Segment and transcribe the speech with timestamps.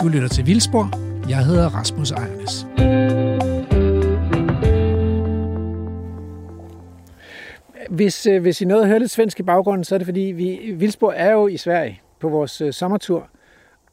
[0.00, 0.90] Du lytter til Vildspor.
[1.28, 2.66] Jeg hedder Rasmus Ejernes.
[7.90, 10.20] Hvis, øh, hvis I nåede at høre lidt svensk i baggrunden, så er det fordi,
[10.20, 13.28] vi, Vildspor er jo i Sverige på vores øh, sommertur.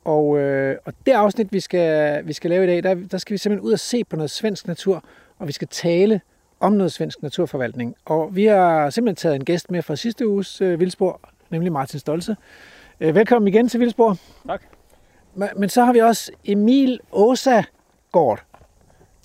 [0.04, 3.34] Og, øh, og det afsnit, vi skal, vi skal lave i dag, der, der skal
[3.34, 5.04] vi simpelthen ud og se på noget svensk natur,
[5.40, 6.22] og vi skal tale
[6.60, 7.96] om noget svensk naturforvaltning.
[8.06, 12.00] Og vi har simpelthen taget en gæst med fra sidste uges øh, Vildspor, nemlig Martin
[12.00, 12.36] Stolze.
[13.00, 14.18] Øh, velkommen igen til Vildspor.
[14.48, 14.62] Tak.
[15.36, 18.44] Men, men så har vi også Emil Åsagård.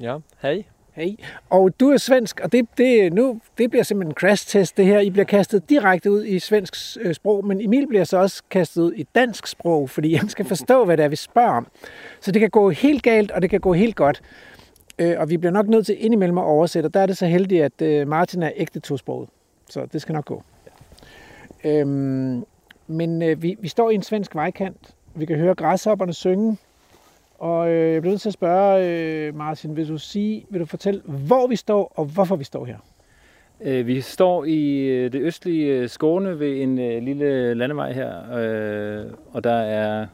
[0.00, 0.64] Ja, hej.
[0.92, 1.16] Hej.
[1.50, 5.00] Og du er svensk, og det, det, nu, det bliver simpelthen en crash-test, det her.
[5.00, 8.82] I bliver kastet direkte ud i svensk øh, sprog, men Emil bliver så også kastet
[8.82, 11.66] ud i dansk sprog, fordi han skal forstå, hvad det er, vi spørger om.
[12.20, 14.22] Så det kan gå helt galt, og det kan gå helt godt.
[14.98, 17.26] Øh, og vi bliver nok nødt til indimellem at oversætte, og der er det så
[17.26, 19.28] heldigt, at øh, Martin er ægte tosproget.
[19.70, 20.42] Så det skal nok gå.
[21.64, 22.44] Øhm,
[22.86, 24.94] men øh, vi, vi står i en svensk vejkant.
[25.18, 26.56] Vi kan høre græshopperne synge.
[27.38, 30.66] Og øh, jeg bliver nødt til at spørge, øh, Martin, vil du, sige, vil du
[30.66, 32.76] fortælle, hvor vi står, og hvorfor vi står her?
[33.60, 38.36] Øh, Vi står i øh, det østlige øh, Skåne ved en øh, lille landevej her,
[38.38, 40.06] øh, og der er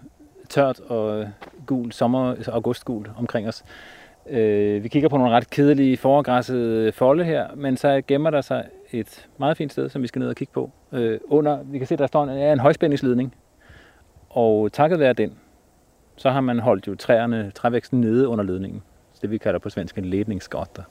[0.48, 1.26] tørt og
[1.66, 3.64] gul sommer, altså augustgul omkring os.
[4.30, 8.64] Øh, Vi kigger på nogle ret kedelige foregræssede folde her, men så gemmer der sig
[8.92, 10.70] et meget fint sted, som vi skal ned og kigge på.
[10.92, 13.34] Øh, Under, vi kan se, der står en, ja, en højspændingsledning,
[14.34, 15.32] og takket være den,
[16.16, 18.82] så har man holdt jo træerne, trævæksten nede under ledningen.
[19.12, 20.82] Så det vi kalder på svensk en ledningsgata.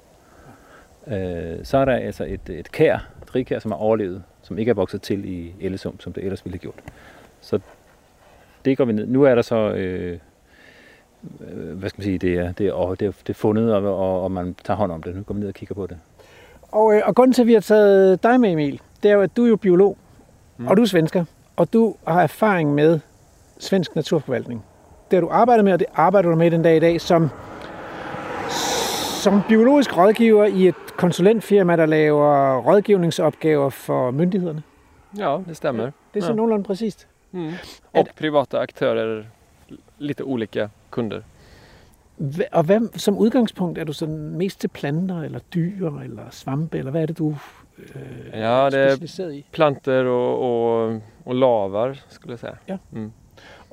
[1.07, 4.69] Øh, så er der altså et, et kær, et drikær, som er overlevet, som ikke
[4.69, 6.79] er vokset til i Ellesum, som det ellers ville have gjort.
[7.41, 7.59] Så
[8.65, 9.05] det går vi ned.
[9.05, 10.19] Nu er der så, øh,
[11.41, 13.75] øh, hvad skal man sige, det er, det er, og det er, det er fundet,
[13.75, 15.15] og, og, og man tager hånd om det.
[15.15, 15.97] Nu går vi ned og kigger på det.
[16.71, 19.21] Og, øh, og grunden til, at vi har taget dig med, Emil, det er jo,
[19.21, 19.97] at du er jo biolog,
[20.57, 20.67] mm.
[20.67, 22.99] og du er svensker, og du har erfaring med
[23.59, 24.63] svensk naturforvaltning.
[25.11, 27.29] Det har du arbejdet med, og det arbejder du med den dag i dag som,
[29.23, 34.63] som biologisk rådgiver i et konsulentfirma, der laver rådgivningsopgaver for myndighederne.
[35.17, 35.83] Ja, det stämmer.
[35.83, 36.35] Det er så Ja.
[36.35, 37.07] nogenlunde præcist.
[37.31, 37.47] Mm.
[37.47, 37.53] Är
[38.01, 39.23] Och privata aktörer,
[39.99, 41.21] lite olika kunder.
[42.51, 46.91] Og hvad, som udgangspunkt er du sådan mest til planter, eller dyr, eller svampe, eller
[46.91, 47.35] hvad er det, du
[47.77, 48.01] øh,
[48.33, 49.45] Ja, det är specialiseret i?
[49.51, 52.55] planter och, og, och lavar skulle jeg säga.
[52.67, 52.77] Ja.
[52.91, 53.11] Mm.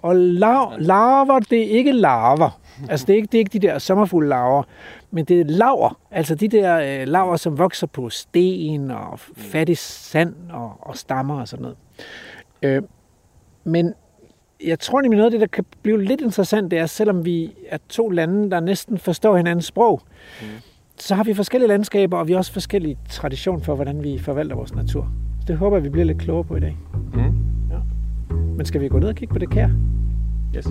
[0.02, 2.60] Og lav, larver, det er ikke larver.
[2.88, 4.62] Altså, det er ikke, det er ikke de der sommerfulde larver,
[5.10, 5.98] men det er laver.
[6.10, 11.40] Altså de der øh, laver, som vokser på sten og fattig sand og, og stammer
[11.40, 11.76] og sådan noget.
[12.62, 12.82] Øh,
[13.64, 13.94] men
[14.64, 17.52] jeg tror nemlig noget af det, der kan blive lidt interessant, det er, selvom vi
[17.68, 20.02] er to lande, der næsten forstår hinandens sprog,
[20.40, 20.46] mm.
[20.98, 24.56] så har vi forskellige landskaber, og vi har også forskellige traditioner for, hvordan vi forvalter
[24.56, 25.12] vores natur.
[25.40, 26.76] Så det håber jeg, vi bliver lidt klogere på i dag.
[27.14, 27.39] Mm.
[28.60, 29.70] Men skal vi gå ned og kigge på det kær?
[30.56, 30.66] Yes.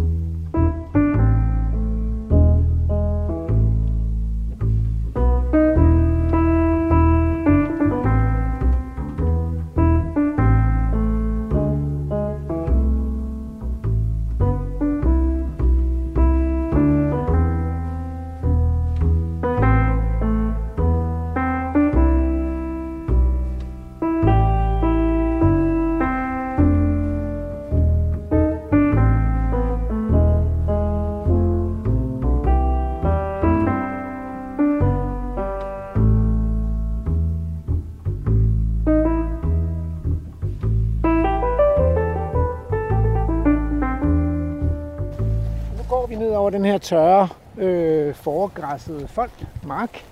[46.80, 49.32] Her tørre, øh, foregræssede folk,
[49.68, 50.04] mark,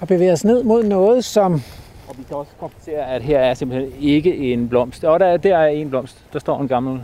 [0.00, 1.62] og bevæger os ned mod noget, som...
[2.08, 5.04] Og vi kan også konstatere, at her er simpelthen ikke en blomst.
[5.04, 6.24] Og der, er- der er en blomst.
[6.32, 7.02] Der står en gammel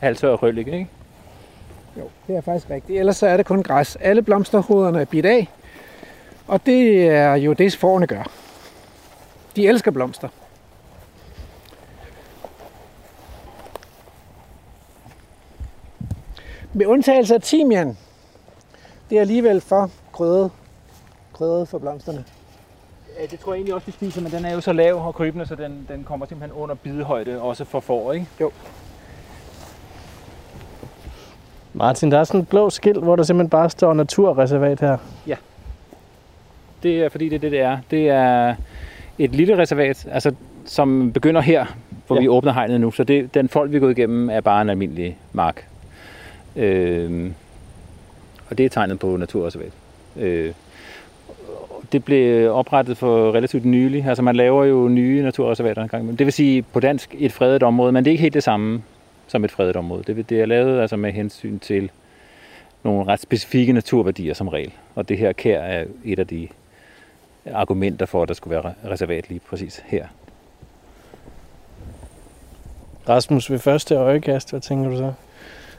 [0.00, 0.88] halvtør røllik, ikke?
[1.98, 2.98] Jo, det er faktisk rigtigt.
[2.98, 3.96] Ellers så er det kun græs.
[3.96, 5.48] Alle blomsterhoderne er bidt af,
[6.48, 8.30] og det er jo det, forerne gør.
[9.56, 10.28] De elsker blomster.
[16.74, 17.96] Med undtagelse af timian,
[19.10, 20.50] det er alligevel for krydret,
[21.32, 22.24] krydret for blomsterne.
[23.20, 25.14] Ja, det tror jeg egentlig også, vi spiser, men den er jo så lav og
[25.14, 28.26] krybende, så den, den kommer simpelthen under bidehøjde, også for får, ikke?
[31.74, 34.96] Martin, der er sådan et blå skilt, hvor der simpelthen bare står naturreservat her.
[36.82, 37.78] Det er fordi, det er det, det er.
[37.90, 38.54] Det er
[39.18, 40.34] et lille reservat, altså,
[40.64, 41.66] som begynder her,
[42.06, 42.20] hvor ja.
[42.20, 42.24] Ja.
[42.24, 42.90] vi åbner hegnet nu.
[42.90, 45.71] Så det, den folk, vi er gået igennem, er bare en almindelig mark.
[46.56, 47.34] Øhm,
[48.50, 49.72] og det er tegnet på naturreservat.
[50.16, 50.52] Øh,
[51.92, 54.04] det blev oprettet for relativt nylig.
[54.06, 56.18] Altså man laver jo nye naturreservater en gang.
[56.18, 58.82] Det vil sige på dansk et fredet område, men det er ikke helt det samme
[59.26, 60.02] som et fredet område.
[60.02, 61.90] Det, det er lavet altså med hensyn til
[62.82, 64.72] nogle ret specifikke naturværdier som regel.
[64.94, 66.48] Og det her kær er et af de
[67.52, 70.06] argumenter for, at der skulle være reservat lige præcis her.
[73.08, 75.12] Rasmus, ved første øjekast, hvad tænker du så?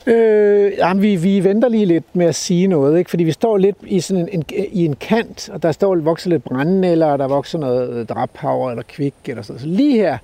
[0.07, 3.09] Øh, jamen, vi, vi venter lige lidt med at sige noget, ikke?
[3.09, 6.29] fordi vi står lidt i, sådan en, en, i en kant, og der står vokser
[6.29, 10.17] lidt brændnælder, eller der vokser noget øh, draphaver eller kvik eller sådan Så lige her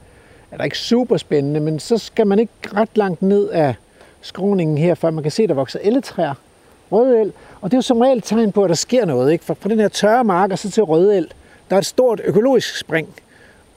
[0.51, 3.75] er der ikke super spændende, men så skal man ikke ret langt ned af
[4.21, 6.33] skråningen her, før man kan se, at der vokser elletræer,
[6.91, 9.31] rødel, og det er jo som regel et tegn på, at der sker noget.
[9.31, 9.45] Ikke?
[9.45, 11.27] For fra den her tørre mark og så til rødel,
[11.69, 13.07] der er et stort økologisk spring,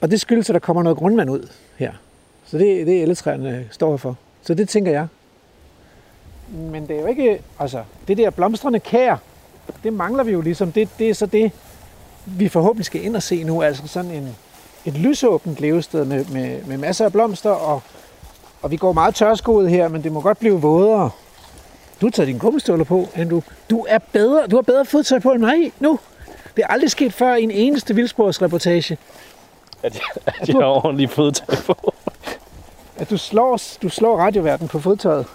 [0.00, 1.92] og det skyldes, at der kommer noget grundvand ud her.
[2.44, 4.16] Så det, det er elletræerne står for.
[4.42, 5.06] Så det tænker jeg.
[6.52, 9.16] Men det er jo ikke, altså, det der blomstrende kær,
[9.82, 10.72] det mangler vi jo ligesom.
[10.72, 11.52] Det, det er så det,
[12.26, 13.62] vi forhåbentlig skal ind og se nu.
[13.62, 14.36] Altså sådan en,
[14.84, 17.82] et lysåbent levested med, med, med masser af blomster, og,
[18.62, 21.10] og vi går meget tørskoet her, men det må godt blive vådere.
[22.00, 23.40] Du har taget dine gummistøvler på, Andrew.
[23.70, 25.98] Du er bedre, du har bedre fodtøj på end mig nu.
[26.56, 28.98] Det er aldrig sket før i en eneste vildsporsreportage.
[29.82, 31.94] At jeg, at jeg har ordentligt fodtøj på.
[32.96, 35.26] At du slår, du slår radioverden på fodtøjet.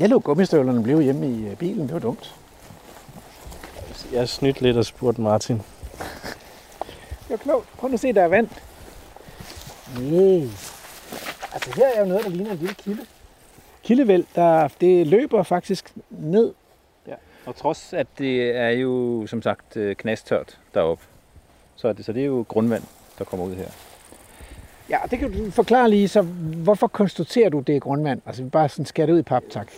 [0.00, 1.82] Jeg lå gummistøvlerne blive hjemme i øh, bilen.
[1.82, 2.34] Det var dumt.
[4.12, 5.56] Jeg snydt lidt og spurgt Martin.
[5.56, 7.68] Det var klogt.
[7.78, 8.48] Prøv nu at se, der er vand.
[10.00, 10.48] Nej.
[11.52, 13.06] Altså her er jo noget, der ligner en lille kilde.
[13.82, 16.54] Kildevæld, der, det løber faktisk ned.
[17.46, 21.04] Og trods at det er jo som sagt øh, knastørt deroppe,
[21.76, 22.82] så er det, så det er jo grundvand,
[23.18, 23.68] der kommer ud her.
[24.90, 26.22] Ja, det kan du forklare lige, så
[26.56, 28.20] hvorfor konstaterer du, det er grundvand?
[28.26, 29.68] Altså vi bare sådan skærer det ud i pap, tak.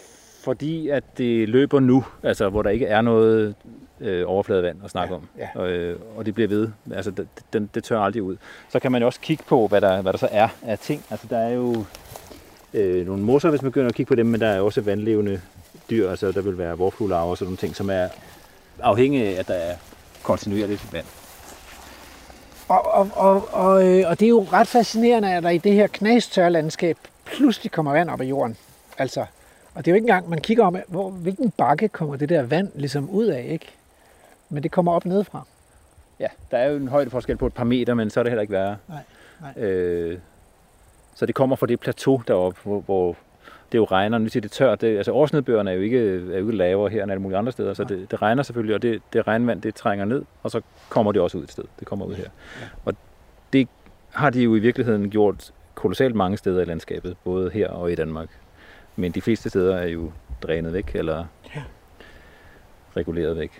[0.44, 3.54] Fordi at det løber nu, altså hvor der ikke er noget
[4.00, 5.60] øh, overfladevand at snakke Ja, om, ja.
[5.60, 6.68] og, øh, og det bliver ved.
[6.94, 8.36] Altså det, det, det tør aldrig ud.
[8.68, 11.04] Så kan man jo også kigge på, hvad der, hvad der så er af ting.
[11.10, 11.84] Altså der er jo
[12.74, 15.40] øh, nogle mosser, hvis man begynder at kigge på dem, men der er også vandlevende
[15.90, 18.08] dyr, altså der vil være vorfluelarver og sådan nogle ting, som er
[18.82, 19.74] afhængige af, at der er
[20.22, 21.04] kontinuerligt vand.
[22.68, 25.72] Og, og, og, og, øh, og det er jo ret fascinerende, at der i det
[25.72, 28.56] her knastørre landskab pludselig kommer vand op af jorden.
[28.98, 29.20] Altså,
[29.74, 32.42] og det er jo ikke engang, man kigger om, hvor, hvilken bakke kommer det der
[32.42, 33.66] vand ligesom ud af, ikke?
[34.48, 35.42] Men det kommer op nedefra.
[36.20, 38.42] Ja, der er jo en højdeforskel på et par meter, men så er det heller
[38.42, 38.76] ikke værre.
[38.88, 39.02] Nej,
[39.40, 39.64] nej.
[39.64, 40.18] Øh,
[41.14, 43.16] så det kommer fra det plateau deroppe, hvor, hvor
[43.72, 44.18] det jo regner.
[44.18, 44.80] Nu siger det tørt.
[44.80, 47.52] Det, altså årsnedbøgerne er jo ikke, er jo ikke lavere her end alle mulige andre
[47.52, 50.60] steder, så det, det regner selvfølgelig, og det, det regnvand, det trænger ned, og så
[50.88, 51.64] kommer det også ud et sted.
[51.78, 52.28] Det kommer ud her.
[52.84, 52.94] Og
[53.52, 53.68] det
[54.10, 57.94] har de jo i virkeligheden gjort kolossalt mange steder i landskabet, både her og i
[57.94, 58.28] Danmark.
[58.96, 60.12] Men de fleste steder er jo
[60.42, 61.24] drænet væk, eller
[61.54, 61.62] Ja.
[62.96, 63.50] reguleret væk.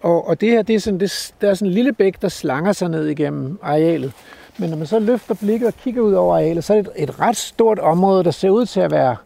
[0.00, 2.28] Og, og det her, det er sådan, det, der er sådan en lille bæk, der
[2.28, 4.12] slanger sig ned igennem arealet.
[4.58, 7.02] Men når man så løfter blikket og kigger ud over arealet, så er det et,
[7.02, 9.16] et ret stort område, der ser ud til at være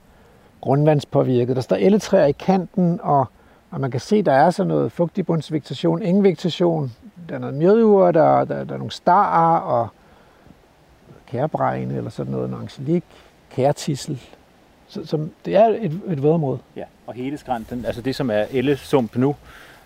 [0.60, 1.56] grundvandspåvirket.
[1.56, 3.26] Der står elletræer i kanten, og,
[3.70, 6.92] og man kan se, der er så noget fugtigbundsvegetation, vegetation.
[7.28, 9.88] Der er noget mjødure, der, der, der er nogle starer og
[11.26, 13.04] kærbregne eller sådan noget, en angelik,
[13.50, 14.20] kærtissel.
[14.88, 16.58] Så, så det er et, et vådområde.
[16.76, 19.36] Ja, og hele skrænten, altså det som er ellesump nu,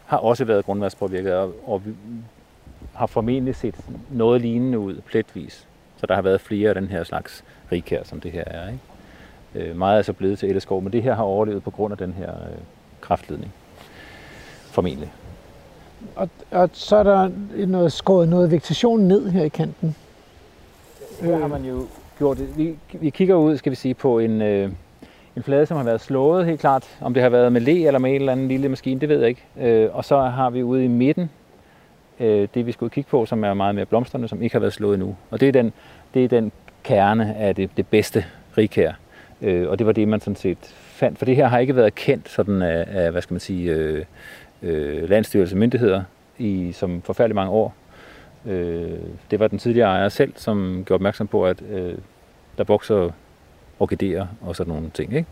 [0.07, 1.95] har også været grundvandspåvirket, og, og vi
[2.95, 3.75] har formentlig set
[4.11, 5.67] noget lignende ud pletvis.
[5.97, 8.69] Så der har været flere af den her slags rigkær, som det her er.
[8.69, 8.81] Ikke?
[9.55, 11.99] Øh, meget er så blevet til elleskov, men det her har overlevet på grund af
[11.99, 12.59] den her øh,
[13.01, 13.53] kraftledning.
[14.65, 15.13] Formentlig.
[16.17, 17.31] Og, og så er der
[17.67, 19.97] noget skåret noget vegetation ned her i kanten.
[21.21, 21.87] Her har man jo
[22.19, 22.59] gjort det.
[22.59, 24.71] Vi, vi kigger ud, skal vi sige, på en, øh,
[25.37, 26.99] en flade, som har været slået helt klart.
[27.01, 29.19] Om det har været med le eller med en eller anden lille maskine, det ved
[29.21, 29.45] jeg ikke.
[29.61, 31.31] Øh, og så har vi ude i midten
[32.21, 34.73] øh, det, vi og kigge på, som er meget mere blomstrende, som ikke har været
[34.73, 35.17] slået endnu.
[35.31, 35.73] Og det er den,
[36.15, 38.25] det er den kerne af det, det bedste
[38.59, 38.93] rigkær.
[39.43, 41.19] Øh, og det var det, man sådan set fandt.
[41.19, 44.05] For det her har ikke været kendt sådan af, af hvad skal man sige, øh,
[44.63, 46.03] øh, landstyrelse myndigheder
[46.39, 47.75] i som forfærdelig mange år.
[48.47, 48.99] Øh,
[49.31, 51.95] det var den tidligere ejer selv, som gjorde opmærksom på, at øh,
[52.59, 53.11] der vokser
[53.81, 55.13] orkideer og sådan nogle ting.
[55.15, 55.29] Ikke?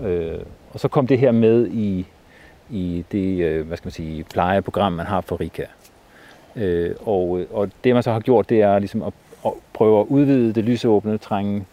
[0.00, 0.38] Øh,
[0.72, 2.06] og så kom det her med i,
[2.70, 5.64] i det øh, hvad skal man sige, plejeprogram, man har for Rika.
[6.56, 9.12] Øh, og, og det man så har gjort, det er ligesom at,
[9.46, 11.64] at prøve at udvide det lysåbne trænge.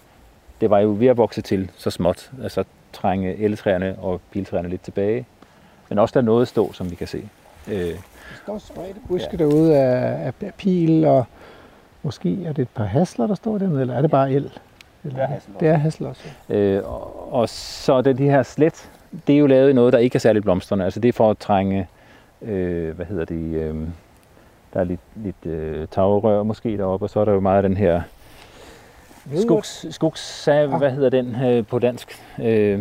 [0.62, 4.82] Det var jo ved at vokse til så småt, altså trænge elletræerne og piltræerne lidt
[4.82, 5.26] tilbage.
[5.90, 7.30] Men også der noget stå, som vi kan se.
[7.68, 7.94] Øh, Der
[8.44, 9.38] står spredte buske ja.
[9.38, 11.26] derude af, af pil, og
[12.04, 14.36] måske er det et par hasler, der står dernede, eller er det bare el?
[15.04, 16.24] Eller, Det er hasler Det er hasler også.
[16.50, 18.92] Øh, og, og så den de her slet,
[19.28, 20.86] det er jo lavet i noget, der ikke er særligt blomstrende.
[20.86, 21.88] Altså det er for at trænge,
[22.42, 23.76] øh, hvad hedder det, øh,
[24.74, 27.70] der er lidt, lidt øh, tagrør måske deroppe, og så er der jo meget af
[27.70, 28.02] den her
[29.36, 30.78] skogs, skogssav, Ah.
[30.80, 32.22] hvad hedder den øh, på dansk?
[32.44, 32.80] Øh,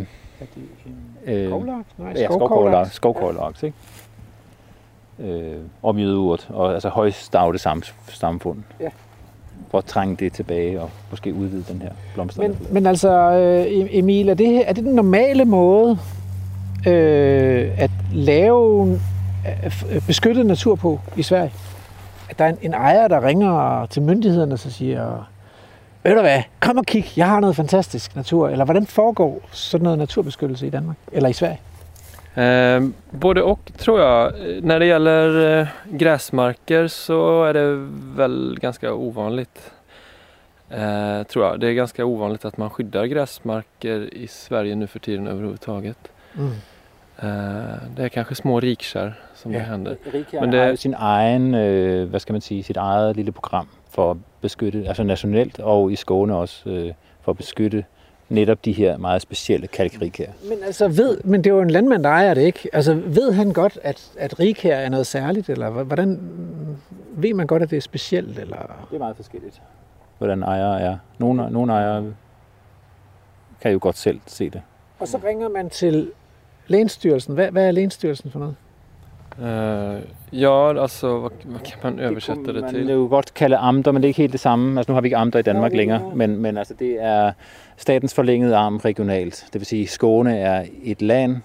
[1.26, 1.88] Øh, Skovlaks?
[1.98, 2.92] Nej, ja, skovkoglaks.
[2.94, 3.76] skovkoglaks, ikke?
[5.18, 8.58] Øh, og mjødeurt, og altså højstavte sam, samfund.
[8.80, 8.88] Ja.
[9.70, 12.42] For at trænge det tilbage og måske udvide den her blomster.
[12.42, 15.98] Men, men altså, øh, Emil, er det, er det den normale måde
[16.86, 19.00] øh, at lave
[19.64, 21.52] øh, beskyttet natur på i Sverige?
[22.30, 25.28] At der er en, en ejer, der ringer til myndighederne og så siger,
[26.08, 28.48] ved du hvad, kom og kig, jeg har noget fantastisk natur.
[28.48, 30.96] Eller hvordan foregår sådan noget naturbeskyttelse i Danmark?
[31.12, 31.58] Eller i Sverige?
[32.36, 32.82] Eh,
[33.20, 34.32] både och tror jag.
[34.62, 35.66] När det gäller eh,
[35.98, 39.70] gräsmarker så är det väl ganska ovanligt.
[40.70, 41.60] Eh, tror jag.
[41.60, 45.98] Det är ganska ovanligt att man skyddar gräsmarker i Sverige nu för tiden överhuvudtaget.
[46.38, 46.52] Mm.
[47.18, 49.58] Eh, det är kanske små rikkär som Ja.
[49.58, 49.96] det händer.
[50.12, 53.32] Men Men det har jo sin egen, øh, hvad skal man sige, sit eget lille
[53.32, 57.84] program for at beskytte, altså nationalt og i Skåne også, øh, for at beskytte
[58.28, 60.30] netop de her meget specielle kalkrikær.
[60.48, 62.68] Men altså ved, men det er jo en landmand, der ejer det, ikke?
[62.72, 66.20] Altså ved han godt, at, at rigkær er noget særligt, eller hvordan
[67.10, 68.56] ved man godt, at det er specielt, eller?
[68.90, 69.62] Det er meget forskelligt,
[70.18, 70.98] hvordan ejere er.
[71.18, 72.14] Nogle, nogle ejere
[73.60, 74.62] kan jo godt selv se det.
[74.98, 76.10] Og så ringer man til
[76.66, 77.34] Lænsstyrelsen.
[77.34, 78.56] Hvad, hvad er Lænsstyrelsen for noget?
[79.42, 79.98] Eh,
[80.32, 82.86] ja, alltså vad, vad kan man översätta det Man till?
[82.86, 84.80] kan jo godt kalde amter, men det er ikke helt det samme.
[84.80, 87.32] Altså nu har vi ikke amter i Danmark Nå, længere, men, men altså det er
[87.76, 89.46] statens forlængede arm regionalt.
[89.52, 91.36] Det vil sige, at Skåne er et land,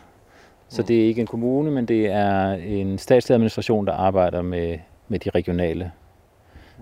[0.69, 4.77] så det er ikke en kommune, men det er en statslig administration, der arbejder med,
[5.07, 5.91] med de regionale.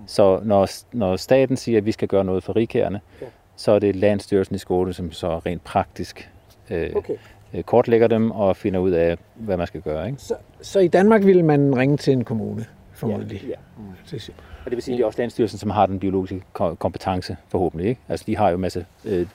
[0.07, 3.25] Så når, når staten siger, at vi skal gøre noget for rigkærne, Ja.
[3.55, 6.29] så er det Landstyrelsen i Skåne, som så rent praktisk
[6.69, 7.13] øh, Okay.
[7.53, 10.07] Øh, kortlægger dem og finder ud af, hvad man skal gøre.
[10.07, 10.21] Ikke?
[10.21, 13.41] Så, så i Danmark ville man ringe til en kommune, formodentlig.
[13.43, 13.47] Ja.
[13.47, 14.33] Det er-
[14.65, 17.37] Og det vil sige, at det er også Landstyrelsen, som har den biologiske ko- kompetence,
[17.49, 17.89] forhåbentlig.
[17.89, 18.01] Ikke?
[18.09, 19.27] Altså, de har jo en masse øh,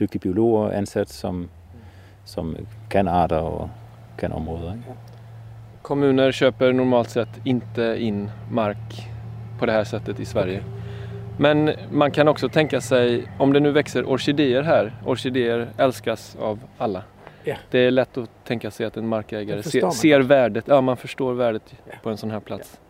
[0.00, 1.48] dygtige biologer ansat, som,
[2.24, 2.56] som
[2.90, 3.70] kan arter og
[4.18, 4.72] kan områder.
[4.72, 4.84] Ikke?
[5.82, 8.76] Kommuner köper normalt sett inte in mark
[9.58, 10.62] på det här sättet i Sverige.
[11.38, 16.58] Men man kan också tänka sig, om det nu växer orkidéer här, orkidéer älskas av
[16.78, 17.02] alla.
[17.46, 17.56] Ja.
[17.70, 21.34] Det är lätt att tänka sig att en markägare ser, ser värdet, ja man förstår
[21.34, 22.80] värdet på en sån här plats.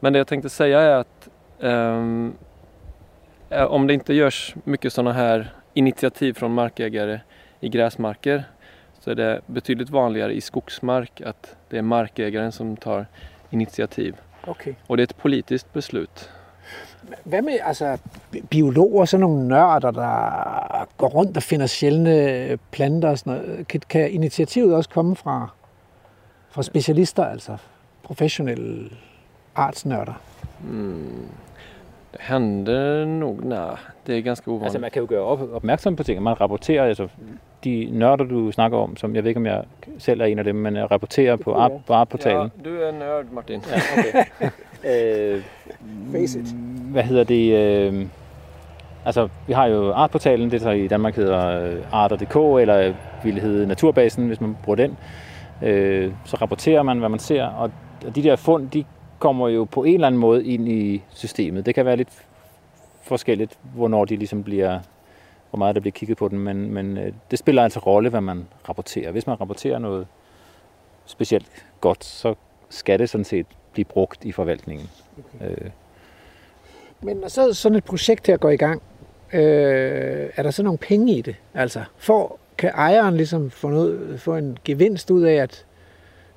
[0.00, 1.28] Men det jag tänkte säga är att
[3.50, 7.20] eh, om det inte görs mycket sådana här initiativ från markägare
[7.60, 8.44] i gräsmarker
[9.00, 13.06] så är det betydligt vanligare i skogsmark att det är markägaren som tar
[13.50, 14.16] initiativ.
[14.46, 14.74] Okay.
[14.86, 16.30] Och det är ett politiskt beslut.
[17.24, 17.98] Hvad med altså,
[18.30, 23.68] bi- biologer, sådan nogle nørder, der går rundt og finder sjældne planter og sådan noget?
[23.68, 25.48] Kan, kan initiativet også komme fra,
[26.50, 27.56] fra specialister, altså
[28.02, 28.90] professionelle
[29.54, 30.20] artsnørder?
[30.64, 31.28] Mm.
[32.12, 34.64] Det händer nog, nej, det är ganska ovanligt.
[34.64, 37.08] Altså, man kan jo gøre op, opmærksom på ting, og man rapporterer, altså
[37.66, 39.62] de nørder, du snakker om, som jeg ved ikke, om jeg
[39.98, 41.54] selv er en af dem, men jeg rapporterer på,
[41.88, 42.50] artportalen.
[42.64, 43.60] ja, du är nörd Martin.
[43.70, 44.50] Ja, okay.
[45.34, 45.42] øh,
[46.12, 46.46] Face it.
[46.92, 47.52] Hvad hedder det?
[47.52, 48.06] Øh,
[49.04, 52.94] altså, vi har jo artportalen, det der i Danmark hedder øh, arter.dk, eller
[53.24, 54.96] ville hedde Naturbasen, hvis man bruger den.
[55.62, 57.70] Øh, så rapporterer man, hvad man ser, og
[58.06, 58.84] og de der fund, de
[59.18, 61.66] kommer jo på en eller anden måde ind i systemet.
[61.66, 62.26] Det kan være lidt
[63.02, 64.78] forskelligt, hvornår de ligesom bliver,
[65.56, 68.20] hvor meget der bliver kigget på den, men, men øh, det spiller altså rolle, hvad
[68.20, 69.10] man rapporterer.
[69.10, 70.06] Hvis man rapporterer noget
[71.06, 71.46] specielt
[71.80, 72.34] godt, så
[72.68, 74.90] skal det sådan set blive brugt i forvaltningen.
[75.18, 75.50] Okay.
[75.50, 75.70] Øh,
[77.00, 78.82] Men når så sådan et projekt her går i gang,
[79.32, 81.36] øh, er der så nogle penge i det?
[81.54, 85.64] Altså, for, kan ejeren ligesom få, noget, få en gevinst ud af at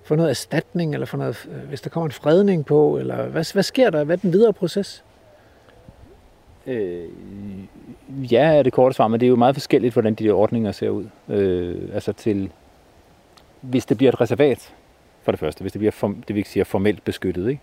[0.03, 3.53] få noget erstatning, eller få noget, øh, hvis der kommer en fredning på, eller hvad,
[3.53, 4.03] hvad sker der?
[4.03, 5.03] Hvad er den videre proces?
[6.67, 7.05] Øh,
[8.31, 10.71] ja, er det korte svar, men det er jo meget forskelligt, hvordan de der ordninger
[10.71, 11.05] ser ud.
[11.29, 12.51] Øh, altså til,
[13.61, 14.73] hvis det bliver et reservat,
[15.21, 17.61] for det første, hvis det bliver form, det vi siger formelt beskyttet, ikke?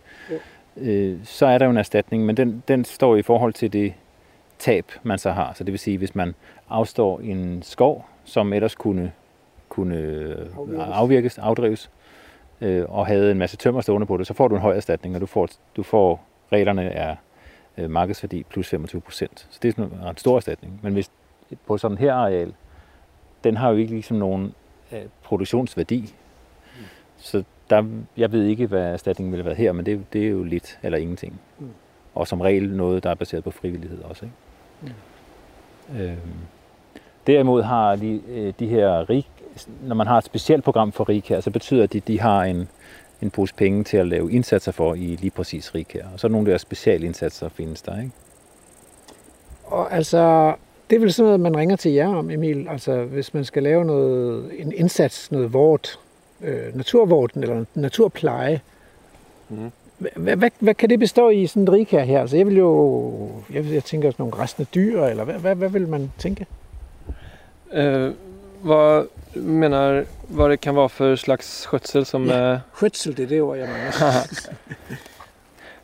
[0.76, 3.94] Øh, så er der jo en erstatning, men den, den står i forhold til det
[4.58, 5.52] tab, man så har.
[5.54, 6.34] Så det vil sige, hvis man
[6.68, 9.12] afstår en skov, som ellers kunne,
[9.68, 9.96] kunne
[10.56, 10.84] Afvirkes.
[10.92, 11.90] afvirkes, afdrives,
[12.60, 15.14] øh, og havde en masse tømmer stående på det, så får du en høj erstatning,
[15.14, 17.16] og du får, du får reglerne er
[17.78, 19.46] øh, markedsværdi plus 25 procent.
[19.50, 20.80] Så det er sådan en ret stor erstatning.
[20.82, 21.10] Men hvis
[21.66, 22.54] på sådan her areal,
[23.44, 24.54] den har jo ikke ligesom nogen
[24.92, 26.14] øh, produktionsværdi.
[27.16, 27.84] Så der,
[28.16, 30.78] jeg ved ikke, hvad erstatningen ville have været her, men det, det er jo lidt
[30.82, 31.40] eller ingenting.
[31.58, 31.68] Mm.
[32.14, 34.24] Og som regel noget, der er baseret på frivillighed også.
[34.24, 34.94] Ikke?
[35.90, 36.00] Mm.
[36.00, 36.18] Øhm,
[37.26, 39.26] derimod har de, øh, de her rig,
[39.82, 42.68] når man har et specielt program for rigkær, så betyder det, at de har en,
[43.22, 46.04] en pose penge til at lave indsatser for i lige præcis rigkær.
[46.12, 48.10] Og så er nogle af de her specialindsatser findes der, ikke?
[49.64, 50.54] Og altså,
[50.90, 52.68] det er vel sådan noget, man ringer til jer om, Emil.
[52.68, 55.98] Altså, hvis man skal lave noget, en indsats, noget vort,
[56.40, 58.60] øh, naturvorten eller naturpleje.
[59.48, 59.70] Mhm.
[59.98, 62.20] Hvad, hvad, hvad kan det bestå i sådan en rigkær her?
[62.20, 65.68] Altså, jeg vil jo, jeg, jeg tænker sådan nogle restende dyr, eller hvad, hvad, hvad
[65.68, 66.46] vil man tænke?
[67.72, 68.10] Eh,
[68.66, 72.34] vad menar vad det kan vara för slags skötsel som Ja.
[72.34, 72.60] är...
[72.72, 74.26] Skytsel, det er det ord, jeg mener.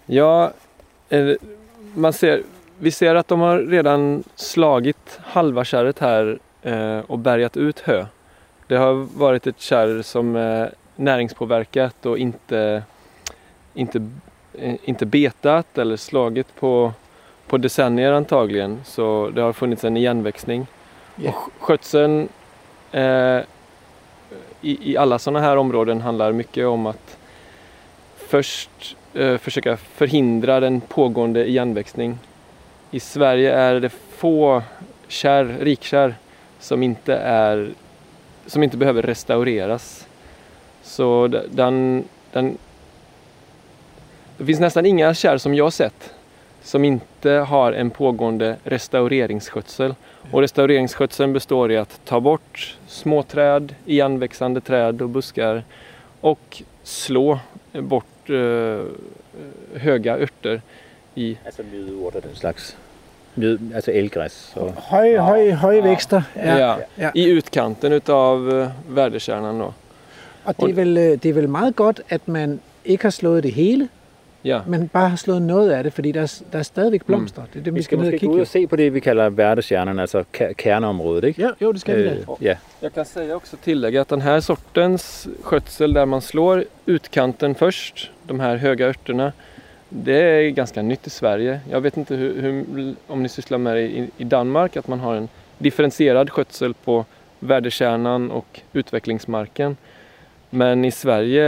[0.06, 0.52] Ja,
[1.08, 1.34] eh,
[1.94, 2.42] man ser,
[2.78, 8.06] vi ser att de har redan slagit halva kärret här eh, och bärgat ut hö.
[8.66, 12.82] Det har varit ett kärr som är näringspåverkat och inte,
[13.74, 14.08] inte,
[14.58, 16.92] eh, inte betat eller slagit på,
[17.46, 18.80] på decennier antagligen.
[18.84, 20.66] Så det har funnits en igenväxning.
[21.16, 21.28] Ja.
[21.30, 22.28] Och sk- skötseln
[22.92, 23.40] Eh,
[24.60, 27.16] i, i alla sådana här områden handlar mycket om att
[28.16, 32.18] först eh, försöka förhindra den pågående igenväxning.
[32.90, 34.62] I Sverige är det få
[35.08, 36.14] kärr, rikkärr
[36.60, 37.70] som inte, är,
[38.46, 40.06] som inte behöver restaureras.
[40.82, 42.58] Så den, den,
[44.36, 46.14] det finns nästan inga kärr som jag sett
[46.62, 49.94] som inte har en pågående restaureringsskötsel.
[50.30, 55.64] Och restaureringsskötseln består i att ta bort små träd, igenväxande träd och buskar
[56.20, 57.38] och slå
[57.72, 58.84] bort eh,
[59.80, 60.60] höga örter
[61.14, 62.76] i Altså mjødeurt og den slags.
[63.34, 64.52] Mjød, altså elgræs.
[64.56, 66.22] Og, Høje, høje, høje vækster.
[66.36, 66.56] Ja.
[66.56, 67.10] ja, ja.
[67.14, 69.72] i utkanten utav eh, värdekärnan då.
[70.44, 73.42] Og det er, vel, øh, det er vel meget godt, at man ikke har slået
[73.42, 73.88] det hele,
[74.44, 77.42] Ja, men bare har slået noget af det, fordi der er, der er stadigvæk blomster.
[77.52, 79.00] Det er det, vi, vi skal ned og kigge ud og se på det, vi
[79.00, 80.24] kalder værdestjernerne, altså
[80.56, 81.42] kerneområdet, ikke?
[81.42, 82.02] Ja, jo, det skal vi.
[82.02, 82.56] Øh, ja.
[82.82, 88.10] jag kan säga också tillägga att den här sortens skötsel där man slår utkanten först,
[88.26, 89.32] de här höga örterna,
[89.88, 91.60] det är ganska nytt i Sverige.
[91.70, 95.00] Jag vet inte hur, hur, om ni sysslar med det i, i Danmark, att man
[95.00, 97.04] har en differentierad skötsel på
[97.38, 99.76] värdekärnan och utvecklingsmarken.
[100.50, 101.44] Men i Sverige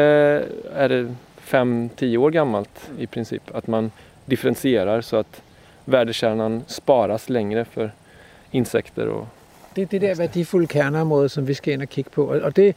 [0.74, 3.90] är det 5-10 år gammalt i princip, att man
[4.26, 5.42] differentierar så att
[5.85, 7.90] värdekärnan sparas längre för
[8.50, 9.26] insekter och
[9.76, 12.24] Det er det der værdifulde kerneområde, som vi skal ind og kigge på.
[12.24, 12.74] Og og det,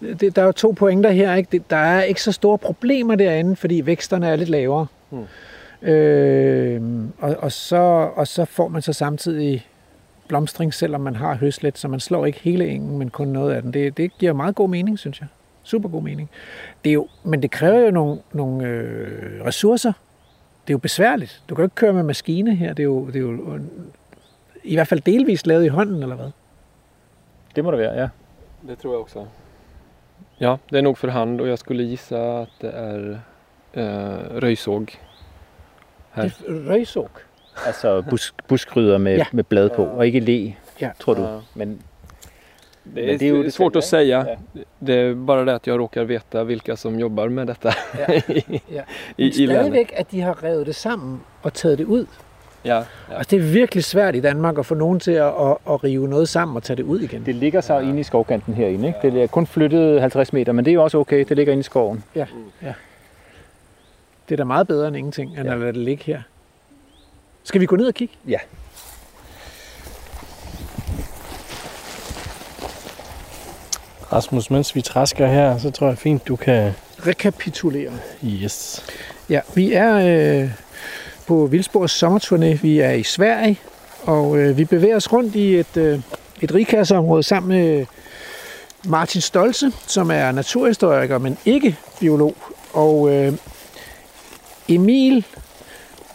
[0.00, 1.34] det, der er jo to pointer her.
[1.34, 1.48] Ikke?
[1.52, 4.86] Det, der er ikke så store problemer derinde, fordi væksterne er lidt lavere.
[5.10, 5.88] Mm.
[5.88, 6.82] Øh,
[7.18, 9.66] og, og, så, og så får man så samtidig
[10.28, 13.62] blomstring, selvom man har høslet, så man slår ikke hele engen, men kun noget af
[13.62, 13.72] den.
[13.72, 15.28] Det, det giver meget god mening, synes jeg.
[15.66, 16.30] Super god mening.
[16.84, 19.92] Det er jo, men det kræver jo nogle, nogle øh, ressourcer.
[20.66, 21.42] Det er jo besværligt.
[21.48, 22.68] Du kan jo ikke køre med maskine her.
[22.74, 23.60] Det er jo, det er jo øh,
[24.64, 26.30] i hvert fald delvist lavet i hånden, eller hvad?
[27.56, 28.08] Det må det være, ja.
[28.68, 29.26] Det tror jag också.
[30.40, 33.20] Ja, det är nog för hand och jag skulle gissa att det är
[33.72, 34.98] eh, röjsåg.
[36.12, 36.22] Her.
[36.22, 37.08] Det er røgsåg.
[37.66, 39.24] Altså busk, buskrydder med, ja.
[39.32, 40.90] med blad på, og ikke le, Ja.
[41.00, 41.22] tror du.
[41.22, 41.40] Ja.
[41.54, 41.78] Men
[42.94, 44.26] Det är, Men det är ju det svårt att säga.
[44.28, 44.62] Ja.
[44.78, 47.74] Det är bara det att jag råkar veta vilka som jobbar med detta
[48.08, 48.14] Ja.
[48.28, 48.82] i, Ja.
[49.16, 49.56] i, Men i länet.
[49.56, 52.06] stadigvæk, at de har revet det sammen og taget det ud.
[52.64, 52.82] Ja, ja.
[53.16, 56.08] Altså, det er virkelig svært i Danmark at få nogen til at, at, at rive
[56.08, 57.26] noget sammen og tage det ud igen.
[57.26, 58.88] det ligger så inde i skovkanten herinde.
[58.88, 58.98] Ikke?
[59.16, 61.24] Det er kun flyttet 50 meter, men det er jo også okay.
[61.28, 62.04] Det ligger inde i skoven.
[64.28, 65.52] Det er da meget bedre end ingenting, end Ja.
[65.54, 66.22] at lade det ligge her.
[67.44, 68.14] Skal vi gå ned og kigge?
[68.28, 68.38] Ja.
[74.12, 76.72] Rasmus, mens vi træsker her, så tror jeg fint, du kan...
[77.06, 77.92] Rekapitulere.
[78.24, 78.84] Yes.
[79.30, 80.50] Ja, vi er øh,
[81.26, 82.60] på Vildsborgs sommerturné.
[82.62, 83.60] Vi er i Sverige,
[84.02, 86.00] og øh, vi bevæger os rundt i et, øh,
[86.40, 87.86] et rigkasseområde sammen med
[88.84, 92.34] Martin Stolze, som er naturhistoriker, men ikke biolog.
[92.72, 93.32] Og øh,
[94.68, 95.24] Emil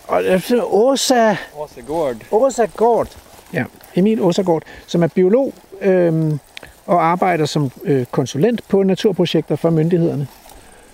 [0.07, 2.15] og øh, Åsa Åsegård.
[2.31, 3.07] Åsa Gård,
[3.53, 3.63] ja,
[3.95, 6.39] Emil Åsa Gård, som er biolog øhm,
[6.85, 10.27] og arbejder som øh, konsulent på naturprojekter for myndighederne.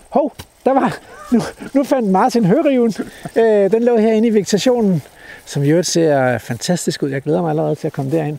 [0.10, 0.34] Hov,
[0.65, 0.97] der var,
[1.32, 1.41] nu,
[1.73, 2.93] nu fandt Martin høriven.
[3.36, 5.02] Øh, den lå herinde i vegetationen,
[5.45, 7.10] som i øvrigt ser fantastisk ud.
[7.10, 8.38] Jeg glæder mig allerede til at komme derind.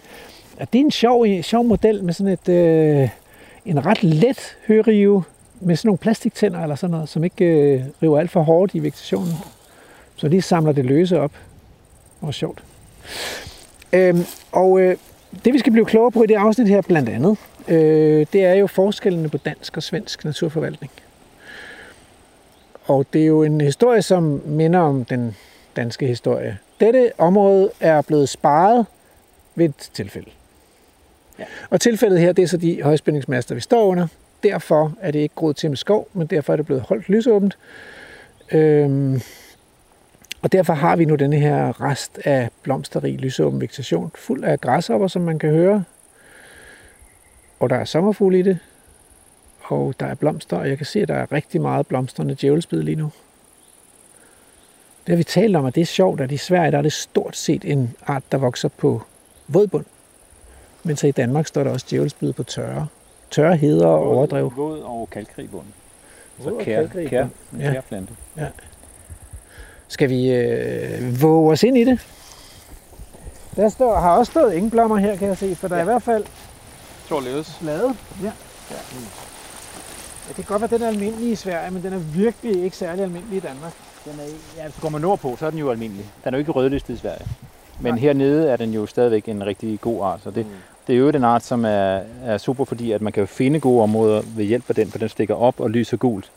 [0.60, 3.08] Og det er en sjov, øh, sjov model med sådan et, øh,
[3.66, 5.24] en ret let hørive
[5.60, 8.78] med sådan nogle plastiktænder eller sådan noget, som ikke øh, river alt for hårdt i
[8.78, 9.34] vegetationen.
[10.16, 11.32] Så lige samler det løse op.
[12.20, 12.62] Det var sjovt.
[13.92, 14.96] Øhm, og øh,
[15.44, 17.36] det vi skal blive klogere på i det afsnit her blandt andet,
[17.68, 20.92] øh, det er jo forskellene på dansk og svensk naturforvaltning.
[22.84, 25.36] Og det er jo en historie, som minder om den
[25.76, 26.58] danske historie.
[26.80, 28.86] Dette område er blevet sparet
[29.54, 30.30] ved et tilfælde.
[31.38, 31.44] Ja.
[31.70, 34.06] Og tilfældet her, det er så de højspændingsmaster, vi står under.
[34.42, 37.58] Derfor er det ikke groet til med skov, men derfor er det blevet holdt lysåbent.
[38.52, 39.20] Øhm,
[40.42, 45.08] Og derfor har vi nu denne her rest af blomsterrig lysåben vegetation, fuld af græshopper,
[45.08, 45.84] som man kan høre.
[47.60, 48.58] Og der er sommerfugle i det,
[49.64, 52.82] og der er blomster, og jeg kan se, at der er rigtig meget blomstrende djævelsbid
[52.82, 53.12] lige nu.
[55.06, 56.92] Det har vi talt om, at det er sjovt, at i Sverige der er det
[56.92, 59.02] stort set en art, der vokser på
[59.48, 59.84] vådbund.
[60.82, 62.86] Men så i Danmark står der også djævelsbid på tørre.
[63.30, 64.52] Tørre heder og overdrev.
[64.56, 65.66] Våd og kalkrig bund.
[66.42, 67.62] Så og kær, kalkrig kær, bund.
[67.92, 68.48] en Ja.
[69.88, 72.06] Skal vi øh, våge os ind i det?
[73.56, 75.80] Der står, har også stået ingen blommer her, kan jeg se, for der ja.
[75.80, 76.24] er i hvert fald
[77.08, 77.58] Trollhus.
[77.62, 77.96] lavet.
[78.22, 78.32] Ja.
[78.70, 78.76] ja.
[80.28, 83.04] Det kan godt være, den er almindelig i Sverige, men den er virkelig ikke særlig
[83.04, 83.72] almindelig i Danmark.
[84.04, 86.04] Den er, ja, går man nordpå, så er den jo almindelig.
[86.24, 87.26] Den er jo ikke rødlistet i Sverige.
[87.80, 88.00] Men Nej.
[88.00, 90.20] hernede er den jo stadigvæk en rigtig god art.
[90.24, 90.52] Så det, mm.
[90.86, 93.60] det er jo en art, som er, er super, fordi at man kan jo finde
[93.60, 96.30] gode områder ved hjælp af den, for den stikker op og lyser gult.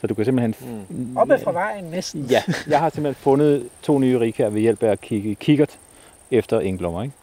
[0.00, 0.54] Så du kan simpelthen...
[0.88, 1.16] Mm.
[1.16, 2.20] Oppe fra vejen næsten.
[2.30, 5.78] Ja, jeg har simpelthen fundet to nye rig her ved hjælp af at kigge kikkert
[6.30, 7.02] efter engblommer.
[7.02, 7.14] Ikke?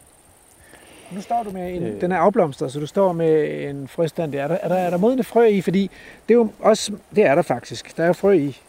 [1.12, 2.00] Nu står du med en, Øh.
[2.00, 4.34] den er afblomstret, så du står med en frøstand.
[4.34, 5.60] Er der, er der, er der modne frø i?
[5.60, 5.90] Fordi
[6.28, 7.96] det er jo også, det er der faktisk.
[7.96, 8.60] Der er frø i.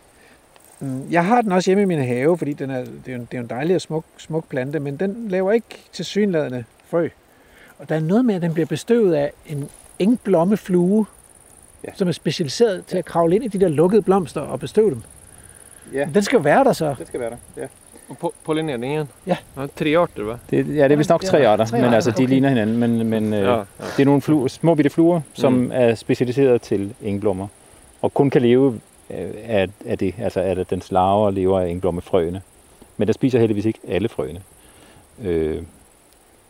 [0.80, 3.16] Mm, Jeg har den også hjemme i min have, fordi den er, det, er jo,
[3.16, 6.06] en- det er jo en dejlig og smuk, smuk plante, men den laver ikke til
[6.06, 7.10] synladende frø.
[7.80, 11.06] Og der er noget med, at den bliver bestøvet af en engblommeflue,
[11.84, 11.90] Ja.
[11.90, 11.96] ja.
[11.96, 15.02] som er specialiseret til at kravle ind i de der lukkede blomster og bestøve dem.
[15.94, 16.96] Ja, Men Den skal jo være der så.
[17.00, 17.38] det skal være der.
[17.58, 17.66] Ja.
[18.24, 19.10] Po- pollineringen?
[19.28, 19.38] Ja.
[19.76, 20.38] Tre arter va?
[20.50, 22.28] Det, ja, det er vist nok Ja, tre arter, tre men altså, de okay.
[22.28, 22.78] ligner hinanden.
[22.78, 23.64] Men, men øh, Ja, ja.
[23.80, 25.72] det er nogle fluer, små bitte fluer, som Mm.
[25.74, 27.48] er specialiseret til engblommer.
[28.02, 28.80] Og kun kan leve
[29.12, 32.42] øh, af, af det, altså at dens larver lever af engblommerfrøene.
[32.98, 34.42] Men der spiser heldigvis ikke alle frøene.
[35.24, 35.62] Øh,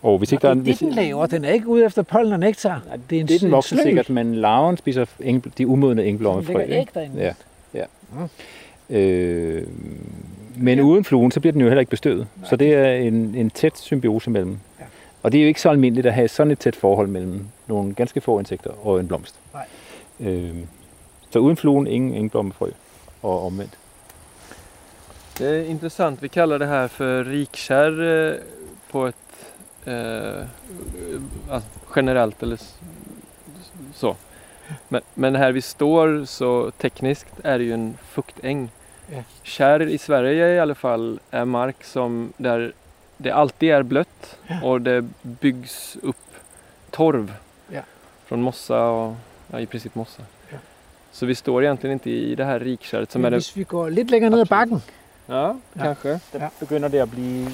[0.01, 0.53] og hvis ikke der er...
[0.53, 1.25] det er det, den laver.
[1.25, 2.81] Den er ikke ude efter pollen og nektar.
[2.87, 5.67] Nej, det er en, det er den en vokser sikkert, men larven spiser eng, de
[5.67, 6.53] umodne Den engblommerfrø.
[6.53, 6.75] lægger ikke?
[6.79, 7.23] æg derinde.
[7.23, 7.33] Ja,
[7.73, 7.85] ja.
[8.89, 9.67] Øh,
[10.55, 12.27] men uden fluen, så bliver den jo heller ikke bestøvet.
[12.43, 14.57] Så det er en, en tæt symbiose mellem.
[14.79, 14.85] Ja.
[15.23, 17.93] Og det er jo ikke så almindeligt at have sådan et tæt forhold mellem nogle
[17.93, 19.35] ganske få insekter og en blomst.
[19.53, 19.65] Nej.
[20.19, 20.55] Øh,
[21.29, 22.69] så uden fluen, ingen engblommerfrø.
[23.21, 23.77] Og omvendt.
[25.37, 26.23] Det är intressant.
[26.23, 28.35] Vi kallar det här för rikkärr eh,
[28.91, 29.15] på ett
[29.87, 30.43] eh,
[31.49, 32.59] alltså, generellt eller
[33.95, 34.15] så.
[34.87, 38.69] Men, men här vi står så tekniskt är det ju en fuktäng.
[39.11, 39.23] Ja.
[39.43, 42.73] Kärr i Sverige i alla fall är mark som där
[43.17, 46.15] det alltid är blött och det byggs upp
[46.91, 47.33] torv
[47.69, 47.81] Ja.
[48.25, 49.15] från mossa och
[49.51, 50.23] ja, i princip mossa.
[51.11, 53.37] Så vi står egentligen inte i det här rikkärret som är Men det...
[53.37, 54.81] hvis vi går lidt længere ned ad bakken,
[55.25, 55.83] Ja, Ja.
[55.83, 56.19] kanske.
[56.31, 56.49] Ja.
[56.59, 57.51] begynder det at blive...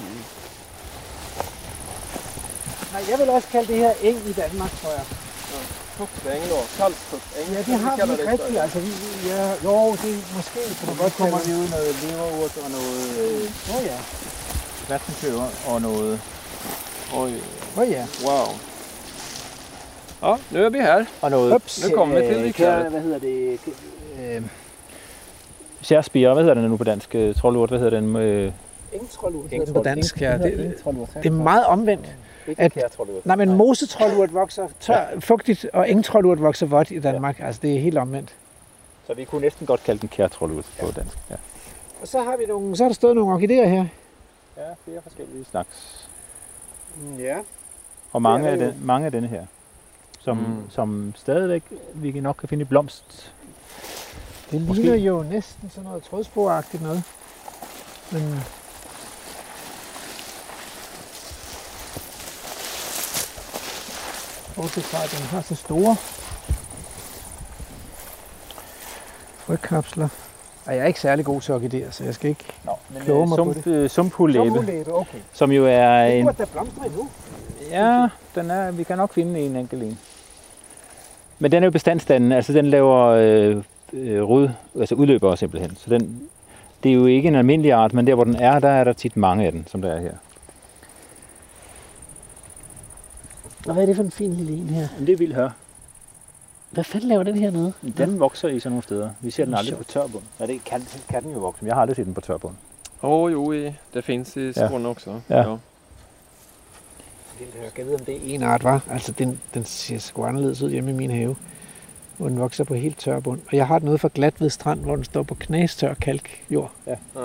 [2.94, 5.04] Nej, jeg vil også kalde det her eng i Danmark, tror jeg.
[5.98, 7.46] Fuktäng då, kalkfuktäng.
[7.54, 8.58] Ja, det har vi ikke rigtigt.
[8.64, 8.90] Altså, vi,
[9.28, 13.02] ja, jo, det er måske kan man godt kommer vi ud noget leverurt og noget
[13.22, 13.98] øh, oh, ja,
[14.88, 16.20] vaskentøver og noget...
[17.14, 17.30] Oj,
[17.76, 18.06] åh oh, ja.
[18.26, 18.46] wow.
[20.22, 21.04] Ja, nu är vi här.
[21.22, 21.84] Og noget Ups.
[21.88, 22.86] Nu kommer vi til øh, rikskæret.
[22.86, 23.58] kær- Hvad hedder det?
[24.36, 24.42] Øh,
[25.82, 27.14] Skærspire, hvad hedder den nu på dansk?
[27.14, 28.16] Øh, Trollurt, hvad hedder den?
[28.16, 28.52] Øh,
[28.92, 30.20] Engtrollurt den på dansk.
[30.20, 31.08] Ja, det, Engtrollurt.
[31.14, 32.06] det er meget omvendt.
[32.48, 32.98] Ikke at-.
[33.24, 37.40] Nej, men mosetrollurt vokser tør, fugtigt, og engtrollurt vokser vådt i Danmark.
[37.40, 38.34] Altså, det er helt omvendt.
[39.06, 41.18] Så vi kunne næsten godt kalde den kærtrollurt på dansk.
[41.30, 41.36] Ja.
[42.02, 43.86] Og så har vi nogle, så har der stået nogle orkideer her.
[44.56, 46.08] ja, flere forskellige slags.
[47.18, 47.36] Ja.
[48.12, 49.46] Og mange, er af, den, mange af denne her,
[50.20, 50.42] som, Mm.
[50.44, 50.70] mm.
[50.70, 51.62] som stadigvæk
[51.94, 53.32] vi kan nok kan finde i blomst.
[54.50, 54.82] Det Måske.
[54.82, 57.02] ligner jo næsten sådan noget trådsporagtigt noget.
[58.12, 58.22] Men
[64.56, 65.96] Bortset fra, at den har så store
[69.38, 70.08] frøkapsler.
[70.66, 72.44] Og jeg er ikke særlig god til orkideer, så jeg skal ikke...
[72.64, 75.18] Nå, men Kloge mig på sump, øh, sumphulæbe, okay.
[75.32, 76.26] som jo er Det en...
[76.26, 77.08] da blomstre endnu.
[77.70, 79.98] Ja, den er, vi kan nok finde en enkelt en.
[81.38, 83.62] Men den er jo bestandsdannende, altså den laver øh,
[83.92, 84.48] øh, rød,
[84.80, 85.76] altså udløber simpelthen.
[85.76, 86.20] Så den,
[86.82, 88.92] det er jo ikke en almindelig art, men der hvor den er, der er der
[88.92, 90.12] tit mange af den, som der er her.
[93.66, 94.88] Og hvad er det for en fin lille en her?
[94.98, 95.50] Men det er vildt hør.
[96.70, 97.72] Hvad fanden laver den her nede?
[97.96, 99.10] Den vokser i sådan nogle steder.
[99.20, 100.22] Vi ser den aldrig på tørbund.
[100.40, 102.54] Ja, det kan, kan den jo vokse, men jeg har aldrig set den på tørbund.
[103.02, 104.52] Åh, jo, i, det finns i Ja.
[104.68, 105.20] Skåne också.
[105.30, 105.56] Ja.
[107.40, 108.80] Jeg kan vide, om det er en art, var.
[108.90, 111.36] Altså, den, den ser sgu anderledes ud hjemme i min have,
[112.16, 113.40] hvor den vokser på helt tør bund.
[113.50, 116.72] Og jeg har den ude for Glatved Strand, hvor den står på knastør kalkjord.
[116.86, 116.96] Ja.
[117.14, 117.20] Ja.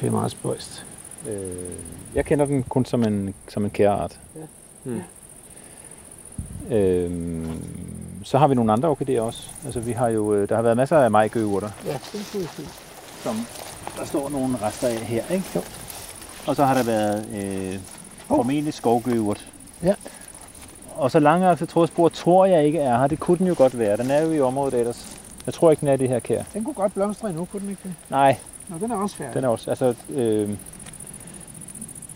[0.00, 0.86] Det er meget spøjst.
[1.28, 1.70] Øh,
[2.14, 4.20] jeg kender den kun som en, som en kæreart.
[4.84, 5.02] Mm.
[6.70, 7.62] Øhm,
[8.24, 9.50] så har vi nogle andre orkideer også.
[9.64, 11.68] Altså vi har jo, øh, der har været masser af majgøurter.
[11.86, 12.70] Ja, det er fint.
[13.22, 13.36] som
[13.98, 15.44] der står nogle rester af her, ikke?
[15.54, 15.60] Jo.
[16.46, 17.78] Og så har der været øh,
[18.18, 19.48] formentlig skovgøvert.
[19.82, 19.94] Ja.
[20.96, 23.06] Og så lange trådspor tror jeg ikke er her.
[23.06, 23.96] Det kunne den jo godt være.
[23.96, 25.18] Den er jo i området ellers.
[25.46, 26.42] Jeg tror ikke, den er det her kær.
[26.54, 27.94] Den kunne godt blomstre endnu, kunne den ikke det?
[28.10, 28.36] Nej,
[28.68, 29.34] Nå, den er også færdig.
[29.34, 30.50] den er også, altså, øh,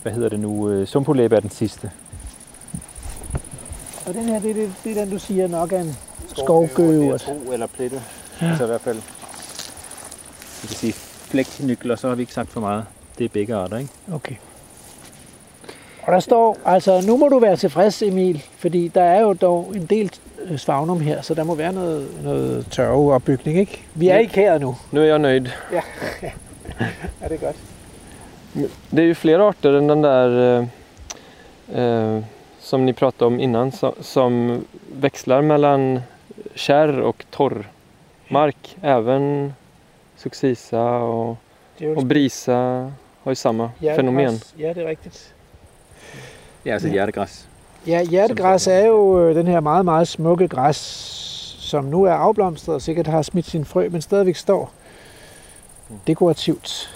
[0.02, 0.68] hvad hedder det nu?
[0.70, 1.90] Øh, Sumpolæbe er den sidste.
[4.08, 5.96] Og den her, det er, det, det er den, du siger nok er en
[6.36, 7.20] skovgøvert.
[7.20, 7.52] Skovgøvert.
[7.52, 8.02] eller plette.
[8.42, 8.48] Ja.
[8.48, 8.96] Altså i hvert fald,
[10.62, 10.92] vi kan sige
[11.30, 12.84] flægtnykler, så har vi ikke sagt for meget.
[13.18, 13.90] Det er begge arter, ikke?
[14.12, 14.34] Okay.
[16.02, 19.72] Og der står, altså nu må du være tilfreds, Emil, fordi der er jo dog
[19.76, 20.10] en del
[20.44, 23.84] øh, svagnum her, så der må være noget, noget tørveopbygning, ikke?
[23.94, 24.20] Vi er Ja.
[24.20, 24.76] ikke her nu.
[24.92, 25.46] Nu är jag nöjd.
[27.20, 27.56] Er det godt?
[28.90, 30.58] Det är ju fler arter än den där
[31.72, 32.22] eh, eh,
[32.68, 36.00] som ni pratade om innan som, som växlar mellan
[36.54, 37.68] kärr och torr
[38.28, 38.76] mark.
[38.82, 39.52] Även
[40.16, 41.36] succisa och,
[41.96, 44.40] och brisa har ju samma fenomen.
[44.56, 45.34] Ja, det er rigtigt.
[46.64, 47.48] Ja, altså hjertegræs.
[47.86, 50.76] Ja, hjertegræs er jo øh, den her meget, meget smukke græs,
[51.60, 54.70] som nu er afblomstret og sikkert har smidt sin frø, men stadigvæk står
[56.06, 56.90] dekorativt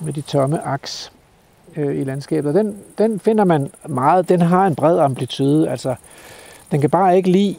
[0.00, 1.12] med de tomme aks
[1.76, 2.54] øh, i landskabet.
[2.54, 5.94] Den, den finder man meget, den har en bred amplitude, altså
[6.70, 7.56] den kan bare ikke lide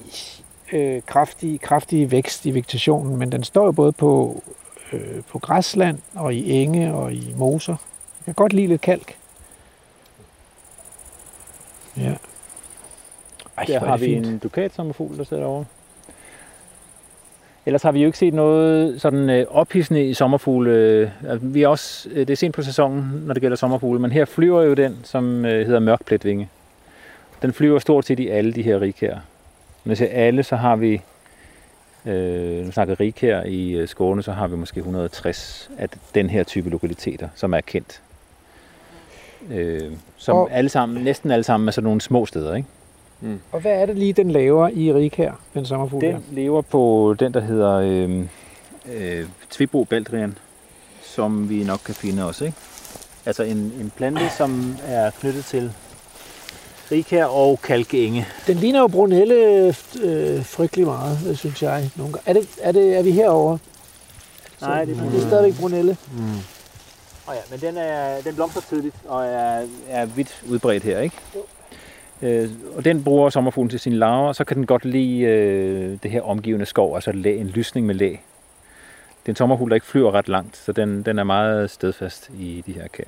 [0.73, 4.43] øh, kraftig, kraftig vækst i vegetationen, men den står jo både på,
[4.93, 7.75] øh, på græsland og i enge og i moser.
[8.19, 9.15] Jeg kan godt lide lidt kalk.
[11.97, 12.13] Ja.
[13.57, 14.27] Ej, Der er har vi fint.
[14.27, 15.65] en dukatsommerfugl, der sidder derovre.
[17.67, 20.71] Ellers har vi jo ikke set noget sådan øh, ophidsende i sommerfugle.
[21.27, 24.11] Altså, vi er også, øh, det er sent på sæsonen, når det gælder sommerfugle, men
[24.11, 26.49] her flyver jo den, som øh, hedder mørkpletvinge.
[27.41, 29.13] Den flyver stort set i alle de her rigkær.
[29.85, 31.01] Når jeg siger alle, så har vi,
[32.05, 36.43] øh, nu snakker rigkær i øh, Skåne, så har vi måske 160 af den her
[36.43, 38.01] type lokaliteter, som er kendt.
[39.53, 42.67] Øh, som Og- alle sammen, næsten alle sammen er sådan nogle små steder, ikke?
[43.51, 46.19] Og hvad er det lige, den laver i Rik her, den sommerfugl Den her?
[46.31, 48.25] lever på den, der hedder øh,
[48.93, 50.37] øh, Tvibro baldrian,
[51.01, 52.45] som vi nok kan finde også.
[52.45, 52.57] Ikke?
[53.25, 55.71] Altså en, en plante, som er knyttet til
[56.91, 58.27] rigkær og kalkenge.
[58.47, 59.67] Den ligner jo brunelle
[60.03, 61.89] øh, frygtelig meget, synes jeg.
[61.95, 62.29] Nogle gange.
[62.29, 63.57] Er, det, er, det, er vi herovre?
[64.61, 65.27] Nej, det er det er brunelle.
[65.27, 65.97] stadigvæk brunelle.
[67.27, 70.99] Oh ja, men den, er, den blomstrer tidligt og er, er vidt udbredt her.
[70.99, 71.15] Ikke?
[72.21, 75.97] Øh, og den bruger sommerfuglen til sine larver, og så kan den godt lide øh,
[76.03, 78.09] det her omgivende skov, altså læ, en lysning med læ.
[78.09, 82.29] Det er en sommerfugl, der ikke flyver ret langt, så den, den er meget stedfast
[82.39, 83.03] i de her kær.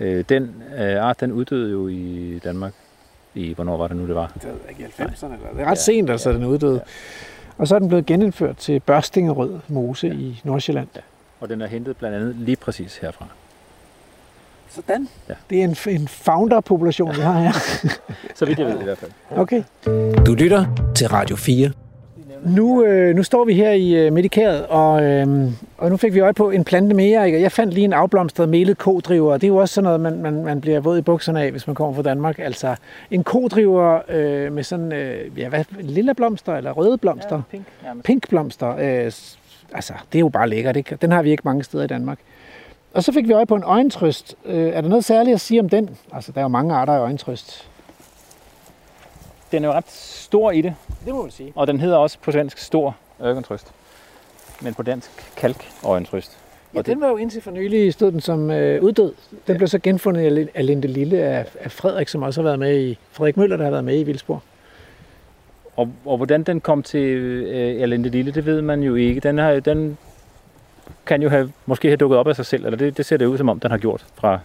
[0.00, 2.72] Øh, den øh, art, den uddøde jo i Danmark
[3.34, 4.32] i, hvornår var det nu, det var?
[4.34, 5.24] Det er ikke i 90'erne.
[5.24, 5.38] Eller?
[5.52, 6.80] Det er ret sent, altså, den uddøde.
[7.58, 10.88] Og så er den blevet genindført til Børstingerød Mose i Nordsjælland.
[11.40, 13.26] Og den er hentet blandt andet lige præcis herfra.
[14.74, 15.08] Sådan.
[15.28, 15.34] Ja.
[15.50, 17.52] Det er en, en founder-population, vi har her.
[18.38, 19.10] Så vidt jeg ved i hvert fald.
[19.36, 19.62] Okay.
[20.26, 21.70] Du lytter til Radio 4.
[22.44, 26.20] Nu, øh, nu står vi her i øh, Medikæret, og, øh, og nu fik vi
[26.20, 27.26] øje på en plante mere.
[27.26, 27.38] Ikke?
[27.38, 30.00] Og Jeg fandt lige en afblomstret melet kodriver, og det er jo også sådan noget,
[30.00, 32.38] man, man, man bliver våd i bukserne af, hvis man kommer fra Danmark.
[32.38, 32.76] Altså
[33.10, 37.42] en kodriver øh, med sådan, øh, ja, hvad, lille blomster eller røde blomster.
[37.50, 38.04] pink, nærmest.
[38.06, 38.68] Pink blomster.
[38.68, 39.12] Øh,
[39.74, 40.98] altså, det er jo bare lækkert, ikke?
[41.02, 42.18] Den har vi ikke mange steder i Danmark.
[42.94, 44.34] Og så fik vi øje på en øjentrøst.
[44.44, 45.98] Øh, er der noget særligt at sige om den?
[46.12, 47.68] Altså, der er jo mange arter af øjentrøst.
[49.52, 50.74] Den er jo ret stor i det,
[51.06, 51.52] Det må man sige.
[51.56, 53.72] og den hedder også på svensk stor øjentrøst.
[54.60, 56.38] Men på dansk kalk øjentrøst.
[56.74, 59.14] Ja, Og den var jo indtil for nylig stod den som øh, uddød.
[59.30, 59.56] Den ja.
[59.56, 62.58] blev så genfundet af Lin- af Linde Lille af, af Frederik, som også har været
[62.58, 62.98] med i...
[63.12, 64.40] Frederik Møller, der har været med i Vildsborg.
[65.76, 69.20] Og, og hvordan den kom til øh, Erlinde Lille, det ved man jo ikke.
[69.20, 69.98] Den, har, den
[71.06, 73.26] kan jo have, måske have dukket op af sig selv, eller det, det ser det
[73.26, 74.38] ud som om, den har gjort fra,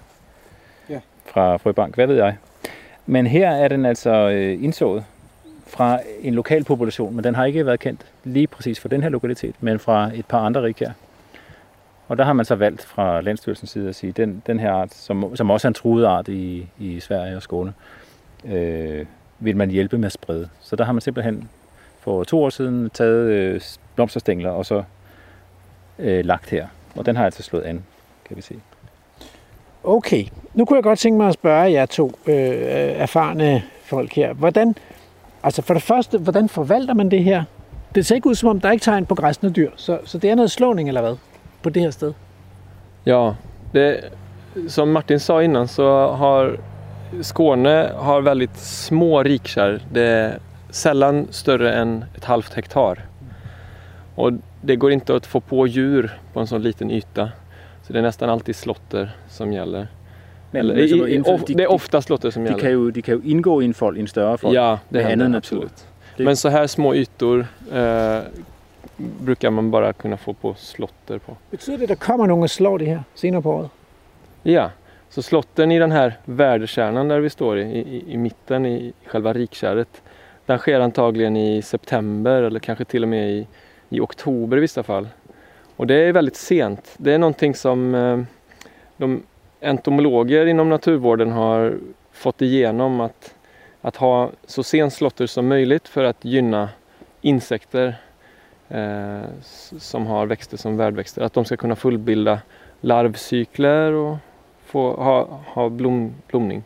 [0.90, 1.00] Ja.
[1.26, 1.96] fra Frøbank.
[1.96, 2.38] Hvad ved jeg?
[3.06, 5.04] Men her er den altså øh, indsået
[5.68, 9.10] fra en lokal population, men den har ikke været kendt lige præcis for den her
[9.10, 10.92] lokalitet, men fra et par andre rig her.
[12.08, 14.94] Og der har man så valgt fra Landstyrelsens side at sige, den, den her art,
[14.94, 17.74] som, som også er en truet art i, i Sverige og Skåne,
[18.46, 19.06] øh,
[19.40, 20.50] vil man hjælpe med at sprede.
[20.62, 21.50] Så der har man simpelthen
[22.00, 23.62] for to år siden taget øh,
[23.96, 24.84] blomsterstængler og så
[26.00, 26.68] øh, lagt her.
[26.96, 27.84] Og den har altså slået an,
[28.28, 28.56] kan vi se.
[29.84, 32.36] Okay, nu kunne jeg godt tænke mig at spørge jer to øh,
[32.96, 34.34] erfarne folk her.
[34.34, 34.76] Hvordan,
[35.44, 37.44] altså for det første, hvordan forvalter man det her?
[37.96, 40.18] Det ser ikke ud som om, der er ikke tegn på græsne dyr, så, så
[40.18, 41.16] det er noget slåning eller hvad
[41.62, 42.14] på det her sted?
[43.06, 43.32] Ja,
[43.74, 44.00] det,
[44.68, 46.58] som Martin sa innan så har
[47.22, 49.80] Skåne har väldigt små rikkärr.
[49.94, 53.06] Det är sällan större än ett halvt hektar.
[54.16, 57.30] Och det går inte att få på djur på en sån liten yta.
[57.88, 59.88] Så det är nästan alltid slotter som gäller.
[60.52, 62.62] Men, Eller, men i, of, det är ofta slotter som de, gäller.
[62.62, 64.56] kan jo, de kan jo indgå i en fold, i en større fold.
[64.56, 65.86] Ja, det händer absolut.
[66.18, 68.20] Det- Men så här små ytor eh,
[68.98, 71.38] brukar man bara kunna få på slotter på.
[71.52, 73.70] Betyder det, at der kommer nogen og slår det her senere på året?
[74.44, 74.70] Ja,
[75.10, 79.34] så slotten i den här värdekärnan där vi står i, i, i mitten i själva
[79.34, 80.02] rikkärret.
[80.46, 83.48] Den sker antagligen i september eller kanske till och med i,
[83.90, 85.08] i oktober i vissa fall.
[85.76, 86.96] Och det är väldigt sent.
[86.98, 88.20] Det är någonting som eh,
[88.98, 89.24] de
[89.62, 91.78] entomologer inom naturvården har
[92.12, 93.36] fått igenom att,
[93.82, 96.70] att ha så sen slotter som möjligt för att gynna
[97.22, 97.96] insekter
[98.70, 99.22] eh,
[99.80, 101.22] som har växter som värdväxter.
[101.22, 102.40] Att de ska kunna fullbilda
[102.82, 104.18] larvcykler och
[104.66, 106.64] få ha, ha blom, blomning.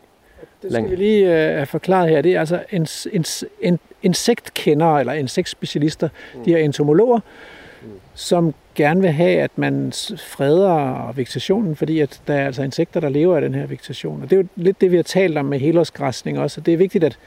[0.61, 0.89] Det skal Længe.
[0.89, 2.21] vi lige øh, her.
[2.21, 3.25] Det er altså en, en,
[3.61, 6.09] en, insektkendere eller insektspecialister,
[6.45, 7.19] de her entomologer,
[8.13, 13.09] som gerne vil have, at man freder vegetationen, fordi at der er altså insekter, der
[13.09, 14.21] lever af den her vegetation.
[14.23, 16.61] Og det er jo lidt det, vi har talt om med helårsgræsning også.
[16.61, 17.17] Og det er vigtigt, at,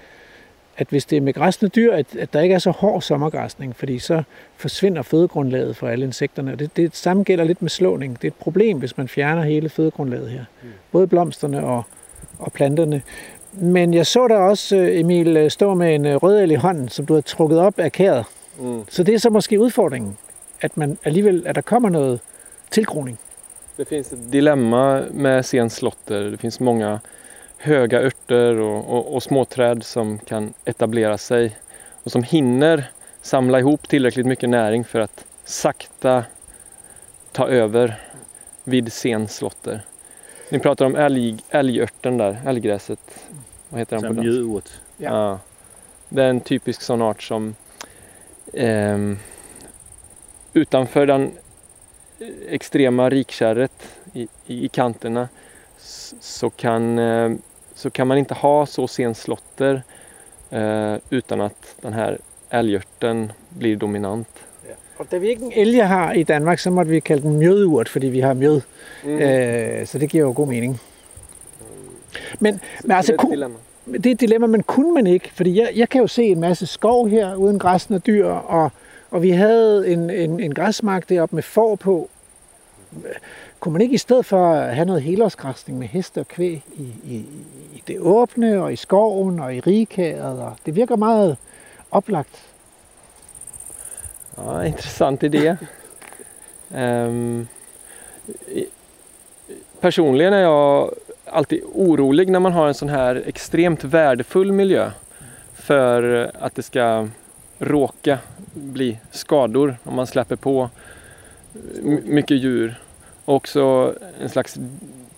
[0.76, 3.76] at hvis det er med græsne dyr, at, at der ikke er så hård sommergræsning,
[3.76, 4.22] fordi så
[4.56, 6.52] forsvinder fødegrundlaget for alle insekterne.
[6.52, 8.16] Og det, det samme gælder lidt med slåning.
[8.16, 10.44] Det er et problem, hvis man fjerner hele fødegrundlaget her.
[10.92, 11.82] Både blomsterne og,
[12.38, 13.02] og planterne.
[13.60, 16.88] Men jeg så der også, øh, Emil, øh, stå med en øh, rødel i hånden,
[16.88, 18.24] som du har trukket op af kæret.
[18.88, 20.16] Så det er så måske udfordringen,
[20.60, 22.20] at man alligevel, at der kommer noget
[22.70, 23.18] tilgroning.
[23.76, 26.30] Det finns ett dilemma med sen slotter.
[26.30, 27.00] Det finns många
[27.58, 31.56] höga örter och, och, och småträd som kan etablera sig
[32.04, 32.84] och som hinner
[33.22, 36.24] samla ihop tillräckligt mycket näring för att sakta
[37.32, 38.00] ta över
[38.64, 39.80] vid sen slotter.
[40.50, 43.00] Ni pratar om älg, älgörten där, älggräset.
[43.76, 44.70] Vad heter den på mjødeurt.
[44.96, 45.10] Ja.
[45.10, 45.38] Ja.
[46.08, 47.54] Det är en typisk sån art som
[48.52, 49.18] ehm,
[50.52, 51.30] utanför den
[52.48, 53.72] extrema rikkärret
[54.12, 55.28] i, i, i kanterna
[56.20, 57.32] så kan, eh,
[57.74, 59.82] så kan man inte ha så sen slotter
[60.50, 62.18] eh, utan att den här
[62.50, 64.28] älgörten blir dominant.
[64.96, 67.88] Og da vi ikke en elge har i Danmark, så måtte vi kalde den mjødeurt,
[67.88, 68.60] fordi vi har mjød.
[69.04, 69.18] Mm.
[69.20, 70.80] Øh, så det giver jo god mening.
[72.38, 73.56] Men, men altså, det
[73.92, 75.30] det er et dilemma, men kunne man ikke?
[75.34, 78.70] Fordi jeg, jeg kan jo se en masse skov her, uden græsne dyr, og,
[79.10, 82.08] og vi havde en, en, en græsmark deroppe med får på.
[83.60, 87.16] Kunne man ikke i stedet for have noget helårsgræsning med heste og kvæg i, i,
[87.74, 90.40] i det åbne, og i skoven, og i rigkæret?
[90.40, 91.36] Og det virker meget
[91.90, 92.42] oplagt.
[94.38, 95.56] Ja, intressant idé.
[96.78, 97.46] Ehm,
[98.60, 98.66] i-
[99.80, 100.90] personligen är jag
[101.36, 104.90] alltid orolig när man har en sån här extremt värdefull miljö
[105.54, 107.08] för att det ska
[107.58, 108.18] råka
[108.54, 110.70] bli skador om man släpper på
[112.04, 112.80] mycket djur.
[113.24, 114.56] Och också en slags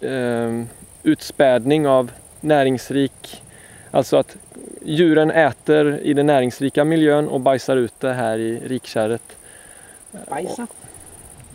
[0.01, 0.69] ehm,
[1.03, 3.43] utspädning av näringsrik,
[3.91, 4.37] alltså att
[4.83, 9.37] djuren äter i den näringsrika miljön och bajsar ut det här i rikkärret.
[10.31, 10.67] Bejser.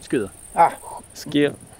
[0.09, 0.29] Skider.
[0.53, 0.71] Ah,
[1.13, 1.72] Ske, sådan.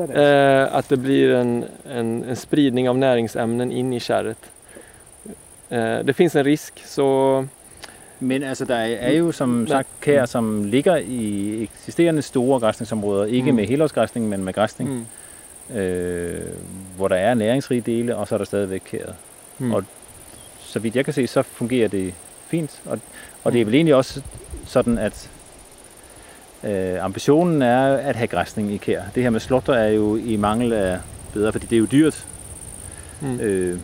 [0.00, 1.64] Eh, att det blir en,
[1.98, 4.38] en, en spridning av näringsämnen in i kärret.
[5.70, 7.46] Eh, det finns en risk så
[8.18, 13.24] Men altså, der er er jo som sagt kær, som ligger i eksisterende store græsningsområder,
[13.24, 13.56] ikke Mm.
[13.56, 14.90] med helårsgræsning, men med græsning,
[15.70, 16.40] mm, øh,
[16.96, 19.14] hvor der er næringsrige dele, og så er der stadigvæk kæret.
[19.58, 19.72] mm.
[19.74, 19.84] Og-
[20.60, 22.14] Så vidt jeg kan se, så fungerer det
[22.46, 22.80] fint.
[22.86, 22.98] Og,
[23.44, 24.22] og det er vel egentlig også
[24.66, 25.30] sådan, at
[26.64, 29.02] øh, ambitionen er at have græsning i kær.
[29.14, 30.98] Det her med slotter er jo i mangel af
[31.34, 32.26] bedre, fordi det er jo dyrt.
[33.20, 33.40] Mm.
[33.40, 33.78] Øh,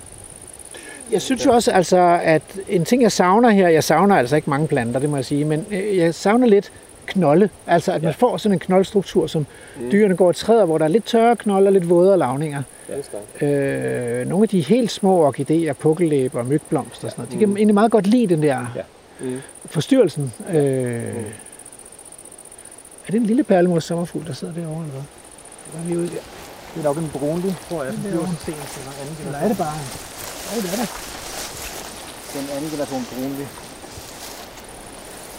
[1.13, 4.51] Jeg synes jo også, altså, at en ting, jeg savner her, jeg savner altså ikke
[4.51, 6.73] mange planter, det må jeg sige, men øh, jeg savner lidt
[7.07, 7.49] knolde.
[7.67, 9.47] Altså, at man får sådan en knoldstruktur, som
[9.81, 9.91] Mm.
[9.91, 12.63] dyrene går og træder, hvor der er lidt tørre knolde og lidt vådere lavninger.
[13.41, 13.47] Det.
[14.21, 17.75] Øh, nogle af de helt små orkideer, pukkellæber, mygblomster og sådan noget, de kan egentlig
[17.75, 18.83] meget godt lide den der Ja.
[19.21, 19.37] Mm.
[19.67, 20.33] forstyrrelsen.
[20.55, 21.03] Øh,
[23.09, 25.03] er det en lille perlemors sommerfugl, der sidder derovre, eller hvad?
[25.73, 26.23] Hvad er vi ude der?
[26.75, 27.93] det er nok en brunlig, tror jeg.
[27.93, 29.77] Den flyver så sent til en anden Eller er det bare...
[30.51, 30.91] Ja, det er det.
[32.35, 33.49] Den anden generation brunlig.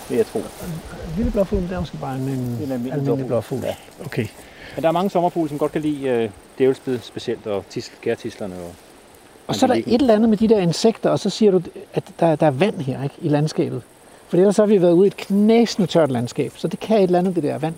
[0.10, 0.39] Det jeg tror.
[0.39, 2.28] En lille blåfugl, det er måske bare en, en
[2.62, 3.64] almindelig almindelig blåfugl.
[3.64, 3.76] Ja.
[4.06, 4.28] Okay.
[4.76, 8.56] Men der er mange sommerfugle, som godt kan lide øh, djævelsbid specielt, og tis, gærtislerne.
[8.56, 8.76] Og,
[9.48, 11.62] Og så er der et eller andet med de der insekter, og så siger du,
[11.94, 13.82] at der, der er vand her ikke, i landskabet.
[14.30, 17.04] For ellers har vi været ude i et knæsende tørt landskab, så det kan et
[17.04, 17.76] eller andet, det der vand.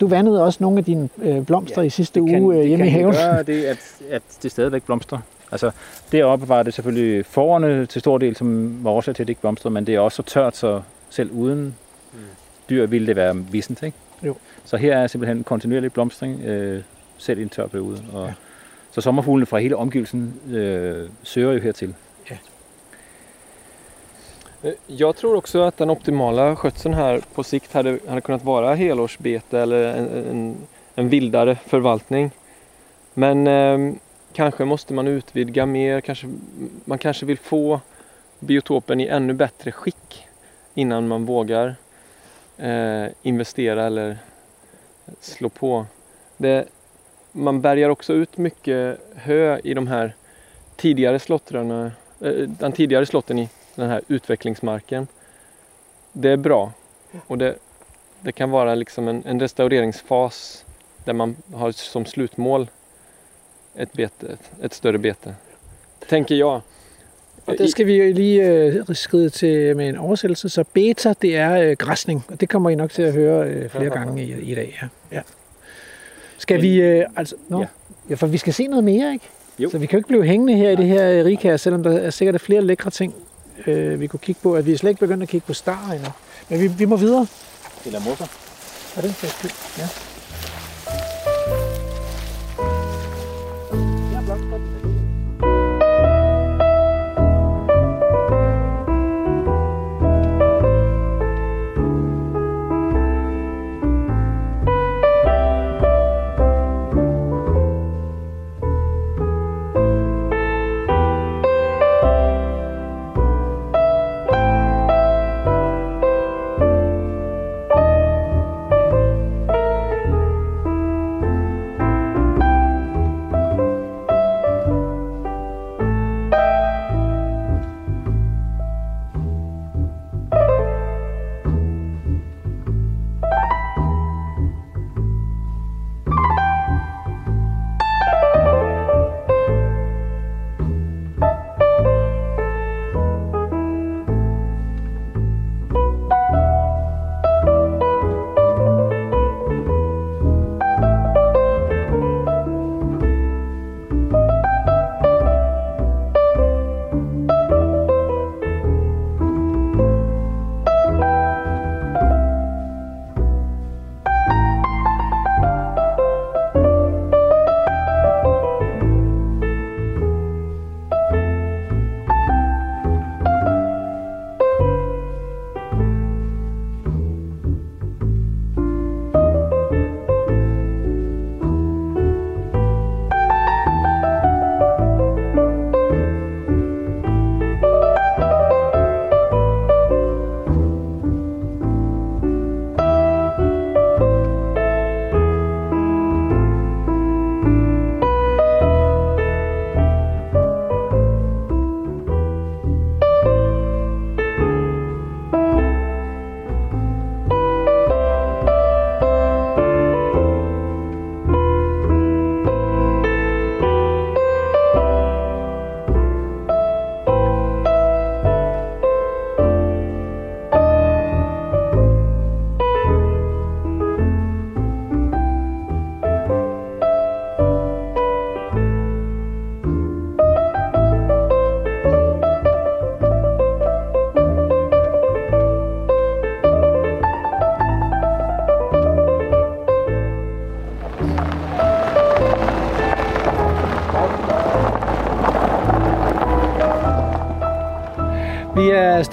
[0.00, 2.60] Du vandede også nogle af dine øh, blomster ja, i sidste det kan, uge øh,
[2.60, 3.34] det hjemme i kan jo haven.
[3.34, 3.78] gøre det, at,
[4.10, 5.18] at det stadigvæk blomstrer.
[5.52, 5.70] Altså,
[6.12, 9.40] deroppe var det selvfølgelig forårene til stor del, som var årsag til, at det ikke
[9.40, 11.74] blomstrede, men det er også så tørt, så selv uden
[12.70, 13.96] dyr ville det være vissent, ikke?
[14.22, 14.34] Jo.
[14.64, 16.82] Så her er simpelthen en kontinuerlig blomstring, øh,
[17.18, 18.02] selv i en tør periode.
[18.12, 18.32] Og, ja.
[18.92, 21.94] Så sommerfuglene fra hele omgivelsen øh, søger jo hertil.
[24.64, 28.74] Eh, jag tror också att den optimala skötseln här på sikt hade, hade kunnat vara
[28.74, 30.56] helårsbete eller en, en,
[30.94, 32.30] en vildare förvaltning.
[33.14, 33.94] Men eh,
[34.32, 36.26] kanske måste man utvidga mer, kanske,
[36.84, 37.80] man kanske vill få
[38.38, 40.24] biotopen i ännu bättre skick
[40.74, 41.74] innan man vågar
[42.58, 44.18] eh, investera eller
[45.20, 45.86] slå på.
[46.36, 46.64] Det,
[47.32, 50.14] man bärgar också ut mycket hö i de här
[50.76, 55.06] tidigare slottrarna, eh, den tidigare slotten i den här utvecklingsmarken.
[56.12, 56.72] Det är bra
[57.26, 57.56] och det,
[58.20, 60.64] det kan vara liksom en, en restaureringsfas
[61.04, 62.70] där man har som slutmål
[63.74, 65.34] ett, bete, ett, ett större bete.
[66.08, 66.60] Tänker jeg.
[67.46, 70.48] Og der skal vi jo lige øh, skride til med en oversættelse.
[70.48, 73.68] Så beta, det er øh, græsning, og det kommer I nok til at høre øh,
[73.68, 74.78] flere gange i, i dag.
[74.82, 75.16] Ja.
[75.16, 75.22] ja.
[76.38, 77.64] Skal vi, øh, altså, no.
[78.10, 78.14] ja.
[78.14, 79.28] For vi skal se noget mere, ikke?
[79.58, 79.70] Jo.
[79.70, 81.98] Så vi kan jo ikke blive hængende her i det her øh, rigkær, selvom der
[81.98, 83.14] er sikkert flere lækre ting,
[83.66, 84.54] øh, vi kunne kigge på.
[84.54, 86.10] At vi er slet ikke begyndt at kigge på star endnu.
[86.48, 87.26] Men vi, vi må videre.
[87.86, 88.26] Eller mosser.
[88.96, 89.14] Er det?
[89.78, 90.13] Ja.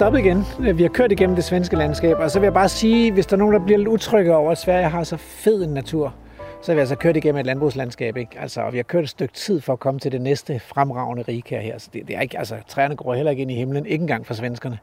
[0.02, 0.44] Stoppet igen.
[0.60, 3.26] Øh, vi har kørt igennem det svenske landskab, og så vil jeg bare sige, hvis
[3.26, 6.14] der er nogen, der bliver lidt utrygge over, at Sverige har så fed en natur,
[6.62, 8.16] så har vi altså kørt igennem et landbrugslandskab.
[8.16, 8.40] Ikke?
[8.40, 11.24] Altså, og vi har kørt et stykke tid for at komme til det næste fremragende
[11.28, 11.78] rike her.
[11.78, 14.26] Så det, det er ikke, altså, træerne går heller ikke ind i himlen, ikke engang
[14.26, 14.78] for svenskerne.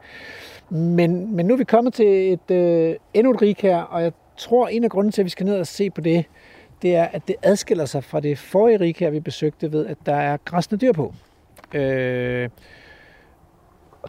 [0.70, 4.12] Men, men nu er vi kommet til et, øh, endnu et rike her, og jeg
[4.36, 6.24] tror, en af grunden til, at vi skal ned og se på det,
[6.82, 9.96] det er, at det adskiller sig fra det forrige rike her, vi besøgte ved, at
[10.06, 11.14] der er græsne dyr på.
[11.74, 12.48] Øh,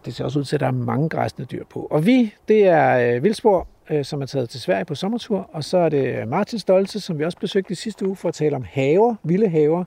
[0.02, 1.88] og det ser også ud til, at der er mange græsne dyr på.
[1.92, 5.64] Og vi, det er øh, Vildsborg, øh, som er taget til Sverige på sommertur, og
[5.64, 8.56] så er det Martin Stolte, som vi også besøgte i sidste uge for at tale
[8.56, 9.84] om haver, vilde haver.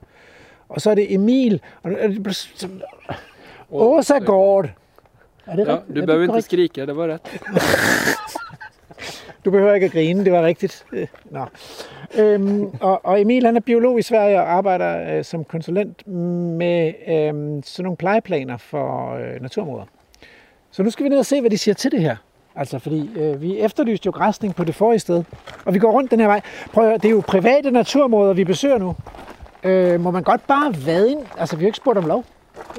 [0.69, 2.37] Og så er det Emil, og nu er det
[3.71, 4.69] Åsagård.
[5.47, 6.07] Er det Ja, rigtigt?
[6.07, 6.45] du Er inte korrekt?
[6.45, 7.29] skrika, det var rätt.
[9.45, 10.85] Du behøver ikke at grine, det var rigtigt.
[11.31, 11.45] Nå.
[12.17, 16.87] Øhm, og, og Emil han er biolog i Sverige og arbejder øh, som konsulent med
[17.07, 19.85] øh, sådan nogle plejeplaner for øh, naturområder.
[20.75, 22.15] Så nu skal vi ned og se, hvad de siger til det her.
[22.55, 25.23] Altså, fordi øh, vi efterlyste jo græsning på det forrige sted.
[25.65, 26.41] Og vi går rundt den her vej.
[26.73, 28.95] Prøv at det er jo private naturområder, vi besøger nu.
[29.63, 31.19] Øh, må man godt bare vade ind?
[31.37, 32.25] Altså, vi har jo ikke spurgt om lov.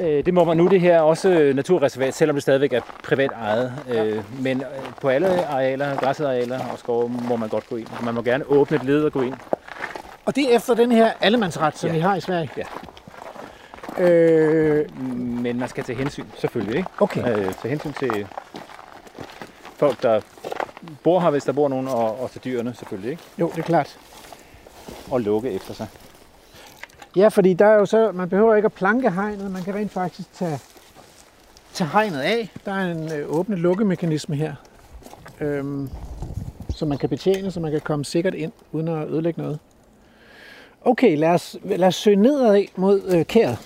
[0.01, 0.67] Øh, det må man nu.
[0.69, 3.73] Det her er også naturreservat, selvom det stadigvæk er privat ejet.
[3.91, 4.67] Øh, men øh,
[5.01, 7.87] på alle arealer, græsarealer og skove, må man godt gå ind.
[8.05, 9.35] Man må gerne åbne et led og gå ind.
[10.27, 11.95] Og det er efter den her allemandsret, som Ja.
[11.95, 12.51] vi har i Sverige.
[12.57, 12.63] Ja.
[13.99, 15.03] Øh,
[15.43, 16.77] Men man skal tage hensyn, selvfølgelig.
[16.77, 16.89] Ikke?
[16.99, 17.21] okay.
[17.21, 18.27] Øh, tage hensyn til
[19.77, 20.21] folk, der
[21.03, 23.11] bor her, hvis der bor nogen, og, og til dyrene selvfølgelig.
[23.11, 23.23] Ikke?
[23.39, 23.99] Jo, det er klart.
[25.11, 25.87] Og lukke efter sig.
[27.17, 29.93] Ja, fordi der er jo så, man behøver ikke at planke hegnet, man kan rent
[29.93, 30.59] faktisk tage,
[31.73, 32.51] tage hegnet af.
[32.65, 34.55] Der er en øh, åbne lukkemekanisme her,
[35.41, 35.91] øhm,
[36.71, 39.59] som man kan betjene, så man kan komme sikkert ind, uden at ødelægge noget.
[40.85, 43.59] Okay, lad os, lad os søge nedad mod øh, kæret.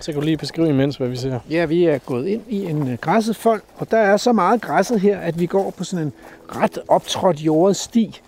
[0.00, 1.40] Så kan du lige beskrive imens, hvad vi ser.
[1.50, 4.60] Ja, vi er gået ind i en øh, græsset fold, og der er så meget
[4.60, 6.12] græsset her, at vi går på sådan en
[6.48, 8.20] ret optrådt jordet sti,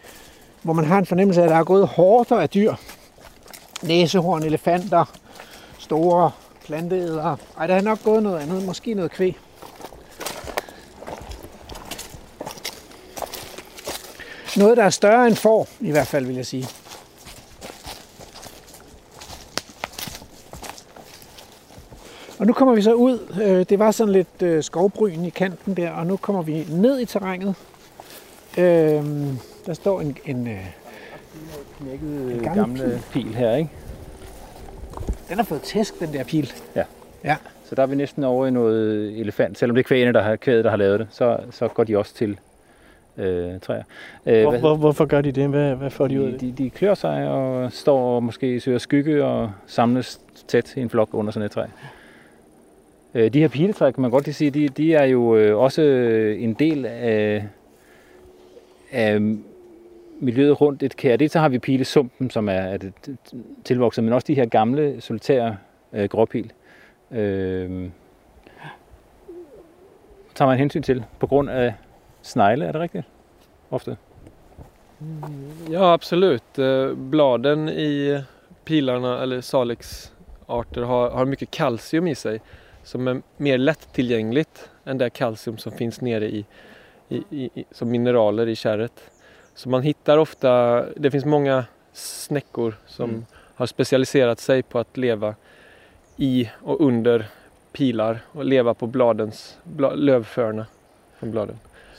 [0.63, 2.75] hvor man har en fornemmelse af, at der er gået hårder af dyr.
[3.83, 5.05] Næsehorn, elefanter,
[5.79, 6.31] store
[6.67, 7.37] planteædere.
[7.59, 9.37] Ej, der er nok gået noget andet, måske noget kvæg.
[14.57, 16.69] Noget, der er større end får, i hvert fald vil jeg sige.
[22.41, 23.19] Og nu kommer vi så ud.
[23.43, 27.01] Øh, Det var sådan lidt øh, skovbryn i kanten der, og nu kommer vi ned
[27.01, 27.55] i terrænet.
[28.59, 28.65] Øh,
[29.67, 30.49] Der står en, en
[31.81, 33.71] Knækket En gammel gamle pil her, ikke?
[35.29, 36.53] den har fået tæsk, den der pil.
[37.65, 39.59] Så der er vi næsten over i noget elefant.
[39.59, 41.99] Selvom det er kvægene, der har, kvædet, der har lavet det, så, så går de
[41.99, 42.39] også til
[43.17, 43.83] øh, træer.
[44.27, 45.49] Øh, Hvor, hvad- hvor, hvorfor gør de det?
[45.49, 46.59] Hvad, hvad får de ud af de, det?
[46.59, 50.91] de, de klør sig og står og måske søger skygge og samles tæt i en
[50.91, 51.65] flok under sådan et træ.
[53.15, 55.83] Øh, de her piletræer, kan man godt lige sige, de, de er jo øh, også
[55.83, 57.47] øh, en del af,
[58.91, 59.21] af
[60.21, 61.17] miljøet rundt et kær.
[61.17, 62.93] Det så har vi pilesumpen, som er, er det
[63.65, 65.57] tilvokset, men også de her gamle, solitære
[65.93, 66.53] øh, gråpil.
[67.11, 67.89] Øh,
[70.35, 71.75] tager man hensyn til på grund af
[72.23, 73.05] snegle, er det rigtigt?
[73.71, 73.97] Ofte.
[75.71, 76.59] Ja, absolut.
[76.59, 78.21] Eh, bladen i eh,
[78.65, 82.41] pilarna eller salixarter har, har mycket kalcium i sig
[82.91, 86.45] som är mer lättillgängligt än det kalcium som finns nere i,
[87.09, 88.93] i, i, som mineraler i kärret.
[89.55, 93.25] Så man hittar ofta, det finns många snäckor som Mm.
[93.55, 95.35] har specialiserat sig på att leva
[96.17, 97.27] i och under
[97.73, 100.67] pilar och leva på bladens, bla, lövförna
[101.19, 101.59] från bladen.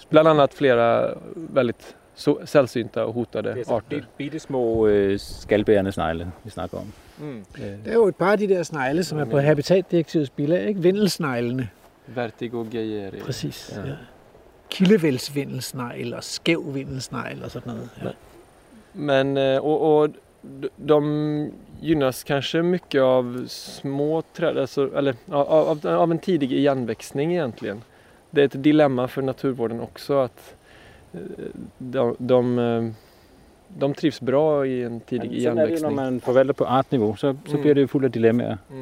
[0.10, 3.90] Bland annat flera väldigt så, sällsynta och hotade Det er arter.
[3.90, 6.92] bitte, bitte små øh, skalbærende snegle, vi snakker om.
[7.22, 7.46] Mm.
[7.58, 10.68] Øh, Der er jo et par af de der snegle, som er på habitatdirektivets bilag,
[10.68, 10.82] ikke?
[10.82, 11.70] Vindelsneglene.
[12.08, 13.20] Vertigo gayeri.
[13.20, 13.74] Præcis.
[13.76, 13.90] Ja.
[13.90, 13.96] Ja.
[14.70, 17.90] Kildevælsvindelsnegl og skæv vindelsnegl og sådan noget.
[18.04, 18.10] Ja.
[18.94, 20.10] Men eh, och, och
[20.64, 21.52] d- de
[21.82, 27.84] gynnas kanske mycket av små träd, alltså, eller av, av, av en tidig igenväxning egentligen.
[28.32, 30.56] Det är ett dilemma för naturvården också att
[31.14, 31.20] eh,
[31.78, 32.92] de, de, eh,
[33.82, 37.16] de trivs bra i en tidig sådan er det, jo, når man forvalter på artniveau,
[37.16, 37.62] så, så Mm.
[37.62, 38.56] bliver det jo fuldt af dilemmaer.
[38.70, 38.76] Mm.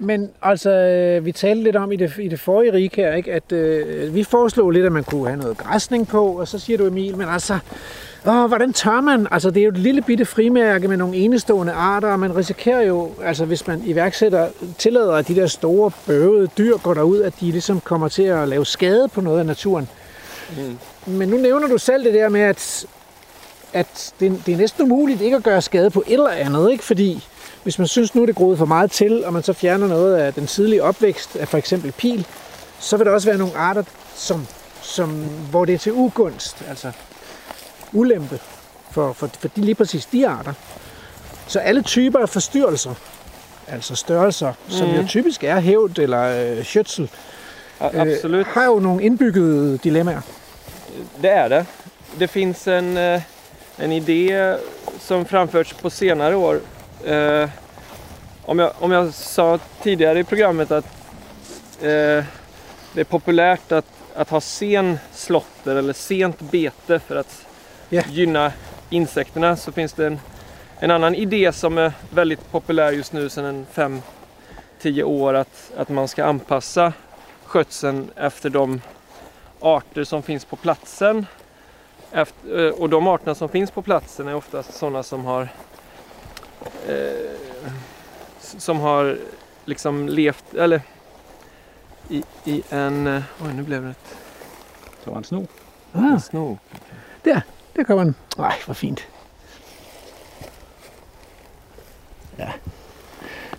[0.00, 3.32] Men altså, øh, vi talte lidt om i det, i det forrige rig her, ikke?
[3.32, 6.78] at øh, vi foreslog lidt, at man kunne have noget græsning på, og så siger
[6.78, 7.58] du Emil, men altså,
[8.26, 9.26] åh, hvordan tør man?
[9.30, 12.82] Altså, det er jo et lille bitte frimærke med nogle enestående arter, og man risikerer
[12.82, 14.48] jo, altså hvis man iværksætter,
[14.78, 18.48] tillader, at de der store bøvede dyr går derud, at de ligesom kommer til at
[18.48, 19.88] lave skade på noget af naturen.
[20.56, 21.12] Mm.
[21.12, 22.86] Men nu nævner du selv det der med, at,
[23.78, 26.84] at det, det er næsten umuligt ikke at gøre skade på et eller andet, ikke?
[26.84, 27.24] Fordi
[27.62, 30.16] hvis man synes, nu er det groet for meget til, og man så fjerner noget
[30.16, 32.26] af den tidlige opvækst af for eksempel pil,
[32.80, 33.82] så vil der også være nogle arter,
[34.14, 34.46] som,
[34.82, 35.10] som,
[35.50, 36.92] hvor det er til ugunst, altså
[37.92, 38.40] ulempe
[38.90, 40.52] for, for, for de, lige præcis de arter.
[41.46, 42.94] Så alle typer af forstyrrelser,
[43.68, 44.72] altså størrelser, mm.
[44.72, 47.10] som jo typisk er hævd eller øh, skjøtsel,
[47.80, 48.46] Ja, absolut.
[48.46, 50.20] har jo nogle indbyggede dilemmaer.
[51.22, 51.66] Det är det.
[52.18, 53.22] Det finns en, eh,
[53.78, 54.56] en idé
[55.00, 56.60] som framförts på senare år.
[57.04, 57.48] Eh,
[58.44, 60.84] om, jag, om jag sa tidigare i programmet att
[61.80, 62.24] eh,
[62.92, 67.44] det är populärt att, att ha sen slotter eller sent bete för att
[67.90, 68.02] Ja.
[68.08, 68.52] gynna
[68.90, 70.20] insekterna så finns det en,
[70.78, 74.02] en annan idé som är väldigt populär just nu sedan en
[74.82, 76.92] 5-10 år att, att man ska anpassa
[77.44, 78.80] skötseln efter de
[79.60, 81.26] arter som finns på platsen.
[82.12, 85.48] Efter, eh, och de arterna som finns på platsen är oftast sådana som har
[86.88, 87.30] eh,
[88.40, 89.18] som har
[89.64, 90.82] liksom levt eller
[92.08, 93.06] i, i en...
[93.06, 94.16] eh, Oj, nu blev det ett
[95.04, 95.46] Så var en sno.
[95.92, 96.58] Ah, Sno.
[97.72, 98.14] der kommer den.
[98.36, 99.00] Nej, hvor fint.
[102.36, 102.48] Ja,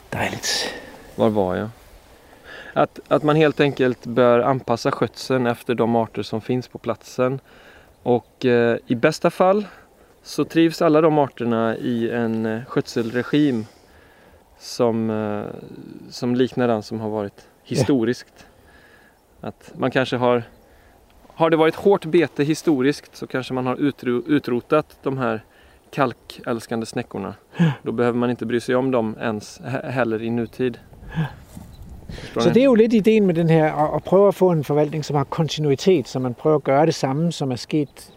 [0.09, 0.73] dejligt.
[1.15, 1.69] Var var jag?
[2.73, 7.39] Att, att man helt enkelt bör anpassa skötseln efter de arter som finns på platsen.
[8.09, 9.67] Och eh, i bästa fall
[10.23, 13.65] så trivs alla de arterna i en eh, skötselregim
[14.59, 15.43] som, eh,
[16.09, 18.45] som liknar den som har varit historiskt.
[19.41, 20.43] Att man kanske har
[21.27, 25.43] har det varit hårt bete historiskt så kanske man har utro, utrotat de här
[25.91, 27.33] kalkälskande snäckorna.
[27.83, 30.79] Då behöver man inte bry sig om dem ens he- heller i nutid.
[32.39, 34.63] Så det er jo lidt ideen med den her, at, at prøve at få en
[34.63, 38.13] forvaltning, som har kontinuitet, så man prøver at gøre det samme, som er sket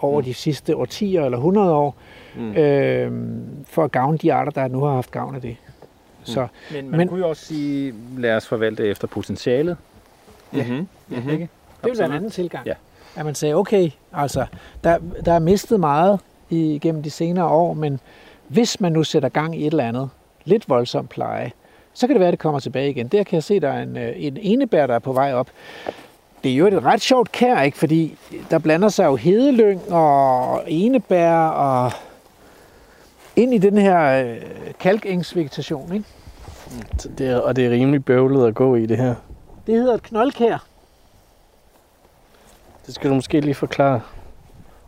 [0.00, 1.94] over de sidste årtier eller 100 år,
[2.38, 2.52] Mm.
[2.52, 3.12] øh,
[3.66, 5.56] for at gavne de arter, der nu har haft gavn af det.
[6.24, 9.76] Så Men man Men- kunne jo også sige, lad os forvalte efter potentialet.
[10.52, 10.88] Mhm.
[11.08, 11.30] Mhm.
[11.30, 11.48] Ikke?
[11.84, 12.66] det vil være en anden tilgang.
[12.66, 12.72] Ja.
[13.16, 14.46] At man sagde, okay, altså,
[14.84, 16.20] der, der er mistet meget
[16.50, 18.00] igennem de senere år, men
[18.48, 20.08] hvis man nu sætter gang i et eller andet,
[20.44, 21.52] lidt voldsom pleje,
[21.96, 23.08] så kan det være, at det kommer tilbage igen.
[23.08, 25.34] Der kan jeg se, at der er en, øh, en enebær, der er på vej
[25.34, 25.48] op.
[26.44, 27.78] Det er jo et ret sjovt kær, ikke?
[27.78, 28.18] fordi
[28.50, 31.92] der blander sig jo hedelyng og enebær og
[33.36, 34.36] ind i den her øh,
[34.80, 35.94] kalkengsvegetation.
[35.94, 36.04] Ikke?
[37.18, 39.14] Det er, og det er rimelig bøvlet at gå i det her.
[39.66, 40.66] Det hedder et knoldkær.
[42.86, 44.00] Det skal du måske lige forklare,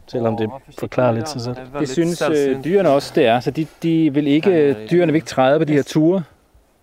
[0.06, 1.56] selvom det forklarer lidt sig selv.
[1.78, 3.40] Det synes øh, dyrene også, det er.
[3.40, 6.22] Så de, de vil ikke, dyrene vil ikke træde på de her ture.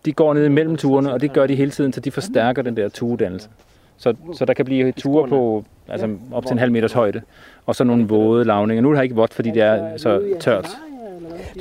[0.06, 2.78] De går ned imellem turene, og det gør de hele tiden, så de forstærker den
[2.78, 3.50] der tuedannelse.
[3.98, 7.22] Så, så der kan blive ture på altså op til en halv meters højde,
[7.66, 8.82] og så nogle våde lavninger.
[8.82, 10.68] Nu er det her ikke vådt, fordi det er så tørt.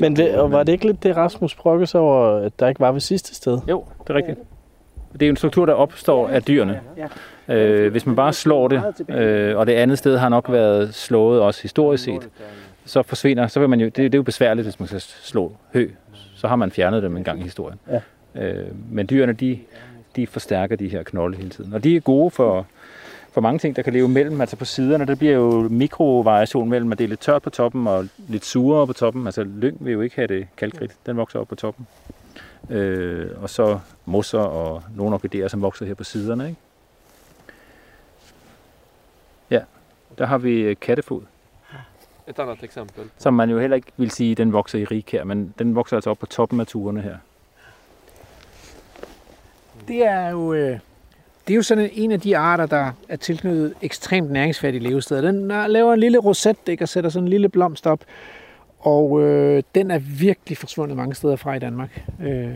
[0.00, 2.80] Men det, og var det ikke lidt det, Rasmus brokkede sig over, at der ikke
[2.80, 3.58] var ved sidste sted?
[3.68, 4.38] Jo, det er rigtigt.
[5.12, 6.80] Det er en struktur, der opstår af dyrene.
[7.48, 11.40] Øh, hvis man bare slår det, øh, og det andet sted har nok været slået
[11.40, 12.28] også historisk set,
[12.84, 15.52] så forsvinder, så vil man jo, det, det er jo besværligt, hvis man skal slå
[15.72, 15.90] hø.
[16.36, 17.78] Så har man fjernet dem en gang i historien.
[18.34, 19.58] Øh, men dyrene, de,
[20.16, 21.72] de forstærker de her knolde hele tiden.
[21.72, 22.66] Og de er gode for,
[23.32, 24.40] for mange ting, der kan leve mellem.
[24.40, 27.86] Altså på siderne, der bliver jo mikrovariation mellem, at det er lidt tørt på toppen
[27.86, 29.26] og lidt surere på toppen.
[29.26, 30.96] Altså lyng vil jo ikke have det kalkrigt.
[31.06, 31.86] Den vokser op på toppen.
[32.70, 36.46] Øh, og så mosser og nogle orkideer, som vokser her på siderne.
[36.48, 36.60] Ikke?
[39.50, 39.60] Ja,
[40.18, 41.22] der har vi øh, kattefod,
[42.28, 43.04] Ett annat exempel.
[43.18, 46.10] som man jo heller ikke vil sige, den vokser i rigkær, men den vokser altså
[46.10, 47.16] op på toppen af turene her.
[49.88, 50.78] Det er jo, øh,
[51.46, 55.20] det er jo sådan en af de arter, der er tilknyttet ekstremt næringsfattige levesteder.
[55.20, 58.00] Den øh, laver en lille rosetdæk og sætter sådan en lille blomst op.
[58.78, 62.04] Og øh, den er virkelig forsvundet mange steder fra i Danmark.
[62.22, 62.48] Øh,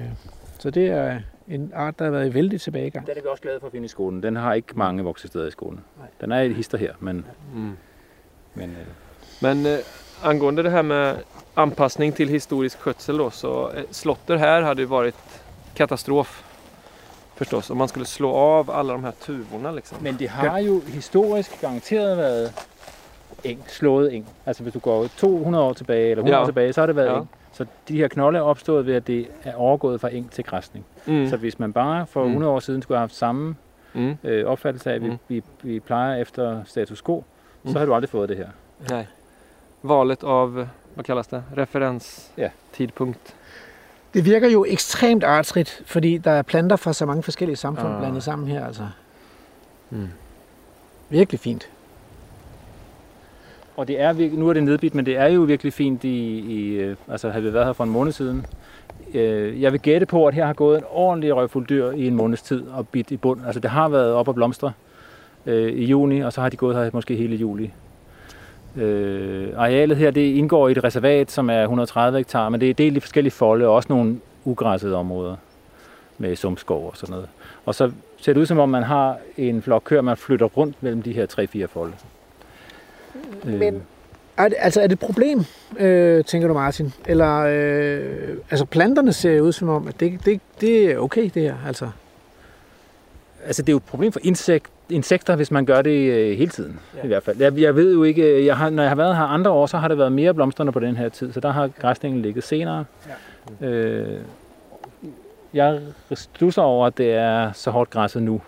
[0.59, 1.19] så det er
[1.49, 3.07] en art, der har været i vældig tilbagegang.
[3.07, 4.23] Den er vi også glade for at finde i skolen.
[4.23, 5.81] Den har ikke mange voksesteder i skolen.
[6.21, 7.25] Den er et hister her, men,
[7.55, 7.77] Mm.
[8.55, 8.87] men øh,
[9.41, 9.79] Men eh,
[10.25, 11.15] angående det här med
[11.57, 15.15] anpassning till historisk skötsel då, så eh, slotter här hade ju varit
[15.75, 16.45] katastrof.
[17.39, 19.99] Förstås, om man skulle slå av alla de här tuvorna liksom.
[20.03, 22.53] Men det har jo historisk garanteret været
[23.45, 24.27] eng, slået eng.
[24.47, 26.43] Altså hvis du går 200 år tilbage, eller 100 Ja.
[26.43, 27.17] år tilbage, så har det været Ja.
[27.19, 27.29] eng.
[27.53, 30.85] Så de her knolde er opstået ved, at det er overgået fra eng til græsning.
[31.07, 31.29] Mm.
[31.29, 32.31] Så hvis man bare for Mm.
[32.31, 33.57] 100 år siden skulle have haft samme
[33.95, 34.17] Mm.
[34.25, 35.19] øh, opfattelse af, at vi, Mm.
[35.29, 37.25] vi, vi plejer efter status quo,
[37.63, 37.73] Mm.
[37.73, 38.49] så har du aldrig fået det her.
[38.91, 39.07] Nej.
[39.83, 42.49] Valet av, vad kallas det, referens Ja.
[42.73, 43.35] tidpunkt.
[44.15, 47.99] Det virker jo ekstremt artsrigt, fordi der er planter fra så mange forskellige samfund Ah.
[48.01, 48.67] blandet sammen her.
[48.67, 48.83] Altså.
[49.91, 50.09] Mm.
[51.09, 51.69] Virkelig fint.
[53.77, 56.75] Og det er nu er det nedbidt, men det er jo virkelig fint i, i
[56.75, 58.47] øh, altså havde vi været her for en måned siden.
[59.15, 62.15] Øh, jeg vil gætte på, at her har gået en ordentlig røgfuld dyr i en
[62.15, 63.41] måneds tid og bidt i bund.
[63.47, 64.73] Altså det har været op og blomstre
[65.47, 67.73] øh, i juni, og så har de gået her måske hele juli.
[68.79, 72.75] Øh, arealet her, det indgår i et reservat, som er 130 hektar, men det er
[72.75, 75.37] delt i forskellige folde, og også nogle ugræssede områder
[76.19, 77.29] med sumskov og sådan noget.
[77.67, 80.83] Og så ser det ud som om, man har en flok køer, man flytter rundt
[80.83, 81.27] mellem de her
[81.63, 81.93] 3-4 folde.
[83.45, 83.83] Øh, Men
[84.37, 85.45] er det, altså er det et problem,
[85.79, 86.93] øh, tænker du Martin?
[87.07, 91.43] Eller øh, altså planterne ser ud som om, at det, det, det er okay det
[91.43, 91.55] her.
[91.67, 91.91] Altså.
[93.47, 96.51] Altså, det er jo et problem for insekt, insekter, hvis man gør det øh, hele
[96.51, 97.05] tiden, ja.
[97.05, 97.41] i hvert fald.
[97.41, 99.67] Jeg, jeg ved jo ikke, øh, jeg har, når jeg har været her andre år,
[99.67, 102.45] så har det været mere blomstrende på den her tid, så der har græsningen ligget
[102.45, 102.85] senere.
[103.61, 103.67] Ja.
[103.67, 104.21] Øh,
[105.55, 105.81] jeg
[106.15, 108.41] stusser over, at det er så hårdt græsset nu.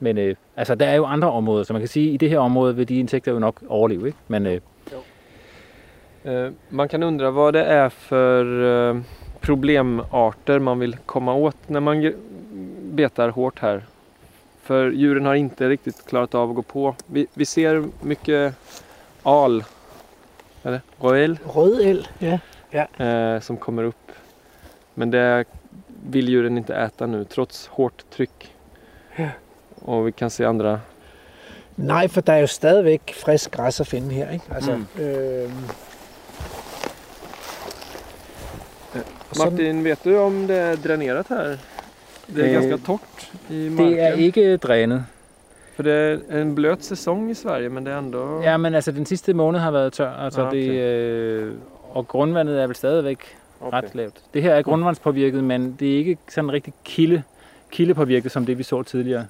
[0.00, 2.30] Men øh, altså, der er jo andre områder, så man kan sige, at i det
[2.30, 4.18] her område vil de insekter jo nok overleve, ikke?
[4.28, 4.60] Men øh,
[6.24, 8.44] Eh, man kan undra vad det är för
[8.90, 9.00] eh,
[9.40, 12.14] problemarter man vill komma åt när man
[12.92, 13.82] betar hårt här.
[14.62, 16.94] För djuren har inte riktigt klarat av att gå på.
[17.06, 18.54] Vi, vi ser mycket
[19.22, 19.64] al,
[20.62, 22.08] eller roel, Rød el,
[22.70, 23.04] ja.
[23.06, 24.12] eh, som kommer upp.
[24.94, 25.44] Men det
[26.10, 28.54] vill djuren inte äta nu trots hårt tryck.
[29.16, 29.28] Ja.
[29.74, 30.80] Och vi kan se andra
[31.74, 34.44] Nej, for der er jo stadigvæk frisk græs at finde her, ikke?
[34.54, 34.86] Altså, Mm.
[35.04, 35.50] øh,
[39.30, 41.58] og Martin, vet du om det är dränerat här?
[42.34, 43.92] Det är Eh, ganska torrt i marken.
[43.92, 45.04] Det er ikke drænet.
[45.76, 45.92] För det
[46.30, 48.42] är en blöt säsong i Sverige men det er är ändå...
[48.42, 50.58] Ja, men altså den sidste måned har været tør, altså Ah, okay.
[50.58, 51.52] det, øh,
[51.90, 53.78] og grundvandet er vel stadigvæk Okej.
[53.78, 54.14] ret lavt.
[54.34, 57.22] Det her er grundvandspåvirket, men det er ikke sådan rigtig kilde,
[57.70, 59.26] kildepåvirket, som det vi så tidligere.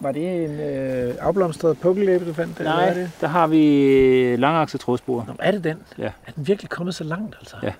[0.00, 2.58] Var det en øh, afblomstret pukkelæbe, du fandt?
[2.58, 3.10] eller hvad er det?
[3.20, 5.24] der har vi langakset trådspor.
[5.28, 5.76] Nå, er det den?
[5.98, 6.10] Ja.
[6.26, 7.56] Er den virkelig kommet så langt, altså?
[7.62, 7.72] Ja.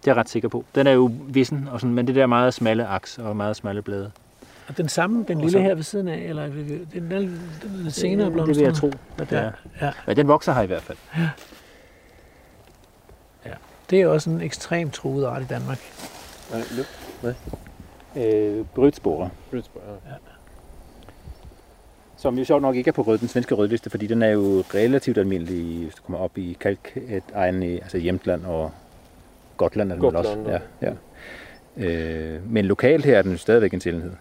[0.00, 0.64] Det er jeg ret sikker på.
[0.74, 3.82] Den er jo vissen, og sådan, men det der meget smalle aks og meget smalle
[3.82, 4.10] blade.
[4.68, 7.86] Og den samme, den lille så- her ved siden af, eller den, den, den, den
[7.86, 8.56] er senere det blomstret?
[8.58, 8.86] vil jeg tro,
[9.18, 9.50] at det Ja, er.
[9.80, 9.90] ja.
[10.06, 10.98] Ja, den vokser her i hvert fald.
[13.90, 15.78] Det er også en ekstremt truet art i Danmark.
[16.52, 17.36] Nej, luft.
[18.16, 20.14] Øh, brytsporer, Brudspår, ja.
[22.16, 24.64] som jo sjovt nok ikke er på rød, den svenske rødliste, fordi den er jo
[24.74, 26.56] relativt almindelig, hvis du kommer op i
[27.62, 28.70] i altså Jämtland og
[29.58, 30.60] Gotland er den Gotland, også.
[30.82, 30.92] Ja, ja.
[31.86, 34.12] Øh, men lokalt her er den stadigvæk en sjældenhed.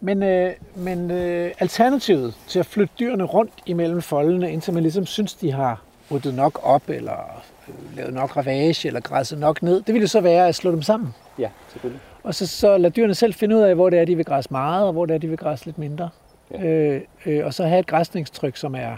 [0.00, 5.06] Men, øh, men øh, alternativet til at flytte dyrene rundt imellem foldene, indtil man ligesom
[5.06, 9.82] synes, de har ryddet nok op, eller øh, lavet nok ravage, eller græsset nok ned,
[9.82, 11.14] det ville jo så være at slå dem sammen.
[11.38, 12.00] Ja, selvfølgelig.
[12.22, 14.50] Og så, så lade dyrene selv finde ud af, hvor det er, de vil græsse
[14.50, 16.10] meget, og hvor det er, de vil græsse lidt mindre.
[16.50, 16.66] Ja.
[16.66, 18.96] Øh, øh, og så have et græsningstryk, som er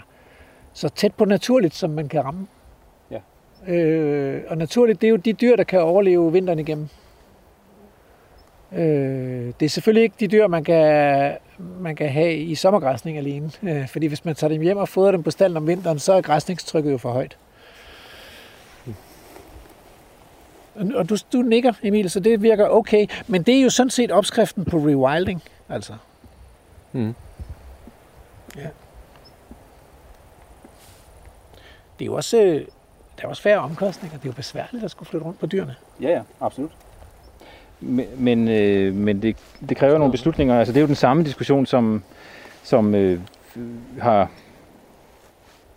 [0.73, 2.47] så tæt på naturligt, som man kan ramme.
[3.67, 3.73] Ja.
[3.73, 6.87] Øh, og naturligt, det er jo de dyr, der kan overleve vinteren igennem.
[8.73, 11.37] Øh, det er selvfølgelig ikke de dyr, man kan,
[11.79, 13.51] man kan have i sommergræsning alene.
[13.63, 16.13] Øh, fordi hvis man tager dem hjem og fodrer dem på stallen om vinteren, så
[16.13, 17.37] er græsningstrykket jo for højt.
[20.75, 23.07] Og- Og du, du nikker, Emil, så det virker okay.
[23.27, 25.93] Men det er jo sådan set opskriften på rewilding, altså.
[26.91, 27.13] Mm.
[31.99, 32.65] Det er jo også, øh,
[33.17, 34.17] der er også færre omkostninger.
[34.17, 35.75] Det er jo besværligt at skulle flytte rundt på dyrene.
[36.01, 36.71] Ja, ja, absolut.
[37.79, 39.37] Men, men, øh, men det,
[39.69, 40.59] det kræver nogle beslutninger.
[40.59, 42.03] Altså, det er jo den samme diskussion, som,
[42.63, 43.19] som øh,
[43.99, 44.31] har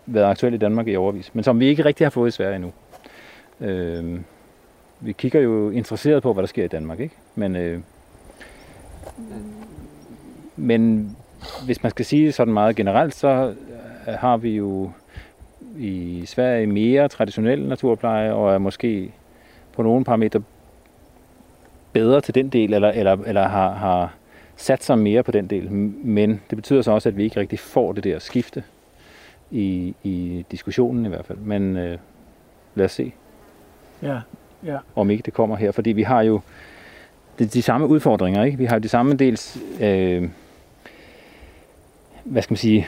[0.05, 2.55] været aktuel i Danmark i overvis, men som vi ikke rigtig har fået i Sverige
[2.55, 2.71] endnu.
[3.59, 4.21] Øh,
[4.99, 7.15] vi kigger jo interesseret på, hvad der sker i Danmark, ikke?
[7.35, 7.79] Men, øh,
[10.55, 11.11] men
[11.65, 13.53] hvis man skal sige sådan meget generelt, så
[14.05, 14.91] har vi jo
[15.77, 19.11] i Sverige mere traditionel naturpleje, og er måske
[19.73, 20.41] på nogle parametre
[21.93, 24.13] bedre til den del, eller, eller, eller har, har
[24.55, 25.71] sat sig mere på den del.
[25.71, 28.63] Men det betyder så også, at vi ikke rigtig får det der skifte
[29.51, 31.37] i, i diskussionen i hvert fald.
[31.37, 31.97] Men øh,
[32.75, 33.13] lad os se,
[34.01, 34.19] Ja,
[34.65, 34.77] ja.
[34.95, 35.71] om ikke det kommer her.
[35.71, 36.41] Fordi vi har jo
[37.39, 38.43] de, de samme udfordringer.
[38.43, 38.57] Ikke?
[38.57, 40.29] Vi har jo de samme dels, øh,
[42.23, 42.87] hvad skal man sige,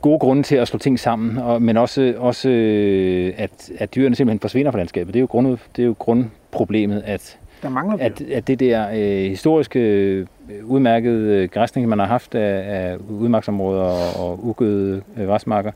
[0.00, 4.16] gode grunde til at slå ting sammen, og, men også, også øh, at, at dyrene
[4.16, 5.14] simpelthen forsvinder fra landskabet.
[5.14, 8.04] Det er jo, grund, det er jo grundproblemet, at Der mangler dyr.
[8.04, 10.26] at, at det der øh, historiske øh,
[10.64, 15.72] udmærkede øh, græsning, man har haft af, af udmarksområder og, og ugøde øh, græsmarker,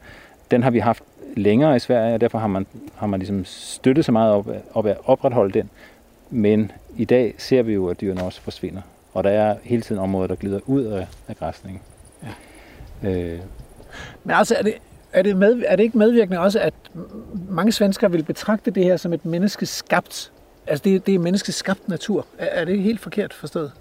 [0.51, 1.03] den har vi haft
[1.37, 4.87] længere i Sverige, og derfor har man, har man ligesom støttet så meget op, op
[4.87, 5.71] at opretholde den.
[6.31, 8.81] Men i dag ser vi jo, at dyrene også forsvinder.
[9.15, 11.83] Og der er hele tiden områder, der glider ud af, af græsning.
[13.03, 13.11] Ja.
[13.11, 13.39] Øh,
[14.25, 14.75] Men altså, er det,
[15.13, 16.75] er, det med, er det ikke medvirkende også, at
[17.49, 20.33] mange svenskere vil betragte det her som et menneskeskabt,
[20.67, 22.27] altså det, det er menneskeskabt natur.
[22.39, 23.73] Er, er det helt forkert forstået?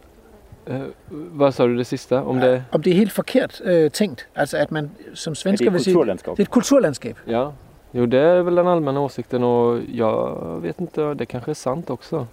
[0.68, 0.82] Eh,
[1.12, 2.16] vad sa du det sista?
[2.16, 2.66] Om det...
[2.72, 5.94] Om det er helt forkert øh, tænkt, altså at man som er svensker vil sige,
[5.94, 6.32] kulturlandskab?
[6.32, 7.18] det er et kulturlandskab.
[7.28, 7.50] Ja.
[7.94, 11.89] Jo, det är väl den allmänna åsikten och jag vet inte, det kanske är sant
[11.89, 12.28] också.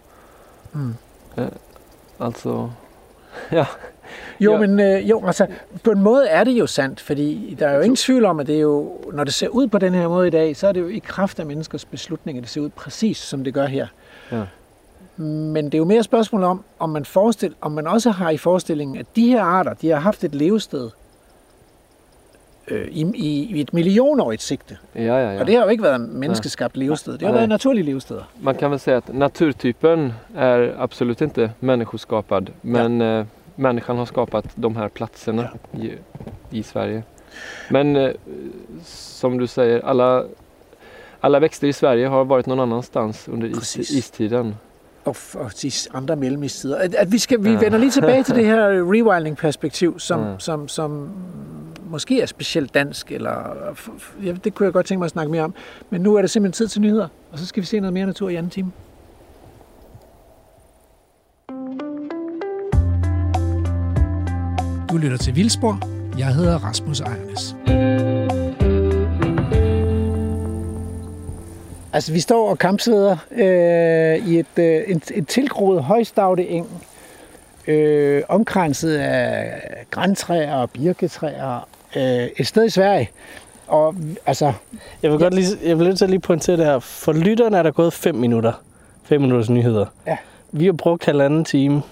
[0.74, 0.94] Mm.
[2.18, 2.70] Alltså,
[4.40, 4.58] Jo, Ja.
[4.58, 5.46] men øh, jo, altså,
[5.84, 8.46] på en måde er det jo sandt, fordi der er jo ingen tvivl om, at
[8.46, 10.72] det er jo, når det ser ud på den her måde i dag, så er
[10.72, 13.86] det jo i kraft af menneskers beslutninger, det ser ud præcis, som det gør her.
[14.32, 14.42] Ja.
[15.16, 18.36] Men det er jo mere spørgsmål om, om man, forestil, om man også har i
[18.36, 20.90] forestillingen, at de her arter, de har haft et levested
[22.68, 24.76] øh, i, i, i et millionårigt sigte.
[24.94, 25.32] ja, ja, Ja.
[25.32, 25.40] ja.
[25.40, 27.12] Og det har jo ikke været menneskeskabt levested.
[27.12, 27.38] Det har Nej.
[27.38, 28.22] været naturlige levesteder.
[28.40, 32.46] Man kan väl säga att naturtypen är absolut inte människoskapad.
[32.62, 33.24] Men eh,
[33.58, 35.92] människan har skapat de här platserna i,
[36.50, 37.02] i Sverige.
[37.70, 38.10] Men eh,
[38.84, 40.24] som du säger, alla,
[41.20, 44.54] alla växter i Sverige har varit någon annanstans under is, istiden.
[45.08, 45.52] og, og
[45.94, 46.76] andre mellemisttider.
[46.76, 50.38] At, at vi, skal, vi vender lige tilbage til det her rewilding-perspektiv, som, mm.
[50.38, 51.10] som, som
[51.90, 53.56] måske er specielt dansk, eller
[54.24, 55.54] ja, det kunne jeg godt tænke mig at snakke mere om.
[55.90, 58.06] Men nu er det simpelthen tid til nyheder, og så skal vi se noget mere
[58.06, 58.72] natur i anden time.
[64.90, 65.80] Du lytter til Vildspor.
[66.18, 67.56] Jeg hedder Rasmus Ejernes.
[71.92, 76.66] Altså, vi står og kampsæder øh, i et, øh, et, et tilgroet højstavte eng,
[77.66, 83.10] øh, omkranset af græntræer og birketræer, øh, et sted i Sverige.
[83.66, 83.94] Og
[84.26, 84.52] altså...
[85.02, 86.78] Jeg vil godt lige, jeg vil lige, lige pointere det her.
[86.78, 88.52] For lytterne er der gået 5 minutter.
[89.04, 89.86] 5 minutters nyheder.
[90.06, 90.16] Ja.
[90.52, 91.82] Vi har brugt halvanden time.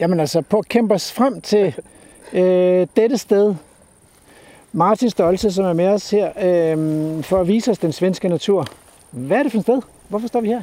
[0.00, 1.74] Jamen altså, på at kæmpe os frem til
[2.32, 3.54] øh, dette sted.
[4.72, 8.66] Martin Stolse, som er med os her, øh, for at vise os den svenske natur.
[9.10, 9.80] Hvad er det for et sted?
[10.08, 10.62] Hvorfor står vi her?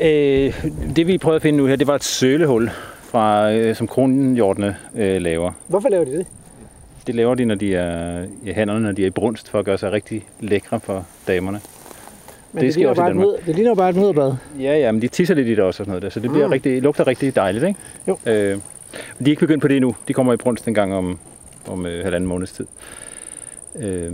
[0.00, 0.64] Øh,
[0.96, 2.70] det vi prøvede at finde nu her, det var et sølehul,
[3.02, 5.52] fra, øh, som kronhjortene øh, laver.
[5.66, 6.26] Hvorfor laver de det?
[7.06, 9.64] Det laver de, når de er i hænderne, når de er i brunst, for at
[9.64, 11.60] gøre sig rigtig lækre for damerne.
[12.52, 14.34] Men det, det, ligner, bare et mød, det ligner bare et møderbad.
[14.60, 16.30] Ja, ja, men de tisser lidt i det også og sådan noget der, så det
[16.30, 16.52] bliver Mm.
[16.52, 17.80] rigtig, lugter rigtig dejligt, ikke?
[18.08, 18.18] Jo.
[18.26, 18.58] Øh,
[19.18, 19.96] men de er ikke begyndt på det endnu.
[20.08, 21.18] De kommer i brunst en gang om,
[21.66, 22.66] om øh, halvanden måneds tid.
[23.76, 24.12] Øh,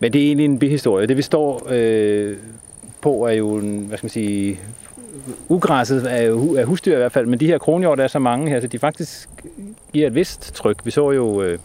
[0.00, 1.06] men det er egentlig en bihistorie.
[1.06, 2.36] Det vi står øh,
[3.00, 4.60] på er jo, en, hvad skal man sige,
[5.48, 8.50] ugræsset er jo er husdyr i hvert fald, men de her kronhjort er så mange
[8.50, 9.28] her, så de faktisk
[9.92, 10.76] giver et vist tryk.
[10.84, 11.58] Vi så jo øh,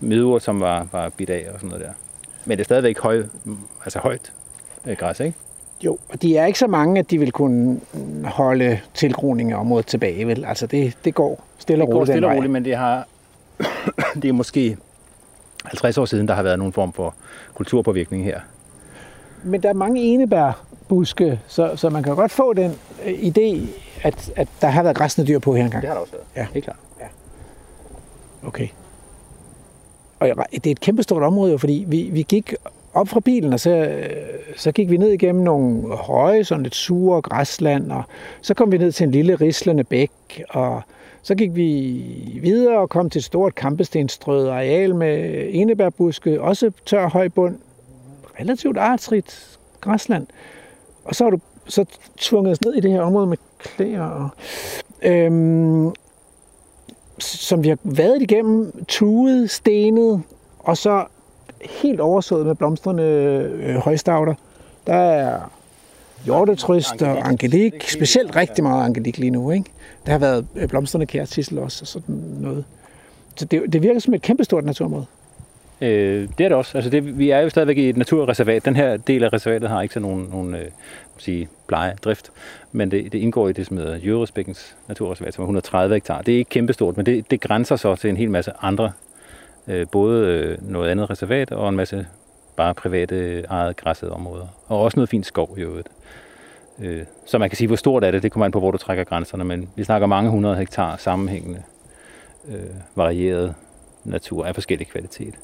[0.00, 1.92] medur, som var, var bidt af og sådan noget der.
[2.44, 3.24] Men det er stadigvæk høj,
[3.84, 4.32] altså højt
[4.86, 5.38] øh, græs, ikke?
[5.84, 7.80] Jo, og de er ikke så mange, at de vil kunne
[8.24, 10.44] holde tilgroning af området tilbage, vel?
[10.44, 13.08] Altså, det, det går stille og Det går roligt stille og roligt, men det har
[14.22, 14.76] det er måske
[15.64, 17.14] 50 år siden, der har været nogen form for
[17.54, 18.40] kulturpåvirkning her.
[19.44, 22.72] Men der er mange enebærbuske, så, så man kan godt få den
[23.06, 23.66] øh, idé,
[24.02, 25.86] at, at der har været græsne dyr på her engang.
[25.86, 26.24] har der også været.
[26.36, 26.46] Ja.
[26.52, 26.76] Helt klart.
[28.46, 28.68] Okay.
[30.20, 32.54] Og det er et kæmpestort område, fordi vi, vi gik
[32.96, 33.98] op fra bilen, og så,
[34.56, 38.02] så gik vi ned igennem nogle høje, sådan lidt sure græsland, og
[38.40, 40.82] så kom vi ned til en lille rislende bæk, og
[41.22, 47.08] så gik vi videre og kom til et stort kampestenstrøget areal med enebærbuske, også tør
[47.08, 47.56] høj bund,
[48.40, 50.26] relativt artsrigt græsland.
[51.04, 51.38] Og så har du
[51.68, 51.84] så
[52.16, 54.28] tvunget os ned i det her område med klæder og
[55.02, 55.92] øhm,
[57.18, 60.22] som vi har været igennem, tuet, stenet,
[60.58, 61.04] og så
[61.70, 64.34] helt oversået med blomstrende øh, højstavter.
[64.86, 65.50] Der er
[66.24, 69.50] hjortetryst og angelik, specielt rigtig meget angelik lige nu.
[69.50, 69.70] Ikke?
[70.06, 72.64] Der har været øh, blomstrende kærtissel også og sådan noget.
[73.36, 75.06] Så det, det virker som et kæmpestort naturområde.
[75.80, 76.78] Øh, det er det også.
[76.78, 78.64] Altså det, vi er jo stadigvæk i et naturreservat.
[78.64, 80.64] Den her del af reservatet har ikke så nogen, nogen øh,
[81.18, 82.30] sige, pleje, drift,
[82.72, 86.22] men det, det indgår i det, som hedder Jørresbækkens naturreservat, som er 130 hektar.
[86.22, 88.92] Det er ikke kæmpestort, men det, det grænser så til en hel masse andre,
[89.68, 92.06] øh, både øh, noget andet reservat og en masse
[92.56, 94.46] bare private eget græssede områder.
[94.66, 95.88] Og også noget fint skov i øvrigt.
[96.78, 98.78] Øh, så man kan sige, hvor stort er det, det kommer an på, hvor du
[98.78, 101.62] trækker grænserne, men vi snakker mange hundrede hektar sammenhængende,
[102.48, 103.54] øh, varieret
[104.04, 105.34] natur af forskellig kvalitet.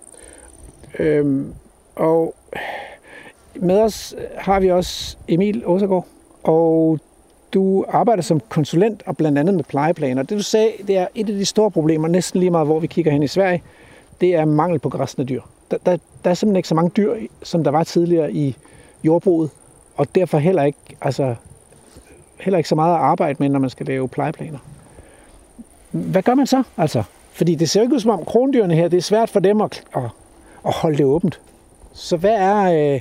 [0.98, 1.54] Øhm,
[1.96, 2.34] og
[3.54, 6.06] med os har vi også Emil Åsergaard,
[6.42, 6.98] og
[7.54, 10.22] du arbejder som konsulent og blandt andet med plejeplaner.
[10.22, 12.86] Det du sagde, det er et af de store problemer, næsten lige meget hvor vi
[12.86, 13.62] kigger hen i Sverige,
[14.20, 15.42] det er mangel på græsne dyr.
[15.70, 18.56] Der, der, der er simpelthen ikke så mange dyr, som der var tidligere i
[19.04, 19.50] jordbruget,
[19.96, 21.34] og derfor heller ikke, altså,
[22.40, 24.58] heller ikke så meget at arbejde med, når man skal lave plejeplaner.
[25.90, 26.62] Hvad gør man så?
[26.76, 27.02] Altså,
[27.32, 29.60] fordi det ser jo ikke ud som om krondyrene her, det er svært for dem
[29.60, 30.02] at, at,
[30.66, 31.40] at holde det åbent.
[31.92, 33.00] Så hvad er øh,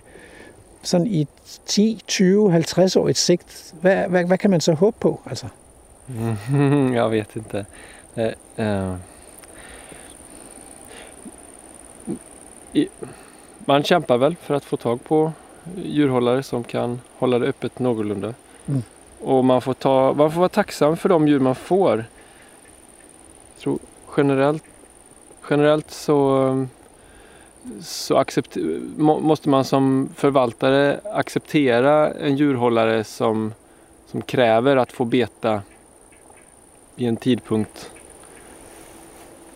[0.84, 1.28] sådan i
[1.66, 3.74] 10, 20, 50 år et sigt?
[3.82, 5.22] Hvad, hvad, hvad kan man så håbe på?
[5.26, 5.48] Altså,
[6.96, 7.66] Jeg ved vet ikke.
[8.16, 8.24] Uh,
[8.66, 8.96] eh,
[13.66, 15.32] man kämpar väl för att få tag på
[15.76, 18.34] djurhållare som kan hålla det öppet någorlunda.
[18.66, 18.84] Mm.
[19.20, 22.06] Och man får, ta, man får vara tacksam för de djur man får.
[23.54, 23.80] Jag tror
[24.18, 24.64] generellt,
[25.50, 26.68] generellt så,
[27.82, 28.58] så accept,
[28.98, 33.54] må, måste man som förvaltare acceptera en djurhållare som,
[34.08, 35.62] som kräver att få beta
[36.96, 37.92] vid en tidpunkt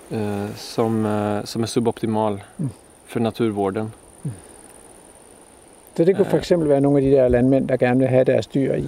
[0.09, 2.71] eh, som, eh, som är suboptimal Mm.
[3.07, 3.91] För naturvården.
[5.97, 8.23] så det kunne for eksempel være nogle af de der landmænd, der gerne vil have
[8.23, 8.85] deres dyr i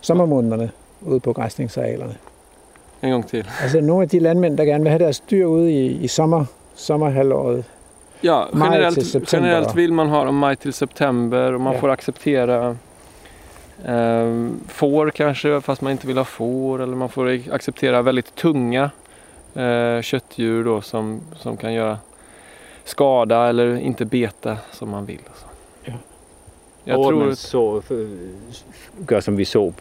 [0.00, 2.14] sommermånederne ude på græsningsarealerne.
[3.02, 3.46] En gång till.
[3.62, 6.44] Altså nogle af de landmænd, der gerne vil have deres dyr ude i, i sommer,
[6.74, 7.64] sommerhalvåret.
[8.22, 9.72] Ja, Maj till generellt, september, generellt va?
[9.74, 11.80] vill man ha dem maj till september och man Ja.
[11.80, 12.76] får acceptera
[13.84, 16.82] Eh, får kanske, fast man inte vill ha får.
[16.82, 18.90] Eller man får acceptera väldigt tunga
[19.54, 21.98] eh, köttdjur då som, som kan göra
[22.86, 25.20] skada eller inte beta som man vill.
[25.28, 25.46] Alltså.
[25.84, 25.92] Ja.
[26.84, 27.82] Jag og tror man att, så,
[29.06, 29.72] gør som vi så,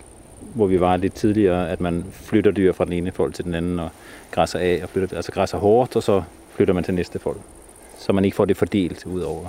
[0.54, 3.56] hvor vi var lidt tidligere, at man flytter dyr fra den ene fold til den
[3.56, 3.90] anden og
[4.32, 7.38] græsser af, og flytter, altså græsser hårdt, og så flytter man til næste fold.
[7.98, 9.46] Så man ikke får det fordelt ud over.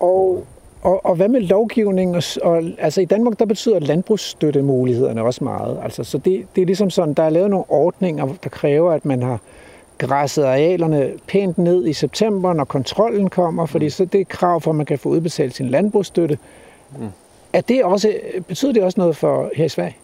[0.00, 0.46] Og,
[0.82, 2.16] og, og hvad med lovgivning?
[2.16, 5.80] Og, og, altså i Danmark, der betyder landbrugsstøttemulighederne også meget.
[5.82, 9.04] Altså, så det, det er ligesom sådan, der er lavet nogle ordninger, der kræver, at
[9.04, 9.40] man har
[10.06, 14.70] græsset arealerne pænt ned i september, når kontrollen kommer, fordi så det er krav for,
[14.70, 16.38] at man kan få udbetalt sin landbrugsstøtte.
[16.98, 17.08] Mm.
[17.52, 18.12] Er det også,
[18.48, 19.96] betyder det også noget for her i Sverige?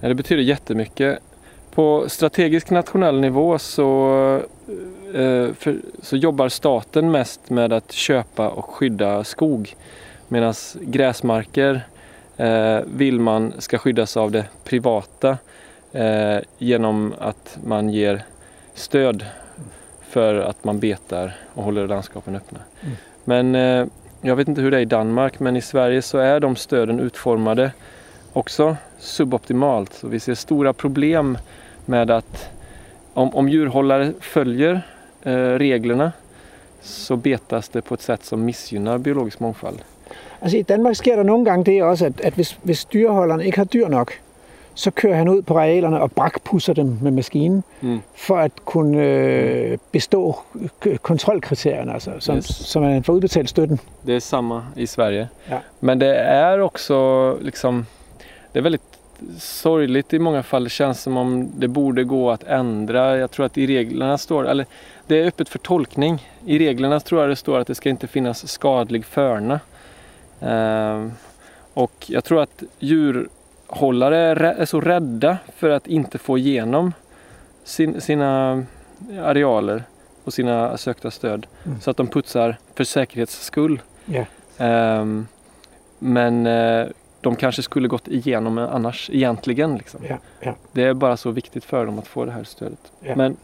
[0.00, 1.18] ja, det betyder jättemycket.
[1.74, 3.88] På strategisk nationell nivå så,
[5.14, 9.74] eh, för, så jobbar staten mest med att köpa och skydda skog.
[10.28, 11.86] Medan gräsmarker
[12.36, 15.38] eh, vill man ska skyddas av det privata
[15.92, 18.24] eh, genom att man ger
[18.76, 19.24] stöd
[20.08, 22.58] för att man betar och håller landskapen öppna.
[22.80, 22.96] Mm.
[23.24, 23.86] Men eh,
[24.20, 27.00] jag vet inte hur det är i Danmark men i Sverige så är de stöden
[27.00, 27.72] utformade
[28.32, 29.92] också suboptimalt.
[29.92, 31.38] Så vi ser stora problem
[31.84, 32.50] med att
[33.14, 34.82] om, om djurhållare följer
[35.22, 36.12] eh, reglerna
[36.80, 39.78] så betas det på et sätt som missgynnar biologisk mångfald.
[40.40, 43.58] Altså i Danmark sker der nogle gange det også, at, at hvis, hvis dyreholderen ikke
[43.58, 44.12] har dyr nok,
[44.76, 48.00] så kører han ud på arealerne og brakpusser dem med maskinen, Mm.
[48.14, 50.32] for at kunne øh, bestå
[50.80, 52.44] k- kontrollkriterierne, altså, som, Yes.
[52.44, 53.78] så man får udbetalt støtten.
[54.06, 55.28] Det är samma i Sverige.
[55.50, 55.58] Ja.
[55.80, 57.86] Men det är också liksom,
[58.52, 58.82] det är väldigt
[59.38, 60.64] sorgligt i många fall.
[60.64, 63.16] Det känns som om det borde gå att ändra.
[63.18, 64.66] Jag tror att i reglerna står, eller
[65.06, 66.28] det är öppet för tolkning.
[66.46, 69.60] I reglerna tror jag det står att det ska inte finnas skadlig förna.
[70.40, 71.12] Ehm,
[71.74, 73.28] och jag tror att djurhållare
[73.68, 76.92] rä- är så rädda för att inte få igenom
[77.64, 78.62] sin, sina
[79.22, 79.82] arealer
[80.24, 81.46] och sina sökta stöd.
[81.64, 81.80] Mm.
[81.80, 83.80] Så att de putsar för säkerhets skull.
[84.04, 84.24] Ja.
[84.58, 85.26] Ehm,
[85.98, 86.86] men eh,
[87.20, 89.76] de kanske skulle gått igenom annars egentligen.
[89.76, 90.00] Liksom.
[90.08, 90.54] Ja, ja.
[90.72, 92.92] Det är bara så viktigt för dem att få det här stödet.
[93.16, 93.36] Men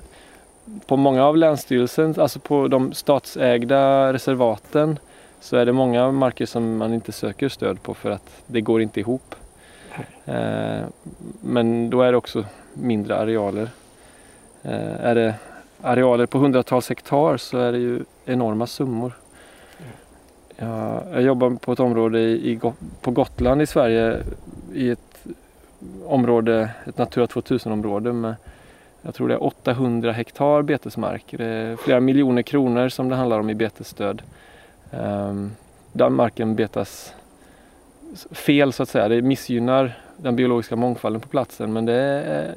[0.86, 4.98] på många av länsstyrelsen, alltså på de statsägda reservaten
[5.40, 8.82] så är det många marker som man inte söker stöd på för att det går
[8.82, 9.34] inte ihop.
[10.24, 10.84] Eh,
[11.40, 13.68] men då är det också mindre arealer.
[14.62, 15.34] Eh, är det
[15.82, 19.12] arealer på hundratals hektar så är det ju enorma summor.
[20.56, 22.60] Ja, jag jobbar på ett område i,
[23.00, 24.18] på Gotland i Sverige
[24.74, 25.26] i ett
[26.04, 28.34] område, ett Natura 2000-område med
[29.02, 31.24] jag tror det är 800 hektar betesmark.
[31.30, 34.22] Det är flera miljoner kronor som det handlar om i betesstöd.
[34.90, 35.52] Um,
[35.92, 37.14] den marken betas
[38.30, 39.08] fel så att säga.
[39.08, 42.54] Det missgynnar den biologiska mångfalden på platsen men det är,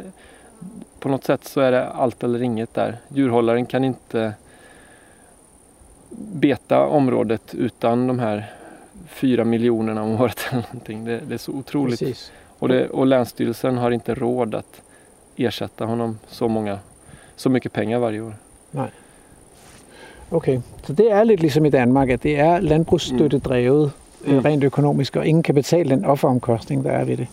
[0.99, 2.97] på något sätt så är det allt eller inget där.
[3.07, 4.33] Djurhållaren kan inte
[6.17, 8.45] beta området utan de här
[9.07, 11.05] fyra miljonerna om året eller någonting.
[11.05, 11.99] Det, det är så otroligt.
[11.99, 12.31] Præcis.
[12.59, 14.81] Och, det, och Länsstyrelsen har inte råd att
[15.35, 16.79] ersätta honom så, många,
[17.35, 18.33] så mycket pengar varje år.
[20.29, 24.04] Okay, så det er lidt ligesom i Danmark, at det er landbrugsstøttedrevet mm.
[24.27, 24.39] Mm.
[24.39, 27.27] rent økonomisk, og ingen kan betale den offeromkostning, der er ved det.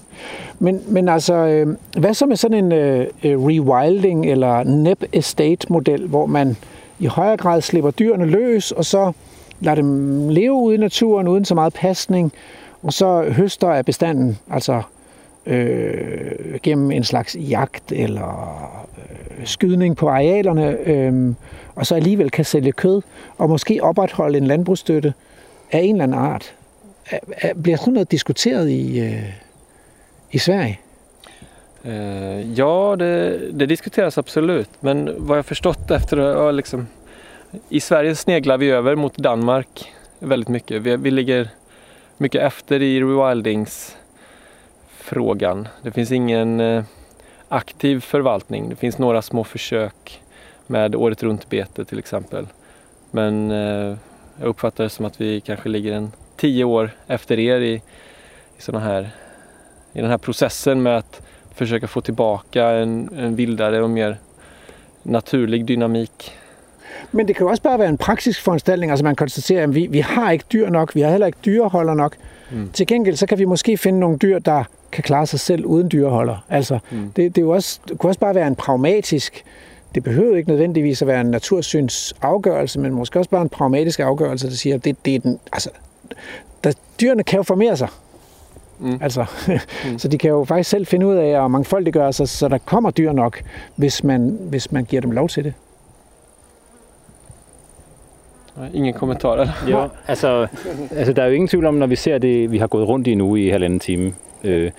[0.58, 5.66] Men, men altså, øh, hvad så med sådan en øh, øh, rewilding eller nep estate
[5.70, 6.56] model, hvor man
[6.98, 9.12] i højere grad slipper dyrene løs, og så
[9.60, 12.32] lader dem leve ude i naturen uden så meget pasning,
[12.82, 14.82] og så høster af bestanden, altså
[15.46, 21.34] øh, gennem en slags jagt eller øh, skydning på arealerne, øh,
[21.74, 23.02] og så alligevel kan sælge kød,
[23.38, 25.14] og måske opretholde en landbrugsstøtte
[25.72, 26.54] af en eller anden art.
[27.12, 29.32] Øh, øh, bliver sådan noget diskuteret i, øh,
[30.30, 30.80] i Sverige?
[31.84, 34.68] Eh, ja, det, det diskuteras absolut.
[34.80, 36.86] Men vad jag förstått efter ja, liksom,
[37.68, 40.82] I Sverige sneglar vi över mot Danmark väldigt mycket.
[40.82, 41.48] Vi, vi ligger
[42.18, 45.68] mycket efter i rewildings-frågan.
[45.82, 46.84] Det finns ingen uh,
[47.48, 48.68] aktiv förvaltning.
[48.68, 50.22] Det finns några små försök
[50.66, 52.46] med året runt-bete till exempel.
[53.10, 53.96] Men eh,
[54.40, 56.12] jag uppfattar det som att vi kanske ligger en
[56.42, 57.80] tio år efter er i, i,
[58.58, 59.10] såna här,
[59.94, 61.22] i den här processen med att
[61.54, 64.16] försöka få tillbaka en, en vildare och mer
[65.02, 66.32] naturlig dynamik.
[67.10, 68.90] Men det kan jo også bare være en praktisk foranstaltning.
[68.90, 71.94] Altså man konstaterer, at vi, vi har ikke dyr nok, vi har heller ikke dyreholder
[71.94, 72.16] nok.
[72.50, 72.70] Mm.
[72.72, 75.90] Til gengæld så kan vi måske finde nogle dyr, der kan klare sig selv uden
[75.90, 76.44] dyreholder.
[76.48, 77.12] Altså Mm.
[77.16, 79.44] det, det, er jo også, det kunne også bare være en pragmatisk,
[79.94, 84.00] det behøver ikke nødvendigvis at være en natursyns afgørelse, men måske også bare en pragmatisk
[84.00, 85.70] afgørelse, der siger, at det, det er den, altså,
[86.64, 87.88] der, dyrene kan jo formere sig.
[88.78, 88.98] Mm.
[89.00, 89.24] Altså,
[89.92, 89.98] Mm.
[89.98, 92.90] så de kan jo faktisk selv finde ud af at mangfoldiggøre sig, så der kommer
[92.90, 93.42] dyr nok,
[93.76, 95.54] hvis man, hvis man giver dem lov til det.
[98.56, 99.52] Nej, Ingen kommentar eller?
[99.70, 100.46] Jo, altså,
[100.90, 103.06] altså der er jo ingen tvivl om, når vi ser det, vi har gået rundt
[103.06, 104.70] i nu i halvanden time, øh,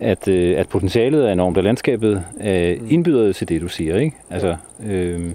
[0.00, 3.96] at, øh, at potentialet er enormt, og landskabet øh, indbyder til det, du siger.
[3.96, 4.16] Ikke?
[4.30, 5.30] Altså, øh,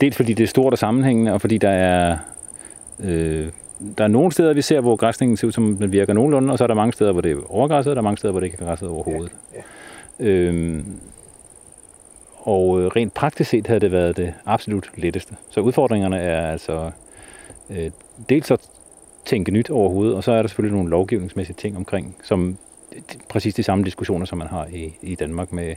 [0.00, 2.16] dels fordi det er stort og sammenhængende, og fordi der er,
[3.04, 3.46] øh,
[3.98, 6.58] der er nogle steder, vi ser, hvor græsningen ser ud som, den virker nogenlunde, og
[6.58, 8.40] så er der mange steder, hvor det er overgræsset, og der er mange steder, hvor
[8.40, 9.32] det ikke er græsset overhovedet.
[9.54, 9.60] Ja,
[10.20, 10.26] ja.
[10.30, 10.84] Øh,
[12.38, 15.36] og øh, rent praktisk set havde det været det absolut letteste.
[15.50, 16.90] Så udfordringerne er altså
[17.70, 17.90] øh,
[18.28, 18.60] dels at
[19.24, 22.58] tænke nyt overhovedet, og så er der selvfølgelig nogle lovgivningsmæssige ting omkring, som
[23.28, 25.74] præcis de samme diskussioner, som man har i, i Danmark med,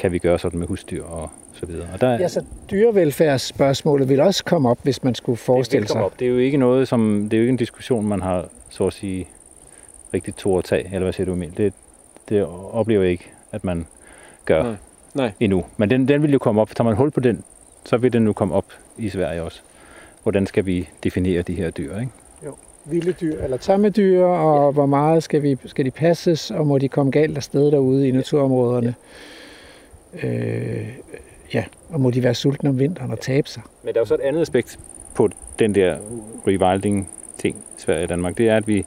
[0.00, 1.88] kan vi gøre sådan med husdyr og så videre.
[1.94, 6.04] Og der, Ja, så dyrevelfærdsspørgsmålet vil også komme op, hvis man skulle forestille det, sig.
[6.04, 6.18] op.
[6.18, 8.86] det er jo ikke noget, som, det er jo ikke en diskussion, man har, så
[8.86, 9.28] at sige,
[10.14, 11.56] rigtig to at tage, eller hvad siger du Emil?
[11.56, 11.72] Det,
[12.28, 13.86] det oplever jeg ikke, at man
[14.44, 14.74] gør Nej.
[15.14, 15.32] Nej.
[15.40, 15.64] endnu.
[15.76, 16.74] Men den, den vil jo komme op.
[16.76, 17.44] Tager man hul på den,
[17.84, 18.64] så vil den nu komme op
[18.98, 19.60] i Sverige også.
[20.22, 22.12] Hvordan skal vi definere de her dyr, ikke?
[22.84, 24.72] Vilde dyr eller tamme dyr, og ja.
[24.72, 28.10] hvor meget skal, vi, skal de passes, og må de komme galt afsted derude i
[28.10, 28.94] naturområderne?
[30.22, 30.88] Øh,
[31.54, 33.62] ja, og må de være sultne om vinteren og tabe sig?
[33.82, 34.78] Men der er jo så et andet aspekt
[35.14, 35.96] på den der
[36.46, 38.38] rewilding-ting i Sverige og Danmark.
[38.38, 38.84] Det er, at vi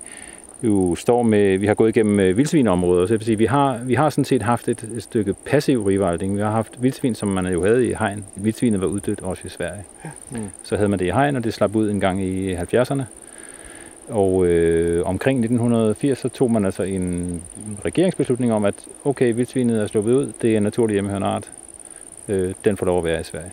[0.64, 3.80] jo står med, vi har gået igennem øh, vildsvinområder, så det vil sige, vi har,
[3.84, 6.36] vi har sådan set haft et, et stykke passiv rewilding.
[6.36, 8.26] Vi har haft vildsvin, som man jo havde i hegn.
[8.36, 9.84] Vildsvinet var uddødt også i Sverige.
[10.32, 10.38] Mm.
[10.64, 13.04] Så havde man det i hegn, og det slap ud en gang i 70'erne.
[14.10, 17.42] Og øh, omkring 1980, så tog man altså en
[17.86, 18.76] regeringsbeslutning om, at
[19.06, 21.52] okay, vildsvinet er sluppet ud, det er en naturlig hjemmehørende art.
[22.28, 23.52] Øh, den får lov at være i Sverige.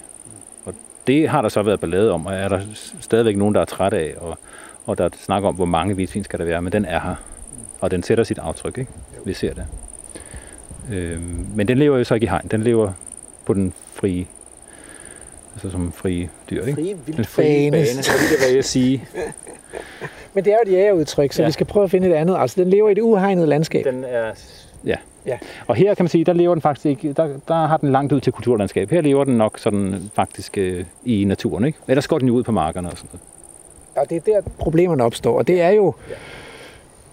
[0.64, 0.74] Og
[1.06, 2.60] det har der så været ballade om, og er der
[3.00, 4.38] stadigvæk nogen, der er træt af, og,
[4.86, 7.14] og der snakker om, hvor mange vildsvin skal der være, men den er her.
[7.80, 8.90] Og den sætter sit aftryk, ikke?
[9.24, 9.66] Vi ser det.
[10.92, 11.20] Øh,
[11.56, 12.92] men den lever jo så ikke i hegn, den lever
[13.44, 14.26] på den frie,
[15.54, 16.74] altså som frie dyr, ikke?
[16.74, 18.02] Frie Den frie bane, vildbane.
[18.02, 19.04] så det vil jeg sige.
[20.34, 21.44] Men det er jo et jægerudtryk, så ja.
[21.44, 21.48] Ja.
[21.48, 22.36] vi skal prøve at finde et andet.
[22.38, 23.84] Altså, den lever i et uhegnet landskab.
[23.84, 24.32] Den er...
[24.84, 24.96] Ja.
[25.26, 25.38] Ja.
[25.66, 28.12] Og her kan man sige, der lever den faktisk ikke, der, der har den langt
[28.12, 28.90] ud til kulturlandskab.
[28.90, 31.78] Her lever den nok sådan faktisk øh, i naturen, ikke?
[31.88, 33.22] Ellers går den jo ud på markerne og sådan noget.
[33.96, 35.38] Og det er der, problemerne opstår.
[35.38, 35.94] Og det er jo...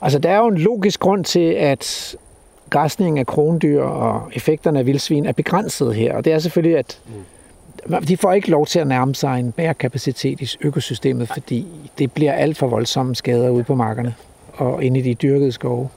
[0.01, 2.15] Altså, der er jo en logisk grund til, at
[2.69, 6.15] græsning af krondyr og effekterne af vildsvin er begrænset her.
[6.15, 6.99] Og det er selvfølgelig, at
[8.07, 11.67] de får ikke lov til at nærme sig en bærekapacitet i økosystemet, fordi
[11.97, 14.15] det bliver alt for voldsomme skader ude på markerne
[14.53, 15.89] og inde i de dyrkede skove.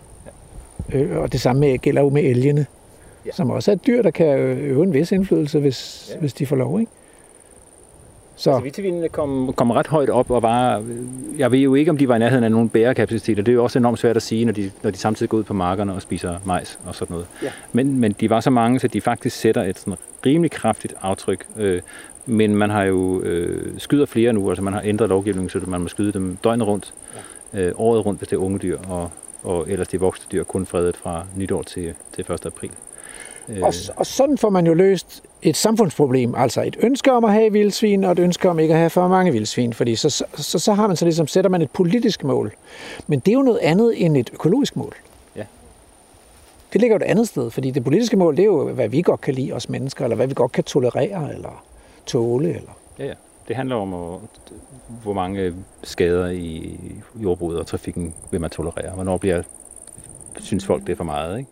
[0.92, 2.66] Øh, Og det samme gælder jo med elgene,
[3.32, 6.56] som også er et dyr, der kan øve en vis indflydelse, hvis, hvis de får
[6.56, 6.80] lov.
[6.80, 6.92] Ikke?
[8.40, 10.84] Så Altså, vildsvinene kom, kom ret højt op og var...
[11.38, 13.54] Jeg ved jo ikke, om de var i nærheden af nogen bærekapacitet, og det er
[13.54, 15.94] jo også enormt svært at sige, når de, når de samtidig går ud på markerne
[15.94, 17.26] og spiser majs og sådan noget.
[17.42, 17.50] Ja.
[17.72, 19.94] Men, men de var så mange, så de faktisk sætter et sådan
[20.26, 21.46] rimelig kraftigt aftryk.
[21.56, 21.80] Øh,
[22.26, 25.80] men man har jo øh, skyder flere nu, altså man har ændret lovgivningen, så man
[25.80, 26.94] må skyde dem døgnet rundt,
[27.54, 29.10] øh, året rundt, hvis det er unge dyr, og,
[29.42, 32.46] og ellers de voksne dyr kun fredet fra nytår til, til 1.
[32.46, 32.70] april.
[33.48, 37.32] Øh, Og, og sådan får man jo løst et samfundsproblem, altså et ønske om at
[37.32, 40.24] have vildsvin, og et ønske om ikke at have for mange vildsvin, fordi så, så,
[40.36, 42.52] så, så har man så ligesom, sætter man et politisk mål.
[43.06, 44.94] Men det er jo noget andet end et økologisk mål.
[45.36, 45.44] Ja.
[46.72, 49.02] Det ligger jo et andet sted, fordi det politiske mål, det er jo, hvad vi
[49.02, 51.64] godt kan lide os mennesker, eller hvad vi godt kan tolerere, eller
[52.06, 52.70] tåle, eller...
[52.98, 53.14] Ja, ja.
[53.48, 53.88] Det handler om,
[55.02, 56.78] hvor mange skader i
[57.16, 58.94] jordbruget og trafikken vil man tolerere.
[58.94, 59.42] Hvornår bliver,
[60.40, 61.50] synes folk, det er for meget, ikke?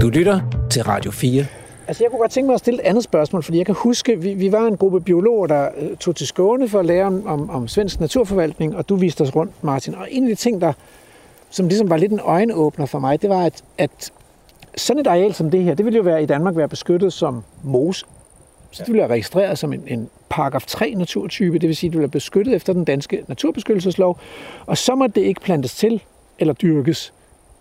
[0.00, 0.40] Du lytter
[0.70, 1.46] til Radio 4.
[1.90, 4.20] Altså, jeg kunne godt tænke mig at stille et andet spørgsmål, fordi jeg kan huske,
[4.20, 7.26] vi, vi var en gruppe biologer, der øh, tog til Skåne for at lære om,
[7.26, 9.94] om, om svensk naturforvaltning, og du viste os rundt, Martin.
[9.94, 10.72] Og en af de ting, der,
[11.50, 14.12] som ligesom var lidt en øjenåbner for mig, det var, at, at
[14.76, 17.44] sådan et areal som det her, det ville jo være i Danmark være beskyttet som
[17.62, 18.06] mose.
[18.70, 21.92] Så det ville være registreret som en, en paragraf 3 naturtype, det vil sige, at
[21.92, 24.18] det ville være beskyttet efter den danske naturbeskyttelseslov,
[24.66, 26.02] og så må det ikke plantes til
[26.38, 27.12] eller dyrkes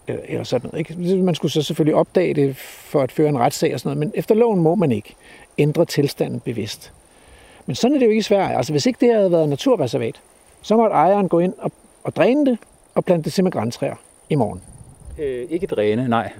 [0.09, 0.89] eller, eller sådan noget.
[0.89, 1.17] Ikke?
[1.23, 4.11] Man skulle så selvfølgelig opdage det for at føre en retssag og sådan noget, men
[4.19, 5.15] efter loven må man ikke
[5.57, 6.93] ændre tilstanden bevidst.
[7.65, 8.57] Men sådan er det jo ikke i Sverige.
[8.57, 10.21] Altså hvis ikke det havde været naturreservat,
[10.61, 11.71] så måtte ejeren gå ind og,
[12.03, 12.57] og dræne det
[12.95, 13.95] og plante det til med græntræer
[14.29, 14.61] i morgen.
[15.19, 16.31] Øh, ikke dræne, nej.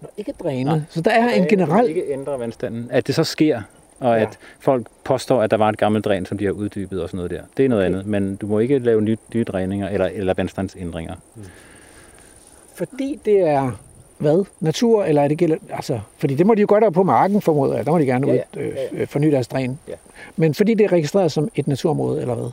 [0.00, 0.64] Nå, ikke dræne.
[0.70, 0.80] Nej.
[0.90, 1.88] Så der er en Dræne vil generel...
[1.88, 2.88] Ikke ændre vandstanden.
[2.90, 3.62] At det så sker,
[4.00, 4.22] og Ja.
[4.22, 7.16] at folk påstår, at der var et gammelt dræn, som de har uddybet og sådan
[7.16, 7.42] noget der.
[7.56, 7.94] Det er noget Okay.
[7.94, 11.14] andet, men du må ikke lave nye, nye dræninger eller, eller vandstandsændringer.
[12.74, 13.70] Fordi det er
[14.18, 14.44] hvad?
[14.60, 17.40] Natur, eller er det gælder, altså, fordi det må de jo godt have på marken,
[17.42, 17.86] formoder jeg.
[17.86, 18.60] Der må de gerne Ja, ud, ja.
[18.60, 18.88] øh, Ja, ja.
[19.02, 19.78] øh, forny deres dræn.
[19.88, 19.94] Ja.
[20.36, 22.50] Men fordi det er registreret som et naturområde, eller hvad?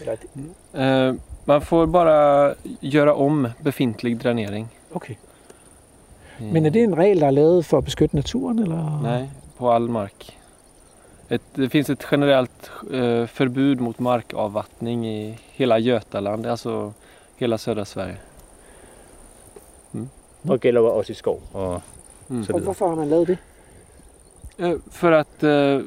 [0.00, 0.28] Eller er det,
[0.74, 1.14] Eh,
[1.46, 4.70] man får bara göra om befintlig dränering.
[4.94, 5.14] Okay.
[6.52, 8.58] Men er det en regel, der er lavet for at beskytte naturen?
[8.58, 9.00] Eller?
[9.02, 9.28] Nej,
[9.58, 10.38] på all mark.
[11.30, 16.92] Ett, det finns ett generellt eh, förbud mot markavvattning i hela Götaland, alltså
[17.36, 18.16] hela södra Sverige.
[20.42, 21.40] Og gælder også i skov.
[21.52, 21.80] Og
[22.30, 22.44] Mm.
[22.44, 23.38] så Og hvorfor har man lavet det?
[24.58, 25.80] Eh, För att eh,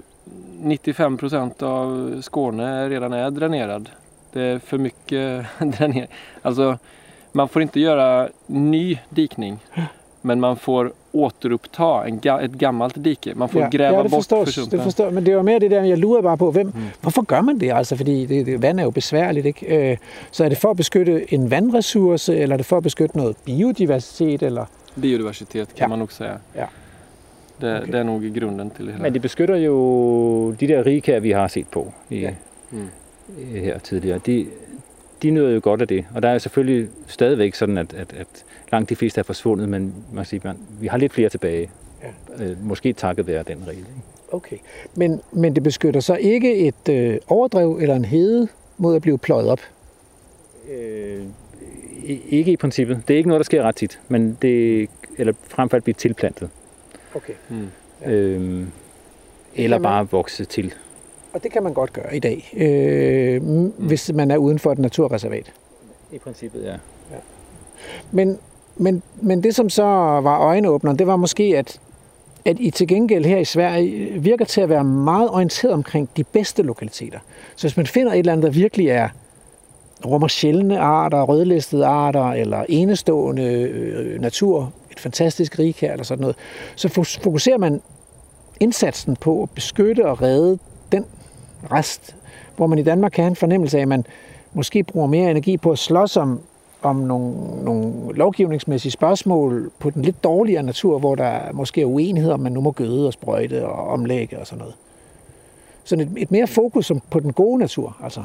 [0.60, 3.90] 95 procent av Skåne redan är dränerad.
[4.34, 6.08] Det är för mycket dränering.
[6.42, 6.78] Alltså,
[7.32, 9.60] man får inte göra ny dikning.
[10.22, 13.34] Men man får återuppta en ga- ett gammalt dike.
[13.36, 14.78] Man får gräva ja, det bort forstår, försumpen.
[14.80, 16.82] det forstår, men det var mere det der, jeg lurede bare på, hvem, mm.
[17.02, 17.96] hvorfor gør man det altså?
[17.96, 19.92] Fordi det, det, vand er jo besværligt, ikke?
[19.92, 19.98] Øh,
[20.32, 23.36] Så er det for at beskytte en vandressource, eller er det for at beskytte noget
[23.46, 24.66] biodiversitet, eller?
[25.02, 25.88] Biodiversitet kan Ja.
[25.88, 26.34] man nog säga.
[26.56, 26.66] Ja.
[27.62, 27.86] Det, Okej.
[27.92, 29.04] det är nog grunden till det hela.
[29.04, 32.30] Men det beskytter jo de der rigkær, vi har set på i, Ja.
[32.72, 32.90] Mm.
[33.56, 34.20] her tidligere.
[34.26, 34.46] De,
[35.24, 36.06] de nyder jo godt af det.
[36.16, 38.28] Og der er selvfølgelig stadigvæk sådan, at, at, at
[38.72, 39.82] langt de fleste er forsvundet, men
[40.12, 41.70] man kan sige, man, vi har lidt flere tilbage.
[42.04, 42.44] Ja.
[42.46, 43.78] Øh, måske takket være den regel.
[43.78, 44.02] Ikke?
[44.32, 44.58] Okay.
[44.96, 49.18] Men, men det beskytter så ikke et øh, overdrev eller en hede mod at blive
[49.18, 49.60] pløjet op?
[50.72, 51.24] Øh,
[52.30, 53.02] ikke i princippet.
[53.08, 56.50] Det er ikke noget, der sker ret tit, men det, eller frem for blive tilplantet.
[57.16, 57.34] Okay.
[57.50, 57.68] Mm.
[58.02, 58.12] Ja.
[58.12, 58.68] Øh,
[59.56, 59.84] eller Jamen.
[59.84, 60.74] bare vokse til.
[61.34, 63.74] Og det kan man godt gøre i dag, øh, mm.
[63.78, 65.54] hvis man er uden for et naturreservat.
[66.12, 66.76] I princippet, ja.
[68.12, 68.40] Men,
[68.82, 69.84] men, men det, som så
[70.24, 71.80] var øjenåbneren, det var måske, at,
[72.46, 76.24] at I til gengæld her i Sverige virker til at være meget orienteret omkring de
[76.24, 77.20] bedste lokaliteter.
[77.56, 79.10] Så hvis man finder et eller andet, der virkelig er
[80.06, 86.22] rummer sjældne arter, rødlistede arter, eller enestående øh, natur, et fantastisk rig her, eller sådan
[86.22, 86.36] noget,
[86.76, 87.82] så fokuserer man
[88.60, 90.60] indsatsen på at beskytte og redde
[90.92, 91.06] den
[91.72, 92.16] rest,
[92.56, 94.06] hvor man i Danmark kan have en fornemmelse af, at man
[94.54, 96.42] måske bruger mere energi på at slås om,
[96.82, 97.34] om nogle,
[97.64, 102.52] nogle lovgivningsmæssige spørgsmål på den lidt dårligere natur, hvor der måske er uenighed om, man
[102.52, 104.76] nu må gøde og sprøjte og omlægge og sådan noget.
[105.84, 108.24] Sådan et, et mere fokus som- på den gode natur, altså.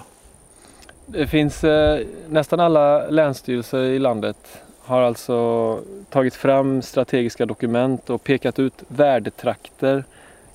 [1.12, 4.36] Det finns eh, nästan alla länsstyrelser i landet
[4.84, 5.78] har alltså
[6.10, 10.04] tagit fram strategiska dokument och pekat ut värdetrakter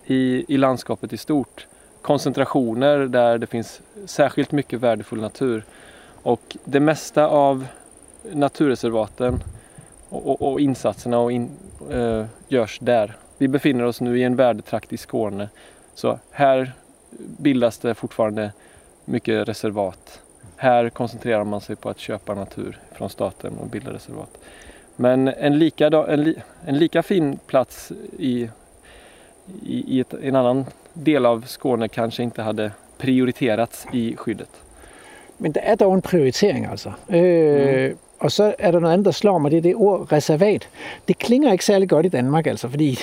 [0.06, 1.68] i, i landskapet i stort.
[2.02, 5.64] Koncentrationer där det finns särskilt mycket värdefull natur.
[6.24, 7.66] Och det mesta av
[8.34, 9.44] naturreservaten
[10.10, 11.50] och, och, och insatserna och in,
[11.92, 13.16] eh, görs där.
[13.38, 15.50] Vi befinner oss nu i en värdetrakt i Skåne.
[15.96, 16.74] Så här
[17.38, 18.52] bildas det fortfarande
[19.06, 20.22] mycket reservat.
[20.56, 24.38] Här koncentrerar man sig på att köpa natur från staten och bilda reservat.
[24.96, 26.36] Men en lika, en, li,
[26.66, 28.50] en lika fin plats i,
[29.66, 34.62] i, i ett, en annan del av Skåne kanske inte hade prioriterats i skyddet.
[35.38, 36.92] Men der er dog en prioritering, altså.
[37.10, 37.98] Øh, mm.
[38.22, 40.70] Og så er der noget andet, der slår mig, det er det ord reservat.
[41.08, 43.00] Det klinger ikke særlig godt i Danmark, altså, fordi,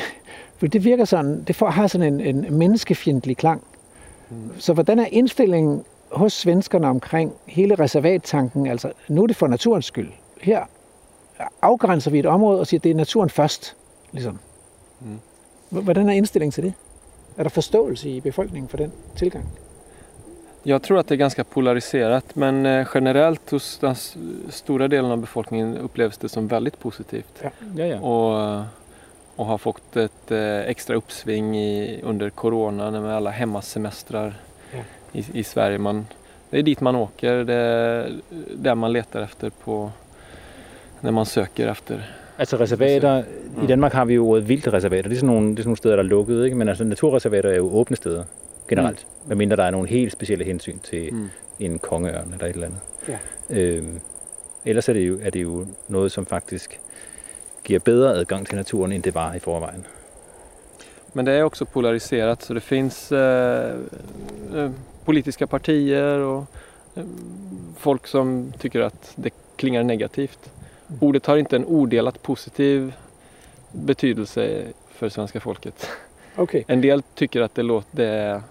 [0.57, 3.63] fordi det virker sådan, det får, har sådan en, en menneskefjendtlig klang.
[4.31, 4.37] Mm.
[4.59, 8.67] Så hvordan er indstillingen hos svenskerne omkring hele reservattanken?
[8.67, 10.09] Altså, nu er det for naturens skyld.
[10.41, 10.65] Her
[11.63, 13.77] afgrænser vi et område og siger, at det er naturen først.
[14.13, 14.39] Ligesom.
[15.01, 15.19] Mm.
[15.83, 16.73] Hvordan er indstillingen til det?
[17.37, 19.49] Er der forståelse i befolkningen for den tilgang?
[20.69, 23.95] Jag tror att det är ganska polariserat men eh, generellt hos den
[24.49, 27.43] stora delen av befolkningen upplevs det som väldigt positivt.
[27.77, 28.01] Ja, ja.
[28.01, 28.65] och,
[29.37, 34.35] och har fått ett eh, extra uppsving i, under corona med alla hemmasemestrar
[34.73, 34.79] Ja.
[35.13, 35.79] i, i Sverige.
[35.79, 36.07] Man,
[36.51, 38.13] det är dit man åker, det är
[38.55, 39.91] där man letar efter på,
[41.01, 42.11] när man søger efter.
[42.37, 43.25] Altså reservater,
[43.63, 45.09] i Danmark har vi jo ordet vildt reservater.
[45.09, 46.57] Det er sådan nogle, det er sådan nogle steder, der er lukket, ikke?
[46.57, 48.25] men altså naturreservater er jo åbne steder
[48.69, 49.07] generelt.
[49.23, 49.29] Mm.
[49.29, 51.31] Medmindre der er nogle helt specielle hensyn til Mm.
[51.59, 52.81] en kongeørn eller et eller andet.
[53.09, 53.19] Ja.
[53.51, 54.01] Øhm,
[54.65, 56.81] ellers er det, jo, er det jo noget, som faktisk
[57.65, 59.87] giver bedre adgang til naturen, end det var i forvejen.
[61.13, 63.75] Men det är också polariserat så det finns eh,
[64.55, 64.71] eh,
[65.05, 66.45] politiska partier och
[66.97, 67.05] eh,
[67.79, 70.39] folk som tycker att det klingar negativt.
[71.01, 72.93] Ordet har inte en odelat positiv
[73.73, 74.63] betydelse
[74.93, 75.89] för svenska folket.
[76.37, 76.65] Okay.
[76.67, 78.43] En del tycker att det, låter, det är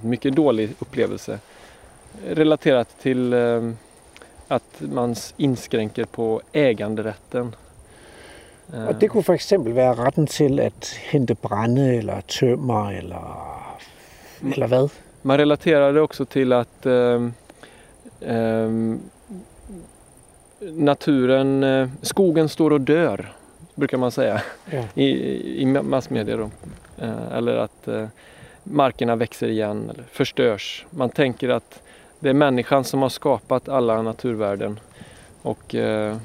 [0.00, 1.38] mycket dålig upplevelse
[2.26, 3.70] relaterat till eh,
[4.48, 7.54] att man inskränker på äganderätten.
[8.74, 13.82] Eh, Og det kunne for eksempel være retten til at hente brænde, eller tømmer, eller,
[14.54, 14.88] eller hvad?
[15.22, 17.32] Man relaterar det också till att ehm,
[18.20, 19.00] ehm,
[20.60, 23.32] naturen, eh, skogen står och dör,
[23.74, 24.84] brukar man säga Ja.
[24.94, 25.06] i,
[25.62, 26.36] i ma- massmedia.
[26.36, 26.50] Då.
[26.98, 28.06] Eh, eller att eh,
[28.70, 30.86] markerna växer igen eller förstörs.
[30.90, 31.82] Man tänker att
[32.20, 34.80] det är människan som har skapat alla naturvärden
[35.42, 36.16] och eh,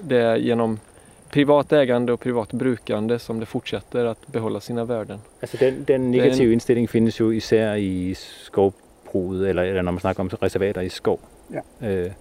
[0.00, 0.78] det är genom
[1.30, 5.18] privat ägande och privat brukande som det fortsätter att behålla sina värden.
[5.40, 10.20] Altså den, den negative indstilling findes jo især i skovbruget, eller, eller når man snakker
[10.20, 11.20] om reservater i skov.
[11.52, 11.88] Ja.
[11.88, 12.12] Øh,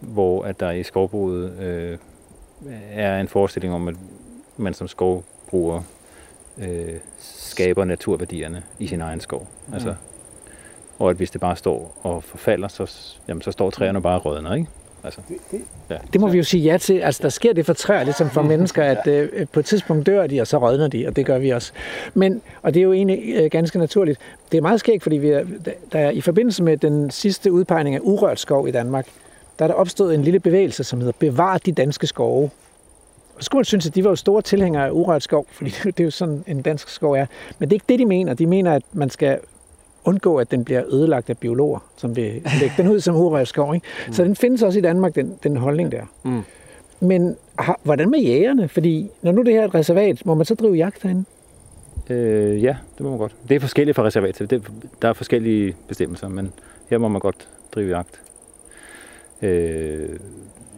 [0.00, 1.98] hvor at der i skovbruget øh,
[2.92, 3.94] er en forestilling om, at
[4.56, 5.82] man som skovbruger
[6.60, 9.48] øh, skaber naturværdierne i sin egen skov.
[9.66, 9.74] Mm.
[9.74, 9.94] Altså,
[10.98, 14.26] og at hvis det bare står og forfalder, så, jamen, så står træerne bare og
[14.26, 14.66] rådner, ikke?
[15.04, 15.20] Altså,
[15.90, 15.96] ja.
[16.12, 16.98] Det må vi jo sige ja til.
[16.98, 20.26] Altså, der sker det for træer, ligesom for mennesker, at øh, på et tidspunkt dør
[20.26, 21.72] de, og så rådner de, og det gør vi også.
[22.14, 24.18] Men, og det er jo egentlig øh, ganske naturligt.
[24.52, 25.44] Det er meget skægt, fordi vi er,
[25.92, 29.06] der er, i forbindelse med den sidste udpegning af urørt skov i Danmark,
[29.58, 32.50] der er der opstået en lille bevægelse, som hedder Bevar de danske skove.
[33.40, 36.04] Skulle man synes, at de var jo store tilhængere af urørt skov, fordi det er
[36.04, 37.26] jo sådan, en dansk skov er.
[37.58, 38.34] Men det er ikke det, de mener.
[38.34, 39.38] De mener, at man skal
[40.04, 42.24] undgå, at den bliver ødelagt af biologer, som vil
[42.60, 43.74] lægge den ud som urørt skov.
[43.74, 43.86] Ikke?
[44.06, 44.12] Mm.
[44.12, 46.02] Så den findes også i Danmark, den, den holdning der.
[46.22, 46.42] Mm.
[47.00, 48.68] Men har, hvordan med jægerne?
[48.68, 51.24] Fordi når nu det her er et reservat, må man så drive jagt derinde?
[52.10, 53.34] Øh, ja, det må man godt.
[53.48, 54.34] Det er forskelligt fra reservat.
[54.34, 54.62] til- Det,
[55.02, 56.52] der er forskellige bestemmelser, men
[56.90, 58.20] her må man godt drive jagt.
[59.42, 60.08] Øh,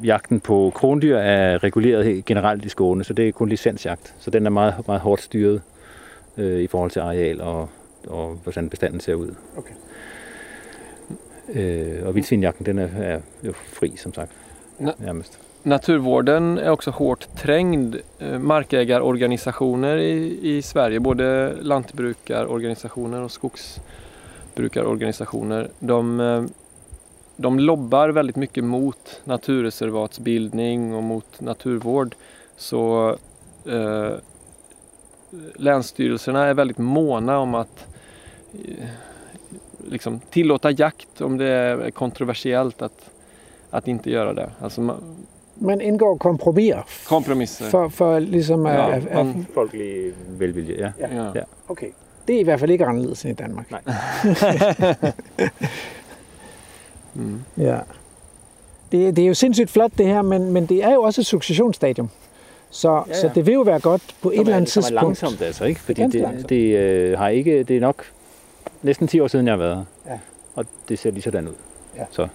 [0.05, 4.15] jagten på krondyr er reguleret generelt i Skåne, så det er kun licensjagt.
[4.19, 5.63] Så den er meget, meget hårdt styret
[6.37, 7.69] øh, i forhold til areal og,
[8.09, 9.35] og hvordan bestanden ser ud.
[9.57, 9.75] Okay.
[11.55, 14.31] Øh, og vildsvinjagten, den er, er jo fri, som sagt.
[14.79, 14.93] Nå.
[14.99, 15.39] Nærmest.
[15.65, 17.97] Naturvården är också hårt trängd.
[18.19, 26.45] Eh, Markägarorganisationer i, i Sverige, både lantbrukarorganisationer och skogsbrukarorganisationer, de, eh,
[27.43, 32.15] de lobbar väldigt mycket mot naturreservatsbildning och mot naturvård.
[32.57, 33.11] Så
[33.67, 34.13] eh,
[35.57, 37.87] länsstyrelserna är väldigt måna om att
[38.55, 38.85] eh,
[39.89, 43.11] liksom, tillåta jakt om det är kontroversiellt att,
[43.71, 44.51] att inte göra det.
[44.61, 45.15] Alltså, ma-
[45.55, 47.65] Man indgår kompromisser.
[47.71, 48.75] for, for ligesom at...
[48.75, 51.09] Ja, at, at man, Folkelig velvilje, ja.
[51.15, 51.33] ja.
[51.35, 51.45] Ja.
[51.67, 51.91] okay.
[52.27, 53.71] Det er i hvert fald ikke anderledes end i Danmark.
[53.71, 53.83] Nej.
[57.15, 57.41] Mm.
[57.59, 57.79] Ja.
[58.93, 61.27] Det, det er jo sindssygt flot det her, men, men det er jo også et
[61.27, 62.09] successionsstadium.
[62.71, 64.71] Så, ja, Ja, så det vil jo være godt på et Som eller er- andet
[64.71, 65.03] som er tidspunkt.
[65.23, 65.81] langsomt altså, ikke?
[65.81, 66.49] Fordi det, langsomt.
[66.49, 68.05] det, øh, har ikke, det er nok
[68.83, 70.13] næsten 10 år siden, jeg har været her.
[70.13, 70.19] Ja.
[70.55, 71.55] Og det ser lige sådan ud.
[71.97, 72.05] Ja.
[72.11, 72.29] Så,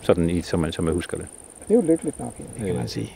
[0.00, 1.26] sådan i, som, man, som jeg husker det.
[1.68, 2.88] Det er jo lykkeligt nok, egentlig, kan man Øh.
[2.88, 3.12] sige.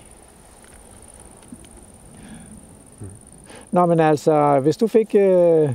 [3.70, 5.70] Nå, men altså, hvis du fik, øh,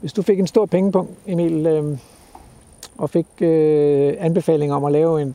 [0.00, 1.98] hvis du fik en stor pengepunkt, Emil, øh,
[2.98, 5.34] og fik øh, anbefaling om at lave en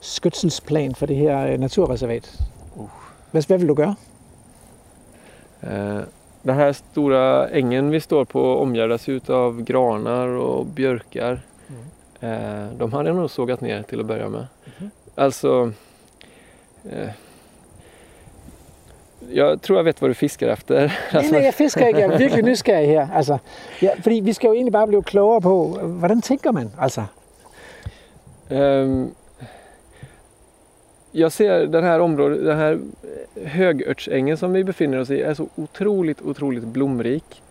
[0.00, 2.40] skytselsplan for det her øh, naturreservat,
[2.76, 2.88] Uh.
[3.30, 3.94] hvad, hvad vil du gøre?
[5.62, 6.00] Eh,
[6.46, 11.40] Den här stora ängen vi står på omgärdas ut av granar och björkar.
[12.20, 14.46] Eh, De hade jag nog sågat ner till att börja med.
[14.78, 14.90] Mhm.
[15.14, 15.72] Alltså...
[16.90, 17.08] Eh,
[19.32, 20.74] jeg tror, jeg vet, hvad du fisker efter.
[21.12, 22.00] Nej, nej, jeg fisker ikke.
[22.00, 23.08] Jeg er virkelig nysgerrig her.
[23.14, 23.38] Altså,
[23.82, 26.72] ja, fordi vi skal jo egentlig bare blive klogere på, hvordan tænker man?
[26.80, 27.02] Altså,
[28.48, 29.10] Ehm,
[31.12, 32.80] jag ser den här området, den här
[33.44, 37.42] högörtsängen som vi befinner oss i är så otroligt, otroligt blomrik.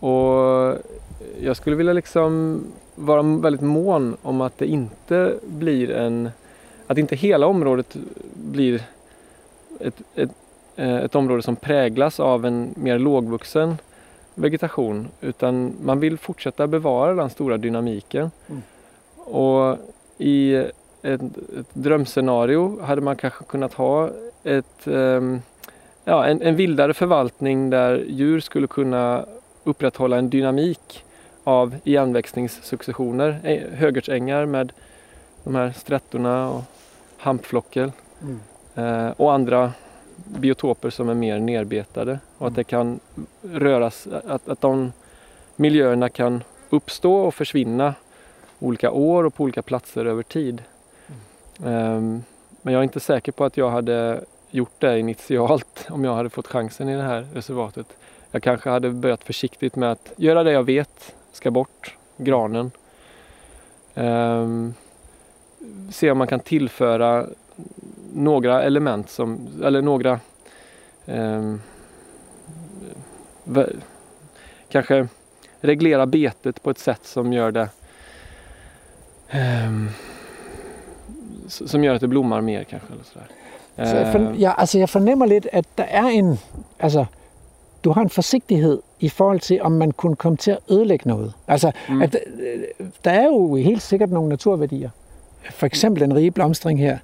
[0.00, 0.78] Och
[1.40, 2.60] jag skulle vilja liksom
[2.94, 6.30] vara väldigt mån om att det inte blir en,
[6.86, 7.96] att inte hela området
[8.34, 8.82] blir
[9.80, 10.30] ett, ett,
[10.76, 13.76] ett område som präglas av en mer lågvuxen
[14.34, 18.30] vegetation utan man vill fortsätta bevara den stora dynamiken.
[18.48, 18.62] Mm.
[19.16, 19.78] Och
[20.18, 21.22] i ett,
[21.58, 24.10] ett drömscenario hade man kanske kunnat ha
[24.44, 25.42] ett, ehm,
[26.04, 29.24] ja, en, en vildare förvaltning där djur skulle kunna
[29.64, 31.04] upprätthålla en dynamik
[31.44, 33.40] av igenväxningssuccessioner.
[33.42, 34.72] Eh, Högertsängar med
[35.44, 36.62] de här strättorna och
[37.18, 37.92] hampflockel
[38.22, 38.40] Mm.
[38.74, 39.72] eh, och andra
[40.28, 43.00] biotoper som är mer nerbetade och att det kan
[43.42, 44.92] röras, att, att de
[45.56, 47.94] miljöerna kan uppstå och försvinna
[48.58, 50.62] olika år och på olika platser över tid.
[51.64, 52.22] Ehm,
[52.62, 56.30] men jag är inte säker på att jag hade gjort det initialt om jag hade
[56.30, 57.86] fått chansen i det här reservatet.
[58.30, 62.70] Jag kanske hade börjat försiktigt med att göra det jag vet ska bort, granen.
[63.94, 64.74] Ehm,
[65.92, 67.26] se om man kan tillföra
[68.16, 70.20] några element som, eller några
[73.44, 73.80] vä-
[74.68, 75.08] kanske
[75.60, 77.68] reglera betet på ett sätt som gör det
[81.46, 82.92] s- som gör att det blommar mer kanske.
[82.92, 83.26] Eller sådär.
[83.90, 86.38] Så jeg, for, jeg, altså, jeg fornemmer lidt, at der er en...
[86.78, 87.04] Altså,
[87.84, 91.32] du har en forsigtighed i forhold til, om man kunne komme til at ødelægge noget.
[91.48, 92.02] Altså, Mm.
[92.02, 94.90] at, øh, der er jo helt sikkert nogle naturværdier.
[95.50, 96.98] For eksempel den rige blomstring her.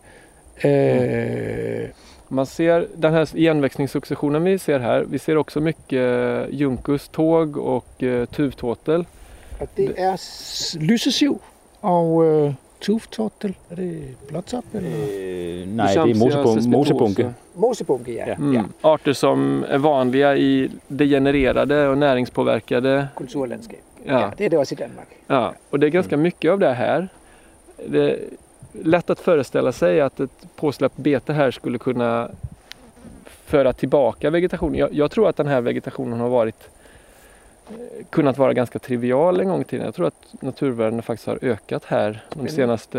[0.65, 1.89] Øh,
[2.29, 5.05] Man ser den här igenväxningssuccessionen vi ser här.
[5.05, 9.07] Vi ser också mycket Juncus tåg och eh, tuvtåtel.
[9.61, 11.39] og det er s- lysesiv
[11.81, 13.55] og øh, tuftortel.
[13.71, 14.91] Er det blåtop eller?
[14.91, 16.69] Øh, nej, det er Chamsia mosebunke.
[16.69, 17.35] mosebunke.
[17.55, 18.25] Mosebunke, ja.
[18.29, 18.35] Ja.
[18.39, 18.53] Mm.
[18.55, 18.63] ja.
[18.83, 23.09] Arter som är vanliga i degenererade och näringspåverkade.
[23.17, 23.79] Kulturlandskab.
[24.07, 24.21] Ja.
[24.21, 25.09] Ja, det er det også i Danmark.
[25.29, 25.53] ja.
[25.71, 27.09] Och det är ganska mycket av det här.
[27.89, 28.19] Det är
[28.73, 32.29] lätt att föreställa sig att ett påsläppt bete här skulle kunna
[33.25, 34.75] föra tillbaka vegetationen.
[34.79, 36.69] Jag, jag tror att den här vegetationen har varit
[37.71, 39.85] eh, kunnat vara ganska trivial en gång i tiden.
[39.87, 42.99] Jag tror att naturvärdena faktiskt har ökat här de senaste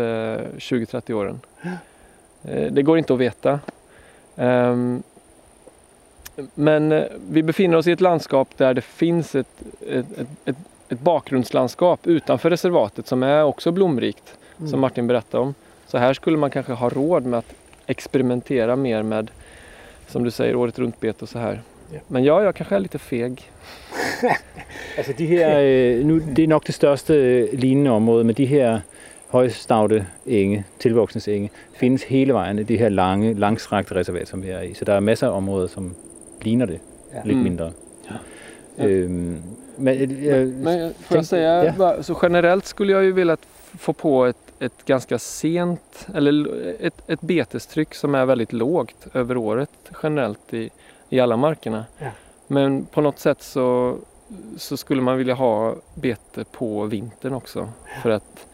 [0.58, 1.40] 20-30 åren.
[2.44, 3.60] Eh, Det går inte att veta.
[4.36, 5.02] Ehm,
[6.54, 10.56] Men eh, vi befinner oss i ett landskap där det finns ett, ett, ett, ett,
[10.88, 14.70] ett bakgrundslandskap utanför reservatet som är också blomrikt, Mm.
[14.70, 15.54] som Martin berättade om.
[15.94, 17.54] Så här skulle man kanske ha råd med att
[17.86, 19.30] experimentera mer med,
[20.08, 21.60] som du säger, året runt-bete och så här.
[21.92, 21.98] Ja.
[22.08, 23.42] Men ja, jag kanske är lite feg.
[24.98, 28.46] Altså de her, øh, nu, det er nok det største øh, lignende område, men de
[28.46, 28.80] her
[29.28, 34.48] højstavte enge, tilvoksnes enge, findes hele vejen i de her lange, langstrakte reservat, som vi
[34.50, 34.74] er i.
[34.74, 35.94] Så der er masser af områder, som
[36.42, 36.78] ligner det,
[37.14, 37.20] Ja.
[37.24, 37.42] lidt Mm.
[37.44, 37.72] mindre.
[38.78, 38.84] Ja.
[38.86, 39.42] Øhm,
[39.78, 42.02] men, øh, Men får jag säga, ja.
[42.02, 43.38] så generellt skulle jag ju velat
[43.78, 46.48] få på ett, ett ganska sent, eller
[46.80, 49.70] ett, ett betestryck som är väldigt lågt över året
[50.02, 50.70] generellt i,
[51.08, 51.84] i alla markerna.
[51.98, 52.10] Ja.
[52.46, 53.96] Men på något sätt så,
[54.56, 57.68] så skulle man vilja ha bete på vintern också.
[58.02, 58.46] För att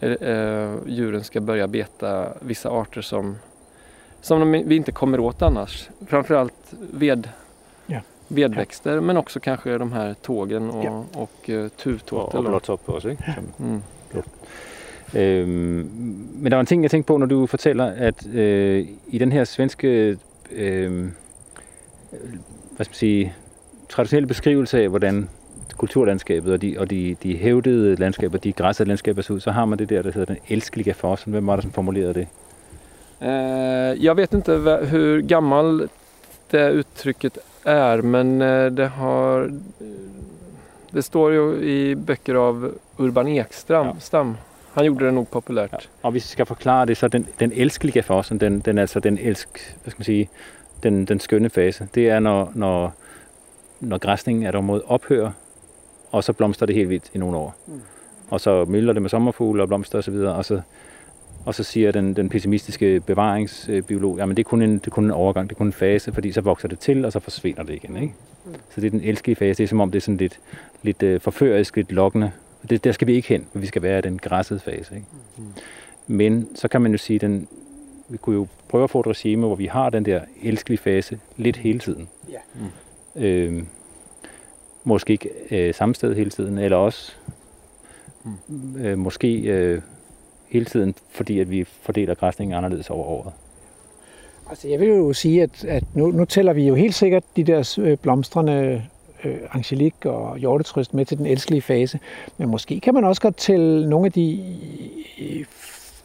[0.00, 3.36] eh, eh, djuren ska börja beta vissa arter som,
[4.20, 5.88] som de, vi inte kommer åt annars.
[6.06, 7.28] Framförallt ved,
[7.86, 8.00] Ja.
[8.28, 11.04] vedväxter men också kanske de här tågen och, Ja.
[11.14, 11.68] och eh,
[12.42, 13.34] blåtop også, ikke?
[13.34, 13.82] Som, Mm.
[15.14, 15.90] Øhm,
[16.34, 19.32] men der var en ting, jeg tænkte på, når du fortæller, at øh, i den
[19.32, 20.18] her svenske
[20.52, 21.08] øh,
[22.76, 23.34] hvad skal man sige,
[23.88, 25.28] traditionelle beskrivelse af, hvordan
[25.76, 29.64] kulturlandskabet og de, og de, de hævdede landskaber, de græssede landskaber ser ud, så har
[29.64, 31.32] man det der, der hedder den elsklige fossen.
[31.32, 32.28] Hvem var det, som formulerede det?
[34.02, 35.90] Jag vet inte vä- hur gammalt
[36.50, 39.86] det uttrycket är men eh, det har eh,
[40.90, 43.86] det står ju i böcker av Urban Ekström.
[43.86, 43.94] Ja.
[44.00, 44.36] Stam.
[44.74, 45.72] Han gjorde det nog populärt.
[45.72, 45.76] Ja.
[46.02, 49.00] Og hvis vi skal forklare det, så den, den elskelige fossen, den, den er altså
[49.00, 50.28] den elsk, hvad skal man sige,
[50.82, 51.88] den, den skønne fase.
[51.94, 52.94] Det er, når, når,
[53.80, 55.30] når græsningen af et område ophører,
[56.10, 57.54] og så blomstrer det helt vildt i nogle år.
[57.66, 57.80] Mm.
[58.30, 60.60] Og så mylder det med sommerfugle og blomster osv., og så,
[61.44, 65.04] og så siger den, den pessimistiske bevaringsbiolog, jamen det er, kun en, det er kun
[65.04, 67.62] en overgang, det er kun en fase, fordi så vokser det til, og så forsvinder
[67.62, 67.96] det igen.
[67.96, 68.14] Ikke?
[68.44, 69.58] Så det er den elskelige fase.
[69.58, 70.40] Det er som om, det er sådan lidt,
[70.82, 72.30] lidt øh, forførisk, lidt lokkende.
[72.70, 74.94] Det, der skal vi ikke hen, vi skal være i den græssede fase.
[74.94, 75.06] Ikke?
[76.06, 77.48] Men så kan man jo sige, den,
[78.08, 81.18] vi kunne jo prøve at få et regime, hvor vi har den der elskelige fase
[81.36, 82.08] lidt hele tiden.
[82.30, 82.38] Ja.
[82.54, 83.22] Mm.
[83.22, 83.62] Øh,
[84.84, 87.12] måske ikke øh, samme sted hele tiden, eller også
[88.76, 89.82] øh, måske øh,
[90.48, 93.32] hele tiden, fordi at vi fordeler græsningen anderledes over året.
[94.50, 97.44] Altså, jeg vil jo sige, at, at nu, nu tæller vi jo helt sikkert de
[97.44, 98.82] der øh, blomstrende
[99.24, 101.98] øh, angelik og hjortetryst med til den elskelige fase.
[102.38, 104.44] Men måske kan man også godt tælle nogle af de
[105.20, 105.44] øh,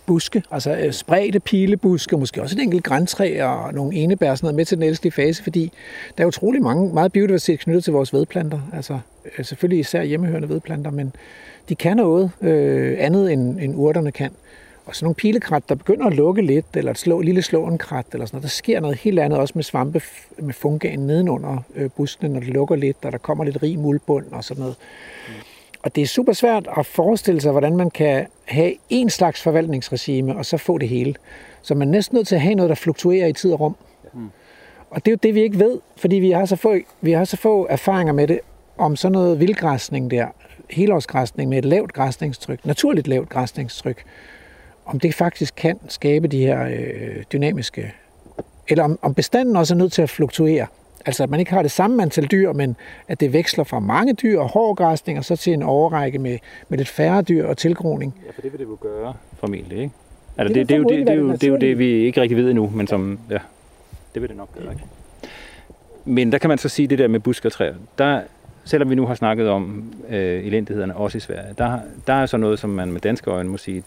[0.06, 4.56] buske, altså øh, spredte pilebuske, måske også et enkelt græntræ og nogle enebær sådan noget
[4.56, 5.72] med til den elskelige fase, fordi
[6.18, 8.60] der er utrolig mange, meget biodiversitet knyttet til vores vedplanter.
[8.74, 9.00] Altså
[9.38, 11.16] øh, selvfølgelig især hjemmehørende vedplanter, men
[11.70, 14.32] de kan noget øh, andet end, end urterne kan.
[14.88, 18.26] Og sådan nogle pilekrat, der begynder at lukke lidt, eller et slå, lille slåenkrat, eller
[18.26, 18.44] sådan noget.
[18.44, 20.02] Der sker noget helt andet også med svampe,
[20.38, 24.26] med fungaen nedenunder øh, buskene, når det lukker lidt, og der kommer lidt rig muldbund
[24.32, 24.76] og sådan noget.
[25.84, 30.38] Og det er super svært at forestille sig, hvordan man kan have en slags forvaltningsregime,
[30.38, 31.16] og så få det hele.
[31.62, 33.76] Så man er næsten nødt til at have noget, der fluktuerer i tid og rum.
[34.90, 37.26] Og det er jo det, vi ikke ved, fordi vi har så få, vi har
[37.26, 38.40] så få erfaringer med det,
[38.78, 40.28] om sådan noget vildgræsning der,
[40.70, 44.04] helårsgræsning med et lavt græsningstryk, naturligt lavt græsningstryk,
[44.88, 47.94] om det faktisk kan skabe de her øh, dynamiske,
[48.68, 50.68] eller om, om bestanden også er nødt til at fluktuere.
[51.06, 52.76] Altså at man ikke har det samme antal dyr, men
[53.08, 56.38] at det veksler fra mange dyr og hård græsning, og så til en overrække med,
[56.70, 58.16] med lidt færre dyr og tilgroning.
[58.26, 59.94] Ja, for det vil det jo gøre, formentlig, ikke?
[60.38, 62.22] Altså, Det det, det, er jo, det, det, er jo, det er jo vi ikke
[62.22, 63.38] rigtig ved endnu, men som, ja,
[64.14, 64.84] det vil det nok gøre, ikke?
[66.06, 67.74] Men der kan man så sige det der med busk og træer.
[67.98, 68.22] Der,
[68.66, 72.38] selvom vi nu har snakket om øh, elendighederne også i Sverige, der, der er så
[72.38, 73.84] noget, som man med danske øjne må sige,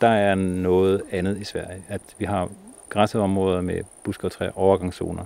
[0.00, 1.82] der er noget andet i Sverige.
[1.88, 2.48] At vi har
[2.88, 5.24] græssede områder med busk og træer, overgangszoner,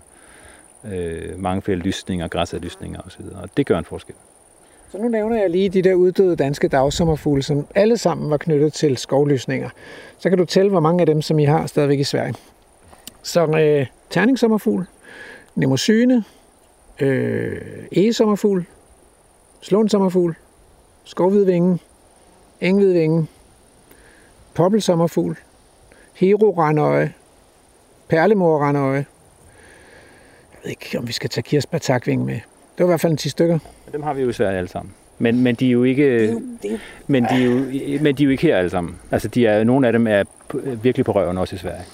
[0.93, 3.24] øh, mange flere lysninger, græssede lysninger osv.
[3.43, 4.15] Og det gør en forskel.
[4.93, 8.73] Så nu nævner jeg lige de der uddøde danske dagsommerfugle, som alle sammen var knyttet
[8.73, 9.70] til skovlysninger.
[10.19, 12.35] Så kan du tælle, hvor mange af dem, som I har stadigvæk i Sverige.
[13.23, 14.86] Så øh, terningsommerfugl,
[15.55, 16.24] nemosyne,
[17.01, 17.61] øh,
[17.93, 18.65] egesommerfugl,
[19.61, 20.35] slåensommerfugl,
[21.05, 21.78] skovhvidvinge,
[22.61, 23.27] enghvidvinge,
[24.54, 25.36] poppelsommerfugl,
[26.14, 27.12] hero-randøje,
[28.08, 29.06] perlemor-randøje.
[30.52, 32.34] Jeg ved ikke, om vi skal tage kirsebærtakving med.
[32.34, 33.58] Det var i hvert fald en 10 stykker.
[33.92, 34.94] Dem har vi jo i Sverige alle sammen.
[35.18, 36.36] Men, men de er jo ikke...
[37.06, 37.52] Men de, er jo,
[38.02, 38.98] men de er jo ikke her alle sammen.
[39.10, 40.24] Altså, de er, nogle af dem er
[40.82, 41.84] virkelig på røven også i Sverige.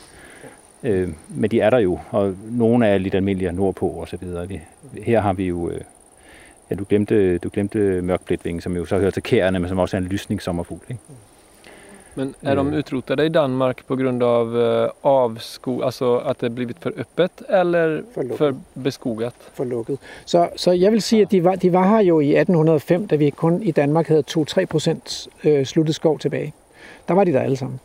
[0.82, 4.48] Øh, men de er der jo, og nogle er lidt almindelige nordpå og så videre.
[4.48, 4.60] Vi,
[5.02, 5.70] her har vi jo...
[5.70, 5.80] Øh,
[6.70, 9.97] ja, du glemte, du glemte mørkblætvinge, som jo så hører til kærene, men som også
[9.97, 10.85] er en lysningssommerfugl.
[10.89, 11.02] Ikke?
[12.14, 12.78] Men är de Mm.
[12.78, 18.02] utrotade i Danmark på grund av eh, avskog, alltså att det blivit för öppet eller
[18.14, 18.39] For lukket.
[18.39, 19.35] för beskogat?
[19.55, 19.98] for lukket.
[20.24, 23.16] Så, så jeg vil sige, at de var, de var her jo i 1805, da
[23.16, 26.52] vi kun i Danmark havde 2-3 procent øh, sluttet skov tilbage.
[27.09, 27.80] Der var de der alle sammen.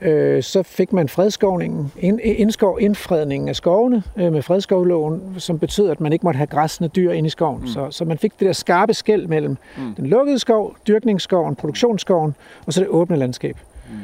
[0.00, 5.90] Øh, så fik man fredskovningen, ind, indskov, indfredningen af skovene øh, med fredskovloven, som betød,
[5.90, 7.60] at man ikke måtte have græsne dyr ind i skoven.
[7.60, 7.66] Mm.
[7.66, 9.94] Så, så man fik det der skarpe skæld mellem mm.
[9.94, 12.34] den lukkede skov, dyrkningsskoven, produktionsskoven,
[12.66, 13.56] og så det åbne landskab.
[13.90, 13.94] Mm.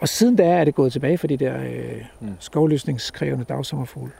[0.00, 2.28] Og siden da er det gået tilbage for de der øh, mm.
[2.38, 4.10] skovlysningskrævende dagsommerfugle.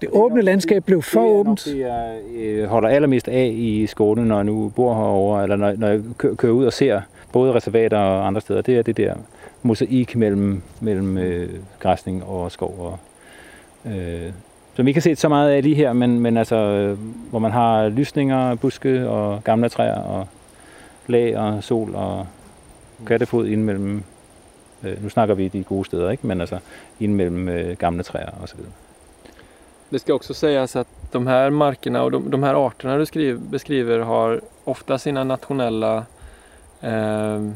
[0.00, 1.64] Det åbne landskab blev for Det er nok åbent.
[1.64, 5.72] det, jeg øh, holder allermest af i Skåne, når jeg nu bor herovre, eller når,
[5.76, 7.00] når jeg kø- kører ud og ser
[7.32, 8.62] både reservater og andre steder.
[8.62, 9.14] Det er det der
[9.62, 12.74] mosaik mellem, mellem øh, græsning og skov.
[12.78, 12.98] Og,
[13.92, 14.32] øh,
[14.74, 16.98] som vi ikke har set så meget af lige her, men, men altså, øh,
[17.30, 20.26] hvor man har lysninger, buske og gamle træer og
[21.06, 22.26] lag og sol og
[23.06, 24.02] kattefod ind mellem,
[24.82, 26.26] øh, nu snakker vi de gode steder, ikke?
[26.26, 26.58] men altså
[27.00, 28.72] ind mellem øh, gamle træer og så videre.
[29.90, 33.38] Det ska också sägas att de här markerna och de, de här arterna du skriver,
[33.38, 36.04] beskriver har ofta sina nationella
[36.80, 37.50] eh,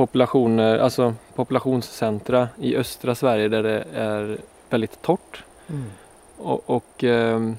[0.00, 4.38] populationer, alltså populationscentra i östra Sverige där det är
[4.70, 5.44] väldigt torrt.
[5.68, 5.84] Mm.
[6.38, 7.56] Och, och ehm,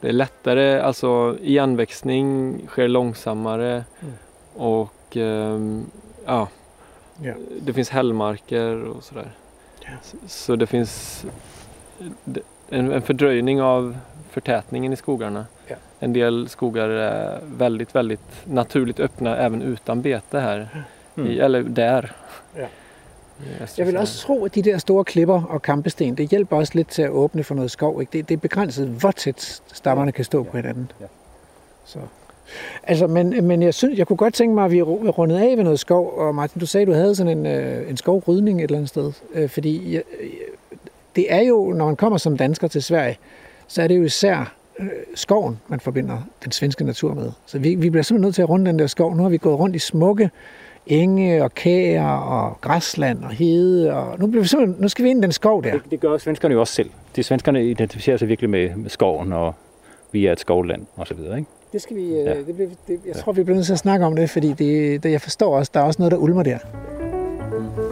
[0.00, 4.14] det är lättare, alltså igenväxning sker långsammare Mm.
[4.54, 5.84] och ehm,
[6.26, 6.48] ja,
[7.22, 7.34] Ja.
[7.62, 9.30] det finns hällmarker och sådär.
[9.80, 9.90] Ja.
[10.02, 11.24] Så, så det finns
[12.68, 13.96] en, en fördröjning av
[14.30, 15.46] förtätningen i skogarna.
[15.66, 15.76] Ja.
[15.98, 20.84] En del skogar är väldigt, väldigt naturligt öppna även utan bete här.
[21.16, 22.02] I, eller där.
[22.56, 22.66] Ja.
[23.78, 26.88] Jeg vil også tro, at de der store klipper og kampesten, det hjælper også lidt
[26.88, 28.00] til at åbne for noget skov.
[28.00, 28.18] Ikke?
[28.18, 30.92] Det, det er begrænset, hvor tæt stammerne kan stå på hinanden.
[31.00, 31.06] Ja.
[31.84, 31.98] Så.
[32.82, 35.56] Altså, men, men jeg synes, jeg kunne godt tænke mig, at vi ru- rundede af
[35.56, 36.18] ved noget skov.
[36.18, 38.88] Og Martin, du sagde, at du havde sådan en, øh, en skovrydning et eller andet
[38.88, 39.12] sted.
[39.34, 40.30] Øh, fordi jeg, øh,
[41.16, 43.18] det er jo, når man kommer som dansker til Sverige,
[43.66, 47.30] så er det jo især øh, skoven, man forbinder den svenske natur med.
[47.46, 49.16] Så vi, vi bliver simpelthen nødt til at runde den der skov.
[49.16, 50.30] Nu har vi gået rundt i smukke
[50.86, 53.92] enge og kæer og græsland og hede.
[53.94, 55.72] Og nu, bliver vi simpelthen, nu skal vi ind i den skov der.
[55.72, 56.90] Det, det gør svenskerne jo også selv.
[57.16, 59.54] De svenskerne identificerer sig virkelig med, med skoven, og
[60.12, 61.38] vi er et skovland og så videre.
[61.38, 61.50] Ikke?
[61.72, 62.34] Det skal vi, øh, Ja.
[62.34, 65.02] det bliver, det, jeg tror, vi bliver nødt til at snakke om det, fordi det,
[65.02, 66.58] det, jeg forstår også, der er også noget, der ulmer der.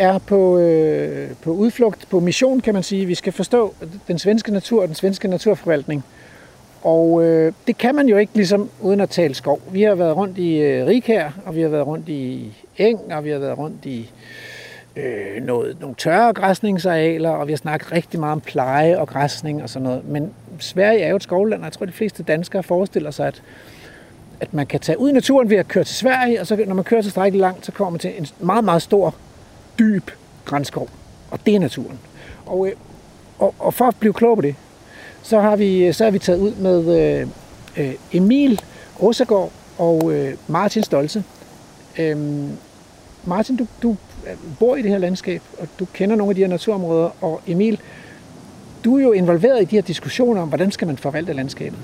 [0.00, 3.06] er på, øh, på udflugt, på mission, kan man sige.
[3.06, 3.74] Vi skal forstå
[4.08, 6.04] den svenske natur og den svenske naturforvaltning.
[6.82, 9.60] Og øh, det kan man jo ikke ligesom uden at tale skov.
[9.72, 13.24] Vi har været rundt i øh, Rikær, og vi har været rundt i Eng, og
[13.24, 14.10] vi har været rundt i
[14.96, 19.62] øh, noget, nogle tørre græsningsarealer, og vi har snakket rigtig meget om pleje og græsning
[19.62, 20.08] og sådan noget.
[20.08, 23.42] Men Sverige er jo et skovland, og jeg tror, de fleste danskere forestiller sig, at
[24.40, 26.74] at man kan tage ud i naturen ved at køre til Sverige, og så når
[26.74, 29.14] man kører så strækkeligt langt, så kommer man til en meget, meget stor,
[29.80, 30.10] dyb
[30.44, 30.88] grænskov.
[31.30, 31.98] Og det er naturen.
[32.46, 32.72] Og, øh,
[33.38, 34.54] og, og for at blive klog på det,
[35.22, 37.28] så har vi, øh, så har vi taget ud med øh,
[37.76, 38.60] øh Emil
[39.02, 41.24] Rosagård og øh, Martin Stolze.
[41.98, 42.50] Øhm,
[43.24, 43.96] Martin, du, du
[44.58, 47.80] bor i det her landskab, og du kender nogle af de her naturområder, og Emil,
[48.84, 51.78] du er jo involveret i de her diskussioner om, hvordan skal man forvalte landskabet.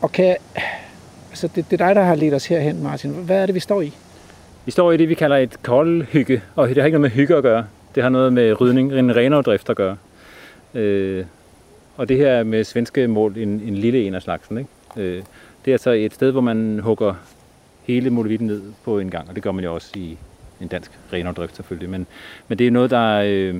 [0.00, 0.36] Og kan,
[1.30, 3.10] altså det, det er dig, der har ledt os herhen, Martin.
[3.10, 3.94] Hvad er det, vi står i?
[4.66, 7.36] Vi står i det, vi kalder et koldhygge, og det har ikke noget med hygge
[7.36, 7.66] at gøre.
[7.94, 9.10] Det har noget med rydning, en
[9.42, 9.96] drift at gøre.
[10.74, 11.24] Øh,
[11.96, 14.58] og det her er med svenske mål en, en lille en af slagsen.
[14.58, 14.70] Ikke?
[14.96, 15.22] Øh,
[15.64, 17.14] det er altså et sted, hvor man hugger
[17.84, 20.18] hele molevitten ned på en gang, og det gør man jo også i,
[20.60, 21.90] en dansk renavdrift selvfølgelig.
[21.90, 22.06] Men,
[22.48, 23.54] men det er noget, der øh,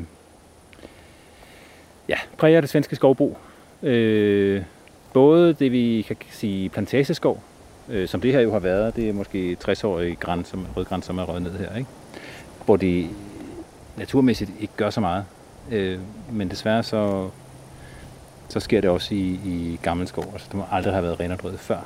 [2.09, 3.39] ja, præger det svenske skovbrug.
[3.83, 4.63] Øh,
[5.13, 7.43] både det, vi kan sige plantageskov,
[7.89, 11.03] øh, som det her jo har været, det er måske 60-årige græn, som, rød græn,
[11.03, 11.89] som er røget ned her, ikke?
[12.65, 13.09] hvor de
[13.97, 15.25] naturmæssigt ikke gør så meget.
[15.71, 15.99] Øh,
[16.33, 17.29] men desværre så,
[18.49, 20.25] så sker det også i, i gammel skov.
[20.33, 21.77] Altså, det må aldrig have været renerdrødet før.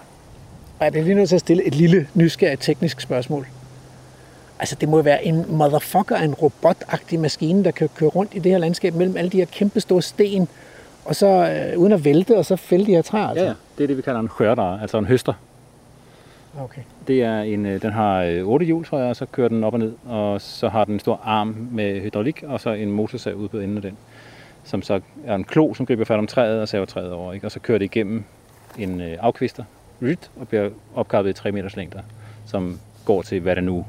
[0.78, 3.46] Og jeg bliver lige nødt til at stille et lille nysgerrigt teknisk spørgsmål.
[4.58, 8.52] Altså, det må være en motherfucker, en robotagtig maskine, der kan køre rundt i det
[8.52, 10.48] her landskab mellem alle de her kæmpe store sten,
[11.04, 13.26] og så øh, uden at vælte, og så fælde de her træer.
[13.26, 13.44] Altså.
[13.44, 13.54] Ja, ja.
[13.78, 15.32] Det er det, vi kalder en skørter, altså en høster.
[16.58, 16.82] Okay.
[17.06, 19.64] Det er en, øh, den har øh, otte hjul, tror jeg, og så kører den
[19.64, 22.90] op og ned, og så har den en stor arm med hydraulik, og så en
[22.90, 23.96] motorsav ude på enden af den,
[24.64, 27.46] som så er en klo, som griber fat om træet og saver træet over, ikke?
[27.46, 28.24] og så kører det igennem
[28.78, 29.64] en øh, afkvister,
[30.02, 32.00] ryt, og bliver opkappet i 3 meters længder,
[32.46, 33.86] som går til, hvad det nu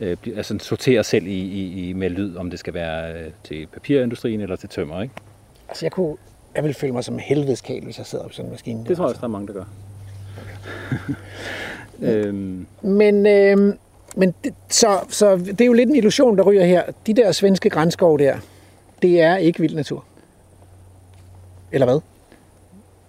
[0.00, 3.66] øh, altså sorterer selv i, i, i, med lyd, om det skal være øh, til
[3.66, 5.02] papirindustrien eller til tømmer.
[5.02, 5.14] Ikke?
[5.68, 6.16] Altså, jeg kunne...
[6.54, 8.84] Jeg ville føle mig som en helvedeskal, hvis jeg sidder på sådan en maskine.
[8.86, 9.64] Det tror jeg også, der er mange, der gør.
[12.02, 13.74] øhm, Men, øh,
[14.16, 16.82] men det, så, så det er jo lidt en illusion, der ryger her.
[17.06, 18.36] De der svenske grænskov der,
[19.02, 20.04] det er ikke vild natur.
[21.72, 22.00] Eller hvad?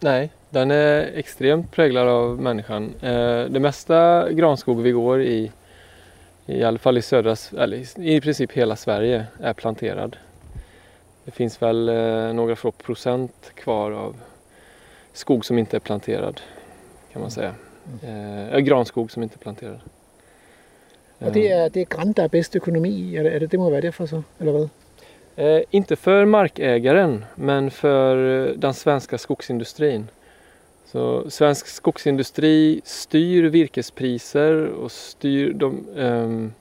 [0.01, 2.93] Nej, den är extremt präglad av människan.
[3.01, 5.51] Eh, Det mesta granskog vi går i,
[6.45, 10.17] i alla fall i södra, eller i- i princip hela Sverige, är planterad.
[11.25, 14.15] Det finns väl eh, några få procent kvar av
[15.13, 16.41] skog som inte är planterad,
[17.13, 17.55] kan man säga.
[18.03, 19.79] Eh, granskog som inte är planterad.
[21.21, 23.17] Og det er, det er græn, der er bedst økonomi i.
[23.17, 24.69] Er det, det, det må være derfor så, eller hvad?
[25.35, 30.09] Eh, inte för markägaren, men för eh, den svenska skogsindustrin.
[30.85, 36.53] Så svensk skogsindustri styr virkespriser och styr, de, ehm,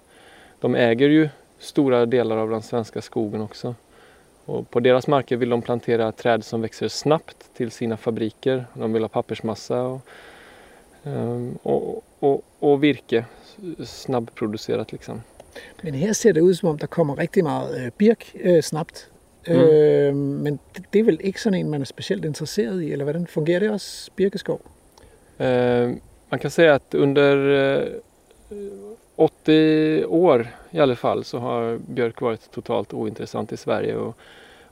[0.61, 1.29] de äger ju
[1.59, 3.75] stora delar av den svenska skogen också.
[4.45, 8.65] Och på deras marker vill de plantera träd som växer snabbt till sina fabriker.
[8.75, 10.01] De vill ha pappersmassa och,
[11.63, 13.25] och, och, och virke
[13.85, 15.23] snabbproducerat liksom.
[15.83, 19.11] Men her ser det ud, som om der kommer rigtig meget øh, birk øh, snabt.
[19.49, 19.55] Mm.
[19.55, 23.05] Øh, men det, det er vel ikke sådan en, man er specielt interesseret i, eller
[23.05, 24.61] hvordan fungerer det også, birkeskov?
[25.39, 25.91] Eh,
[26.31, 27.89] man kan säga att under eh,
[29.17, 33.97] 80 år i alla fall så har björk varit totalt ointressant i Sverige.
[33.97, 34.17] Och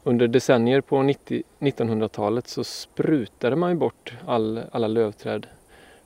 [0.04, 5.46] under decennier på 90 1900-talet så sprutade man ju bort all, alla lövträd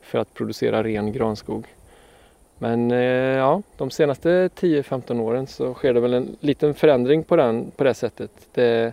[0.02, 1.66] för att producera ren granskog.
[2.58, 2.98] Men eh,
[3.36, 7.84] ja, de senaste 10-15 åren så sker det väl en liten förändring på, den, på
[7.84, 8.30] det sättet.
[8.54, 8.92] Det,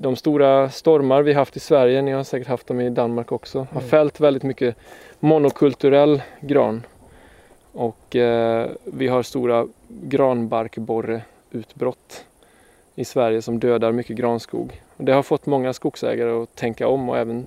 [0.00, 3.58] de stora stormar vi haft i Sverige, ni har säkert haft dem i Danmark också,
[3.58, 3.88] har Mm.
[3.90, 4.76] fällt väldigt mycket
[5.20, 6.82] monokulturell gran.
[7.72, 12.24] Och eh, vi har stora granbarkborreutbrott
[12.94, 14.82] i Sverige som dödar mycket granskog.
[14.96, 17.46] Och det har fått många skogsägare att tänka om och även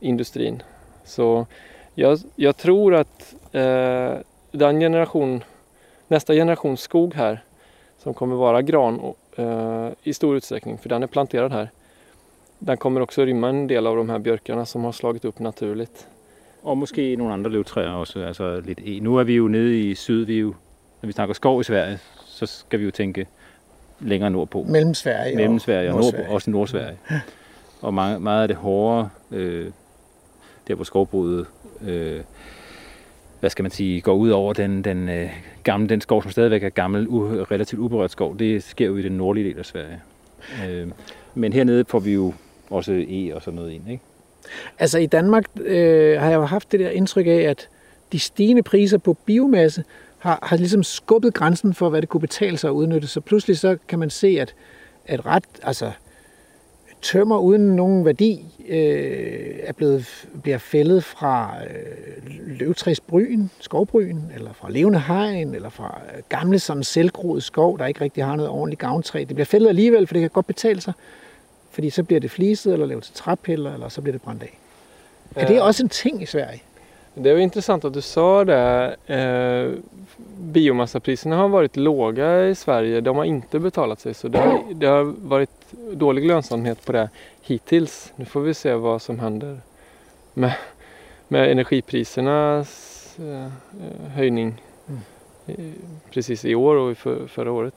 [0.00, 0.62] industrin.
[1.04, 1.46] Så
[1.94, 4.14] jag, jag tror att eh,
[4.50, 5.44] den generation,
[6.08, 7.42] nästa generation skog här
[7.98, 11.70] som kommer vara gran och, eh, i stor utsträckning, för den är planterad här.
[12.58, 16.06] Den kommer också rymma en del av de här björkarna som har slagit upp naturligt.
[16.62, 19.00] Og måske nogle andre løvtræer også, altså lidt e.
[19.00, 20.54] Nu er vi jo nede i syd, vi jo,
[21.02, 23.26] når vi snakker skov i Sverige, så skal vi jo tænke
[24.00, 24.62] længere nordpå.
[24.68, 26.22] Mellem Sverige Mellem Sverige og Nordsverige.
[26.22, 26.98] Nordpå, også Nordsverige.
[27.80, 29.70] Og meget, meget af det hårde, øh,
[30.68, 31.46] der hvor skovbruget,
[31.86, 32.20] øh,
[33.40, 35.30] hvad skal man sige, går ud over den, den øh,
[35.64, 39.02] gamle, den skov, som stadigvæk er gammel, u, relativt uberørt skov, det sker jo i
[39.02, 40.00] den nordlige del af Sverige.
[40.68, 40.88] Øh,
[41.34, 42.34] men hernede får vi jo
[42.70, 44.02] også e og sådan noget ind, ikke?
[44.78, 47.68] Altså i Danmark øh, har jeg jo haft det der indtryk af, at
[48.12, 49.84] de stigende priser på biomasse
[50.18, 53.08] har, har ligesom skubbet grænsen for, hvad det kunne betale sig at udnytte.
[53.08, 54.54] Så pludselig så kan man se, at,
[55.06, 55.92] at ret, altså
[57.02, 64.70] tømmer uden nogen værdi øh, er blevet, bliver fældet fra øh, løvtræsbryn, skovbryn, eller fra
[64.70, 68.80] levende hegn, eller fra øh, gamle sådan selvgroede skov, der ikke rigtig har noget ordentligt
[68.80, 69.18] gavntræ.
[69.18, 70.92] Det bliver fældet alligevel, for det kan godt betale sig,
[71.70, 74.58] fordi så bliver det fliset, eller lavet til træpiller, eller så bliver det brændt af.
[75.36, 76.62] Er det Eh, også en ting i Sverige?
[77.22, 78.96] Det var intressant att du sa det.
[79.06, 79.72] Eh,
[80.38, 83.00] biomassapriserna har varit låga i Sverige.
[83.00, 84.14] De har inte betalat sig.
[84.14, 85.50] Så det har, det har varit
[85.92, 87.08] dålig lönsamhet på det
[87.42, 88.12] hittills.
[88.16, 89.58] Nu får vi se vad som händer
[90.34, 90.52] med,
[91.28, 95.00] med energiprisernas eh, eh, höjning Mm.
[95.46, 95.72] eh,
[96.14, 97.74] precis i år og i for, förra året.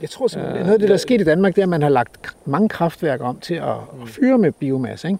[0.00, 1.64] Jeg tror simpelthen, Øh, noget af det, der er det- sket i Danmark, det er,
[1.64, 3.68] at man har lagt mange kraftværker om til at,
[4.02, 5.08] at fyre med biomasse.
[5.08, 5.18] Ikke?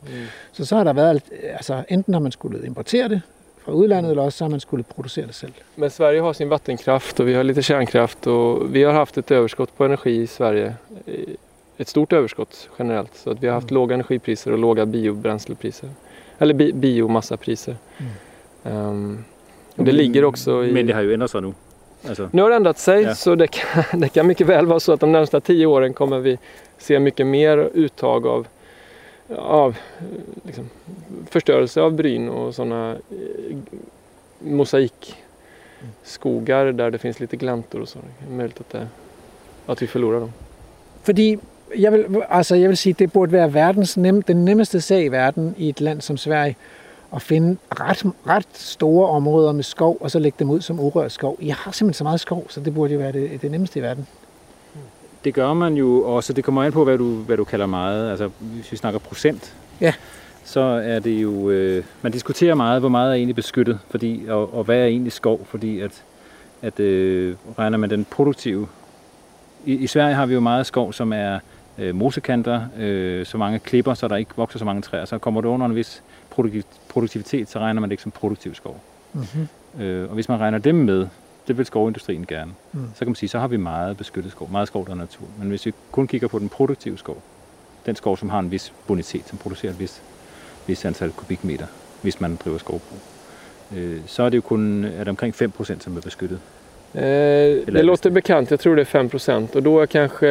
[0.52, 1.22] Så så har der været,
[1.52, 3.20] altså enten har man skulle importere det
[3.68, 5.52] fra udlandet, eller også så har man skulle producere det selv.
[5.74, 9.30] Men Sverige har sin vattenkraft och vi har lite kärnkraft och vi har haft ett
[9.30, 10.74] överskott på energi i Sverige.
[11.78, 13.16] Ett stort överskott generellt.
[13.16, 15.90] Så att vi har haft låga energipriser och låga biobränslepriser.
[16.38, 17.76] Eller bi biomassapriser.
[18.64, 19.24] Ehm,
[19.76, 20.72] och det ligger också i...
[20.72, 21.52] Men det har ju ändrat sig nu.
[22.08, 23.14] Altså, Nu har det ändrat sig Ja.
[23.14, 26.18] så det kan, det kan mycket väl vara så att de närmsta tio åren kommer
[26.18, 26.38] vi
[26.78, 28.46] se mycket mer uttag av,
[29.36, 29.76] av
[30.42, 30.70] liksom,
[31.30, 33.56] förstörelse av bryn och sådana eh,
[34.38, 37.98] mosaikskogar där det finns lite gläntor och så.
[37.98, 38.88] Det är möjligt att, det,
[39.66, 40.32] att vi förlorar dem.
[41.02, 41.38] Fordi
[41.76, 45.08] jeg vil, altså jeg vil sige, det burde være verdens nem, den nemmeste sag i
[45.08, 46.56] verden i et land som Sverige
[47.14, 51.12] at finde ret, ret store områder med skov, og så lægge dem ud som urørt
[51.12, 51.38] skov.
[51.42, 53.82] Jeg har simpelthen så meget skov, så det burde jo være det, det nemmeste i
[53.82, 54.06] verden
[55.24, 56.32] det gør man jo også.
[56.32, 58.10] Det kommer an på, hvad du, hvad du kalder meget.
[58.10, 59.94] Altså, hvis vi snakker procent, Ja.
[60.44, 61.50] så er det jo...
[61.50, 65.12] Øh, man diskuterer meget, hvor meget er egentlig beskyttet, fordi, og, og hvad er egentlig
[65.12, 66.04] skov, fordi at,
[66.62, 68.68] at øh, regner man den produktive...
[69.66, 71.38] I, I Sverige har vi jo meget skov, som er
[71.78, 75.04] øh, mosekanter, øh, så mange klipper, så der ikke vokser så mange træer.
[75.04, 78.54] Så kommer det under en vis produktiv- produktivitet, så regner man det ikke som produktiv
[78.54, 78.80] skov.
[79.12, 79.82] Mm-hmm.
[79.82, 81.06] Øh, og hvis man regner dem med,
[81.48, 82.80] det vil skovindustrien gerne, Mm.
[82.94, 85.24] så kan man sige, så har vi meget beskyttet skov, meget skov, der er natur.
[85.38, 87.22] Men hvis vi kun kigger på den produktive skov,
[87.86, 90.02] den skov, som har en vis bonitet, som producerer et vis,
[90.66, 91.66] vis antal kubikmeter,
[92.02, 92.98] hvis man driver skovbrug,
[93.76, 96.38] øh, så er det jo kun er det omkring 5%, som er beskyttet.
[96.94, 97.00] Eh,
[97.74, 100.28] det låter bekant, jag tror det är 5 procent och då är kanske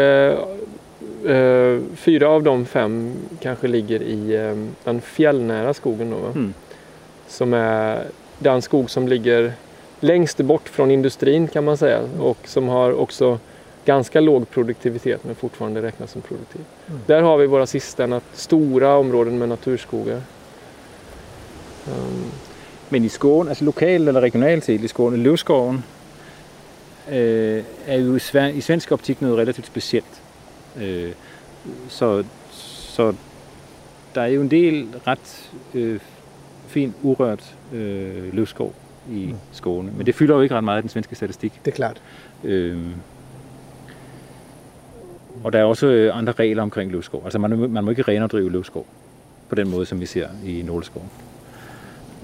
[1.25, 6.31] eh, fyra av de fem kanske ligger i eh, den fjällnära skogen då, va?
[6.35, 6.53] Mm.
[7.27, 8.03] som är
[8.39, 9.53] den skog som ligger
[9.99, 13.39] längst bort från industrin kan man säga och som har också
[13.85, 16.61] ganska låg produktivitet men fortfarande räknas som produktiv.
[16.87, 16.99] Mm.
[17.05, 20.21] Där har vi våra sista nat- stora områden med naturskogar.
[21.87, 22.31] Um,
[22.89, 25.83] Men i Skåne, altså lokalt eller regionalt set i Skåne, løvskoven
[27.11, 30.21] øh, er jo i, sven- i svensk optik noget relativt specielt.
[30.81, 31.11] Øh,
[31.89, 33.13] så, så
[34.15, 35.99] der er jo en del ret øh,
[36.67, 38.73] fin urørt øh, løvskov
[39.11, 39.35] i.
[39.51, 39.91] Skåne.
[39.97, 41.61] Men det fylder jo ikke ret meget i den svenske statistik.
[41.65, 42.01] Det er klart.
[42.43, 42.77] Øh,
[45.43, 47.21] og der er også øh, andre regler omkring løvskov.
[47.23, 48.85] Altså man, man må ikke renerdrive løvskov
[49.49, 51.09] på den måde, som vi ser i Nåleskoven.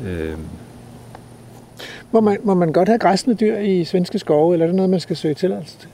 [0.07, 0.33] Øh,
[2.11, 4.89] Må man, må man godt have græsne dyr i svenske skove, eller er det noget,
[4.89, 5.89] man skal søge tilladelse til?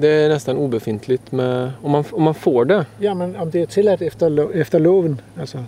[0.00, 2.86] det är nästan obefintligt med, om, man, om man får det.
[3.00, 5.20] Ja, men om det er tilladt efter, lo- efter loven.
[5.38, 5.58] Altså,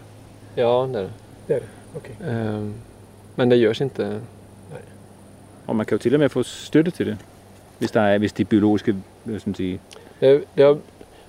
[0.56, 1.10] Ja, det är det.
[1.48, 1.68] det er det.
[1.96, 2.30] Okay.
[2.56, 2.72] Ehm,
[3.36, 4.20] Men det görs inte.
[5.66, 7.16] Og man kan jo til og med få støtte til det,
[7.78, 8.94] hvis, der er, hvis de biologiske
[9.24, 9.80] man sige,
[10.20, 10.78] Det, det, har,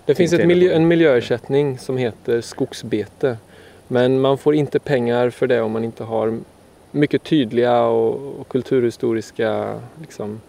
[0.07, 3.37] det finns ett miljö, en miljöersättning som heter skogsbete.
[3.87, 6.39] Men man får inte pengar för det om man inte har
[6.91, 10.41] mycket tydliga och, och kulturhistoriska liksom,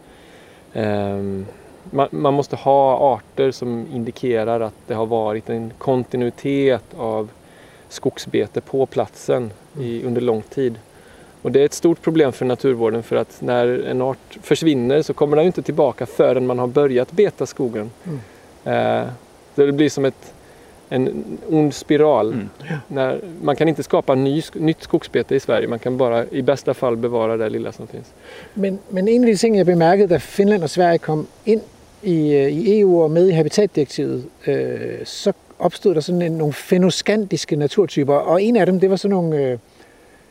[0.73, 1.47] ehm,
[1.91, 7.31] man, man måste ha arter som indikerar att det har varit en kontinuitet av
[7.89, 10.79] skogsbete på platsen i, under lång tid.
[11.49, 15.15] Och det är ett stort problem för naturvården för att när en art försvinner så
[15.15, 17.91] kommer den ju inte tillbaka förrän man har börjat beta skogen.
[18.07, 18.19] Mm.
[18.65, 19.09] Eh,
[19.57, 20.35] så det blir som ett,
[20.89, 22.33] en ond spiral.
[22.33, 22.49] Mm.
[22.89, 26.75] När, man kan inte skapa ny, nytt skogsbete i Sverige, man kan bara i bästa
[26.75, 28.13] fall bevara det lilla som finns.
[28.55, 31.61] Men, men en af de ting, jeg bemærkede, da Finland og Sverige kom ind
[32.03, 36.55] i, øh, i EU og med i Habitatdirektivet, øh, så opstod der sådan en, nogle
[37.51, 39.59] naturtyper, og en af dem, det var sådan nogle øh,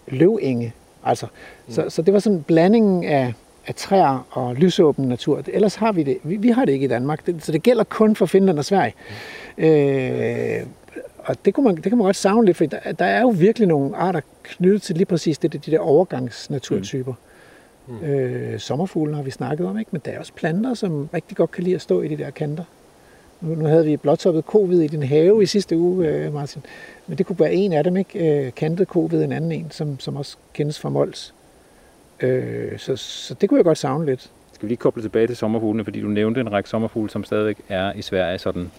[0.08, 0.74] løvenge.
[1.10, 1.26] Altså,
[1.68, 1.74] mm.
[1.74, 3.34] så, så det var sådan en blanding af,
[3.68, 5.42] af træer og lysåben natur.
[5.48, 6.18] Ellers har vi det.
[6.24, 8.66] Vi, vi har det ikke i Danmark, det, så det gælder kun for Finland og
[8.66, 8.94] Sverige.
[9.58, 10.66] Øh,
[11.18, 13.30] og det, kunne man, det kan man godt savne lidt, for der, der er jo
[13.30, 17.14] virkelig nogle arter knyttet til lige præcis det, de der overgangsnaturtyper.
[17.88, 18.06] Mm.
[18.06, 19.90] Øh, sommerfuglen har vi snakket om, ikke?
[19.92, 22.30] men der er også planter, som rigtig godt kan lide at stå i de der
[22.30, 22.64] kanter.
[23.42, 26.64] Nu, nu havde vi blåtoppet kovid i din have i sidste uge, øh, Martin.
[27.08, 28.46] Men det kunne være en af dem, ikke?
[28.46, 31.34] Øh, kantet kovid, en anden en, som, som også kendes fra Mols.
[32.20, 34.22] Øh, så, så det kunne jeg godt savne lidt.
[34.54, 37.58] Skal vi lige koble tilbage til sommerfuglene, fordi du nævnte en række sommerfugle, som stadigvæk
[37.70, 38.72] er i Sverige sådan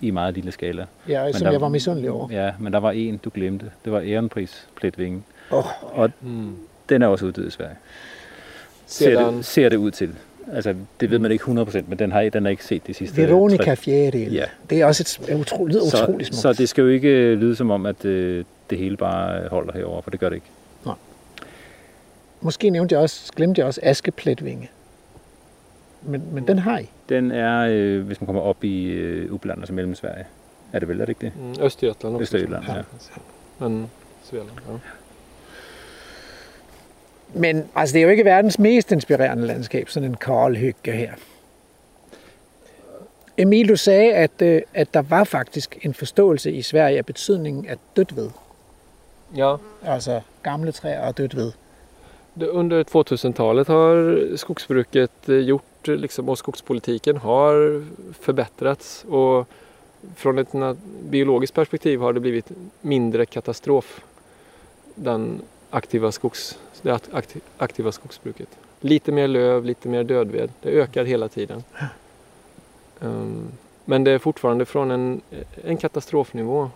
[0.00, 0.86] i meget lille skala.
[1.08, 2.28] Ja, Men som der- jeg var misundelig over.
[2.30, 3.70] Ja, men der var en, du glemte.
[3.84, 5.22] Det var ærenpris pletvinge.
[5.52, 6.56] Åh, Og Mm.
[6.88, 7.74] den er også uddød i Sverige.
[8.86, 10.14] Ser Sedan, det, ser det ud til.
[10.52, 13.16] Altså, det ved man ikke 100%, men den har, den har ikke set de sidste...
[13.16, 14.32] Veronica 60 Fjerdel.
[14.32, 14.44] Ja.
[14.70, 16.40] Det er også et utro, lyder så, utroligt smukt.
[16.40, 19.72] så det skal jo ikke øh, lyde som om, at øh, det hele bare holder
[19.72, 20.46] herover, for det gør det ikke.
[22.40, 24.70] Måske nævnte jeg også, glemte jeg også askepletvinge.
[26.02, 26.90] Men, men den har I.
[27.08, 30.24] Den er, øh, hvis man kommer op i øh, Uppland, altså mellem Sverige.
[30.72, 31.32] Er det vel, er det ikke det?
[31.36, 32.22] mm, Östergötland också.
[32.22, 32.82] Östergötland, ja.
[33.58, 33.90] Men
[34.24, 34.72] Svealand, ja.
[37.34, 41.12] Men altså, det er jo ikke verdens mest inspirerende landskab, sådan en koldhygge her.
[43.38, 47.66] Emil, du sagde, at, øh, at der var faktisk en forståelse i Sverige af betydningen
[47.68, 48.30] af dødt ved.
[49.36, 51.52] Ja, Altså gamle træer og dødt ved.
[52.50, 57.82] under 2000-talet har skogsbruket eh, gjort, eh, liksom, och skogspolitiken har
[58.20, 59.04] förbättrats.
[59.04, 59.46] Och
[60.16, 60.76] från ett
[61.10, 64.00] biologiskt perspektiv har det blivit mindre katastrof.
[64.94, 68.48] Den aktiva, skogs, det akt- akti- aktiva skogsbruket.
[68.80, 70.50] Lite mer löv, lite mer dödved.
[70.62, 71.62] Det ökar hela tiden.
[73.02, 73.48] Ehm,
[73.84, 75.20] men det är fortfarande från en,
[75.64, 76.70] en katastrofnivå.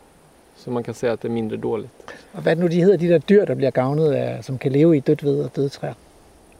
[0.56, 1.90] Så man kan säga att det är mindre dåligt.
[2.32, 4.72] Og hvad det nu, de hedder, de der dyr, der bliver gavnet af, som kan
[4.72, 5.94] leve i dødt ved og døde træer?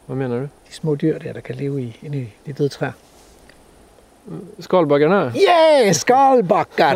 [0.07, 0.43] Vad menar du?
[0.69, 2.93] De små dyr der, der kan leve i, inde i de døde træer.
[4.60, 5.32] Skalbaggarna?
[5.36, 6.94] Yeah, skalbakker!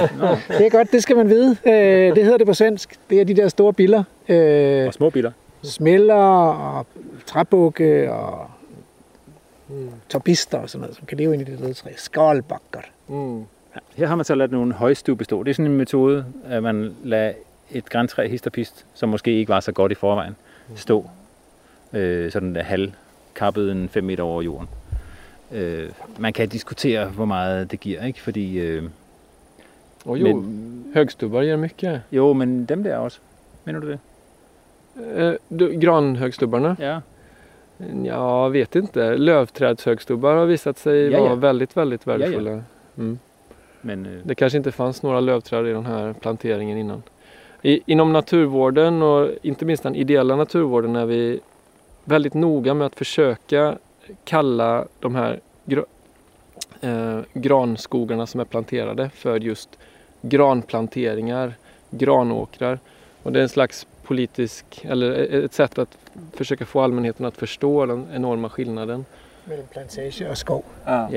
[0.48, 1.56] det er godt, det skal man vide.
[1.66, 2.94] Øh, det hedder det på svensk.
[3.10, 4.05] Det er de der store biller.
[4.28, 5.30] Øh, Og små biler.
[5.62, 6.86] smelter og
[7.26, 8.46] træbukke og
[10.09, 11.90] torbister og sådan noget, som kan leve inde i det døde træ.
[11.96, 12.80] Skalbakker.
[13.09, 13.44] Mm.
[13.96, 15.42] Her har man så ladt nogle højstue bestå.
[15.42, 17.32] Det er sådan en metode, at man lader
[17.70, 20.36] et græntræ hist og pist, som måske ikke var så godt i forvejen,
[20.76, 21.06] stå
[21.92, 24.68] øh, sådan der halvkappet en 5 meter over jorden.
[25.55, 28.20] Øh, man kan diskutere, hvor meget det giver, ikke?
[28.22, 28.82] Fordi, øh,
[30.05, 32.02] Och jo, men, högstubbar ger mycket.
[32.12, 33.18] jo, men dem der også.
[33.64, 33.98] Mener du det?
[35.16, 36.76] Eh, du, granhögstubbarna?
[36.78, 37.01] Ja.
[38.05, 39.16] Jag vet inte.
[39.16, 41.22] Lövträdshögstubbar har visat sig Ja, ja.
[41.22, 42.12] vara väldigt, väldigt ja.
[42.12, 42.62] värdefulla.
[42.98, 43.18] Mm.
[43.82, 47.02] Men øh, Det kanske inte fanns några lövträd i den här planteringen innan.
[47.62, 51.40] I, inom naturvården och inte minst den ideella naturvården är vi
[52.05, 53.78] väldigt noga med att försöka
[54.24, 55.85] kalla de här gr-
[56.81, 59.68] eh, granskogarna som är planterade för just
[60.22, 61.55] granplanteringar,
[61.90, 62.78] granåkrar.
[63.22, 65.12] Och det är en slags politisk, eller
[65.44, 65.98] ett sätt att
[66.32, 69.05] försöka få allmänheten att förstå den enorma skillnaden.
[69.44, 70.62] Mellem plantage og skov.
[70.86, 71.09] ja.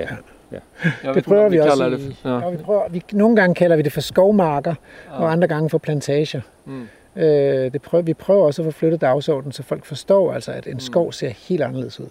[0.50, 0.62] Jag
[1.04, 2.42] Det vet prøver inte om vi også kallar det i, för- ja.
[2.42, 2.50] ja.
[2.50, 4.76] vi prøver, vi, nogle gange kalder vi det for skovmarker,
[5.08, 5.18] ja.
[5.18, 6.42] og andre gange for plantager.
[6.66, 6.88] Mm.
[7.16, 10.68] Øh, det prøver, vi prøver også at få flyttet dagsordenen, så folk forstår, altså, at
[10.68, 12.08] en skov ser helt anderledes ud.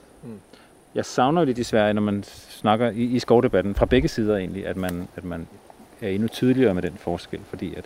[0.97, 4.66] Jeg savner jo lidt Sverige, når man snakker i, i skovdebatten, fra begge sider egentlig,
[4.66, 5.47] at man, at man
[6.01, 7.85] er endnu tydeligere med den forskel, fordi at,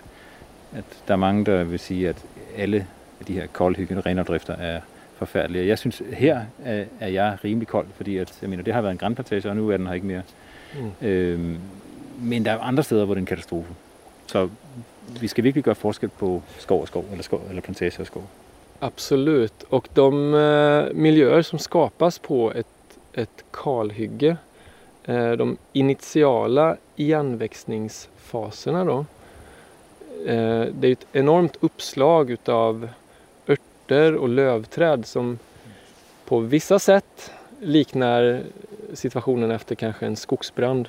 [0.72, 2.24] at der er mange, der vil sige, at
[2.56, 2.86] alle
[3.28, 4.80] de her koldhyggende renafdrifter er
[5.16, 5.66] forfærdelige.
[5.66, 8.92] Jeg synes, her er, er jeg rimelig kold, fordi at, jeg mener, det har været
[8.92, 10.22] en grænplantage, og nu er den her ikke mere.
[10.74, 11.06] Mm.
[11.08, 11.58] Øhm,
[12.20, 13.72] men der er andre steder, hvor det er en katastrofe.
[14.26, 14.48] Så
[15.20, 18.28] vi skal virkelig gøre forskel på skov og skov, eller, skov, eller plantage og skov.
[18.80, 19.52] Absolut.
[19.70, 22.66] Och de eh, miljöer som skapas på ett,
[23.12, 24.36] ett kalhygge,
[25.04, 29.04] eh, de initiala igenväxningsfaserna då.
[30.26, 32.88] Eh, det är ett enormt uppslag utav
[33.48, 35.38] örter och lövträd som
[36.24, 38.42] på vissa sätt liknar
[38.94, 40.88] situationen efter kanske en skogsbrand.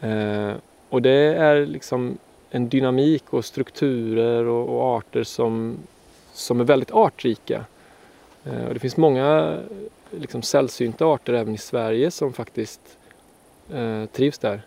[0.00, 0.52] Eh,
[0.88, 2.18] och det är liksom
[2.50, 5.78] en dynamik och strukturer och, och arter som
[6.32, 7.64] som är väldigt artrika.
[8.44, 9.58] Eh, Och det finns många
[10.10, 12.80] liksom, sällsynta arter även i Sverige som faktiskt
[13.74, 14.60] eh, trivs där.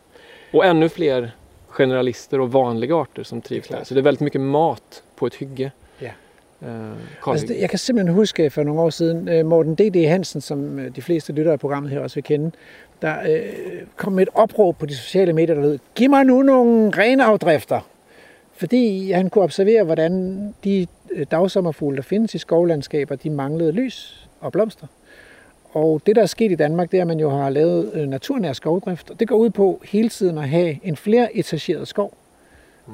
[0.54, 1.32] Och ännu fler
[1.68, 3.84] generalister och vanliga arter som trivs där.
[3.84, 5.72] Så det är väldigt mycket mat på ett hygge.
[6.00, 6.08] Ja.
[6.08, 7.54] Eh, Altså, kalhygge.
[7.54, 10.08] det, jeg kan simpelthen huske for nogle år siden, øh, Morten D.D.
[10.08, 12.52] Hansen, som øh, de fleste lyttere af programmet her også vil kende,
[13.02, 13.42] der øh,
[13.96, 17.80] kom med et opråb på de sociale medier, der lød, giv mig nu nogle renafdrifter.
[18.54, 24.28] Fordi han kunne observere, hvordan de øh, dagsommerfugle, der findes i skovlandskaber, de manglede lys
[24.42, 24.88] og blomster.
[25.74, 28.08] Og det, der er sket i Danmark, det er, at man jo har lavet øh,
[28.08, 29.10] naturnær skovdrift.
[29.10, 32.18] Og det går ud på hele tiden at have en flere etageret skov,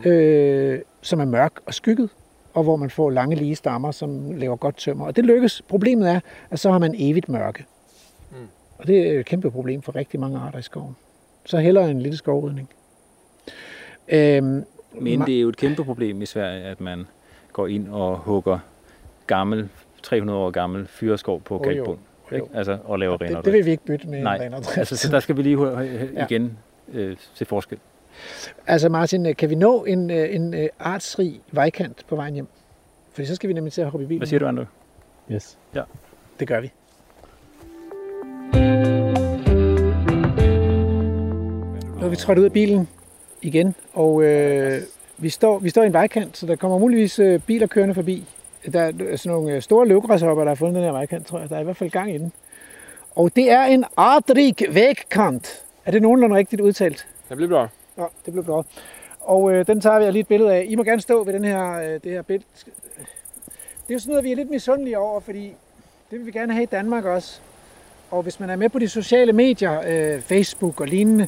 [0.06, 2.10] øh, som er mørk og skygget,
[2.54, 5.06] og hvor man får lange lige stammer, som laver godt tømmer.
[5.06, 5.62] Og det lykkes.
[5.62, 7.66] Problemet er, at så har man evigt mørke.
[8.32, 8.38] Mm.
[8.78, 10.96] Og det er et kæmpe problem for rigtig mange arter i skoven.
[11.46, 12.70] Så hellere en lille skovrydning.
[14.08, 14.64] Øhm,
[14.94, 17.08] Men det er jo et kæmpe problem i Sverige, at man
[17.54, 18.60] går ind og hugger
[19.28, 19.70] gammel,
[20.04, 22.00] 300 år gammel fyreskov på kalkbund.
[22.32, 22.36] Jo.
[22.36, 22.48] Ikke?
[22.58, 23.54] Altså, og laver det, det renafdrift.
[23.58, 26.26] vil vi ikke bytte med Nej, en altså, så der skal vi lige Ja.
[26.26, 26.58] igen
[26.94, 27.78] øh, se forskel.
[28.68, 32.48] Altså Martin, kan vi nå en, øh, en øh, artsrig vejkant på vejen hjem?
[33.14, 34.20] Fordi så skal vi nemlig til at hoppe i bilen.
[34.20, 34.66] Hvad siger du, Andre?
[35.32, 35.58] Yes.
[36.40, 36.72] Det gør vi.
[42.00, 42.88] Nu er vi trådt ud af bilen
[43.42, 44.82] igen, og øh,
[45.18, 48.26] vi, står, vi står i en vejkant, så der kommer muligvis øh, biler kørende forbi.
[48.74, 51.50] Der er sådan nogle øh, store løvgræshopper, der har fundet den her vejkant, tror jeg.
[51.50, 52.32] Der er i hvert fald gang i den.
[53.16, 55.64] Og det er en artrig vægkant.
[55.86, 57.08] Er det nogenlunde rigtigt udtalt?
[57.30, 57.68] Det blir bra.
[57.98, 58.64] Ja, det blev bra.
[59.20, 60.66] Og øh, den tager vi lige et billede af.
[60.70, 62.46] I må gerne stå ved den her, øh, det her billede.
[63.88, 65.54] Det er jo sådan noget, vi er lidt misundelige over, fordi
[66.12, 67.40] Det vil vi gerne have i Danmark også.
[68.12, 71.28] Og hvis man er med på de sociale medier, øh, Facebook og lignende,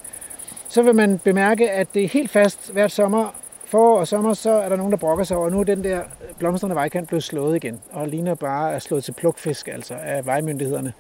[0.69, 3.35] så vil man bemærke, at det er helt fast hvert sommer,
[3.69, 5.83] forår og sommer, så er der nogen, der brokker sig over, og nu er den
[5.83, 9.93] der øh, blomstrende vejkant blevet slået igen, og ligner bare er slået til plukfisk, altså
[9.93, 10.93] af vejmyndighederne.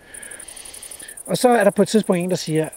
[1.25, 2.69] Og så er der på et tidspunkt en, der siger,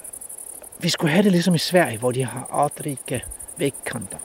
[0.79, 3.25] vi skulle have det ligesom i Sverige, hvor de har artrike
[3.57, 4.19] vægkanter.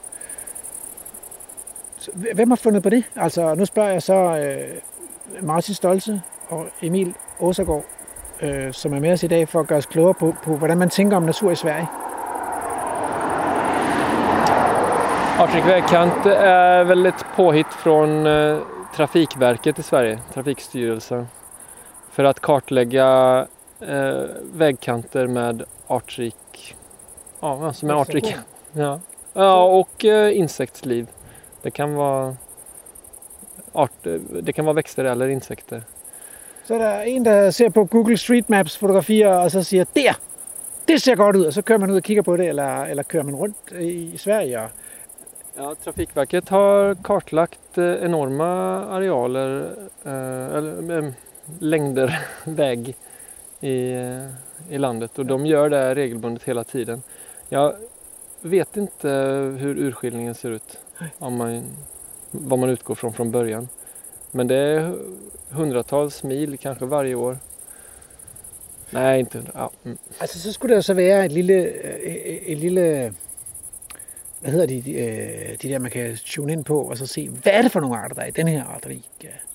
[2.34, 3.04] Hvem har fundet på det?
[3.16, 7.84] Altså, nu spørger jeg så øh, Martin Stolze og Emil Åsagård,
[8.42, 10.78] øh, som er med os i dag for at gøre os klogere på, på, hvordan
[10.78, 11.88] man tænker om natur i Sverige.
[15.38, 18.58] Artrik vägkant är väl ett påhitt från eh,
[18.96, 21.28] Trafikverket i Sverige, Trafikstyrelsen.
[22.10, 23.46] För att kartlägga
[23.80, 26.76] eh, vägkanter med artrik,
[27.40, 28.36] ja, som är artrik.
[28.72, 29.00] Ja.
[29.32, 31.06] ja, och eh, insektsliv.
[31.62, 32.36] Det kan vara
[33.72, 34.06] art,
[34.42, 35.82] det kan vara växter eller insekter.
[36.66, 40.18] Så er der en, der ser på Google Street Maps fotografier, og så siger, der,
[40.88, 43.02] det ser godt ud, og så kører man ud og kigger på det, eller, eller
[43.02, 44.60] kører man rundt i Sverige.
[44.60, 44.68] Og,
[45.60, 48.46] Ja, Trafikverket har kartlagt eh, enorma
[48.84, 49.72] arealer,
[50.04, 51.12] eh, eller eh,
[51.58, 52.96] längder väg
[53.60, 53.74] i,
[54.70, 57.02] i landet och de gör det regelbundet hela tiden.
[57.48, 57.74] Jag
[58.40, 59.08] vet inte
[59.58, 60.78] hur urskiljningen ser ut,
[61.18, 61.62] om man,
[62.30, 63.68] vad man utgår från från början.
[64.30, 64.94] Men det är
[65.50, 67.38] hundratals mil kanske varje år.
[68.90, 69.52] Nej, inte hundra.
[69.54, 69.70] Ja.
[69.84, 69.98] Mm.
[70.18, 73.14] altså, så skulle der jo så være et lille, øh, et lille
[74.40, 77.28] hvad hedder de, de, øh, de der, man kan tune ind på, og så se,
[77.28, 79.04] hvad er det for nogle arter, der er i den her arterik?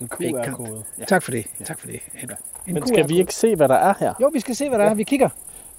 [0.02, 0.46] En Vægkant.
[0.46, 0.84] QR-kode.
[1.00, 1.06] Ja.
[1.06, 1.46] Tak for det.
[1.66, 2.00] Tak for det.
[2.24, 2.30] En,
[2.68, 4.14] en Men skal vi ikke se, hvad der er her?
[4.22, 4.94] Jo, vi skal se, hvad der er.
[4.94, 5.30] Vi kigger.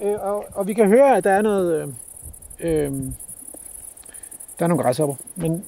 [0.03, 1.95] Øh, og, og vi kan høre, at der er noget...
[2.61, 2.93] Øh, øh,
[4.59, 5.15] der er nogle græshopper.
[5.37, 5.65] Men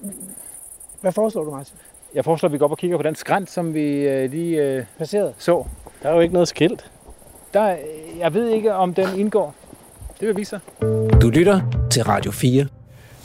[1.00, 1.76] hvad foreslår du, Martin?
[2.14, 4.62] Jeg foreslår, at vi går op og kigger på den skrant, som vi øh, lige
[4.62, 5.34] øh, Passeret.
[5.38, 5.64] så.
[6.02, 6.90] Der er jo ikke noget skilt.
[7.54, 7.78] Der, øh,
[8.18, 9.54] jeg ved ikke, om den indgår.
[10.20, 10.60] Det vil vise sig.
[11.22, 11.60] Du lytter
[11.90, 12.66] til Radio 4.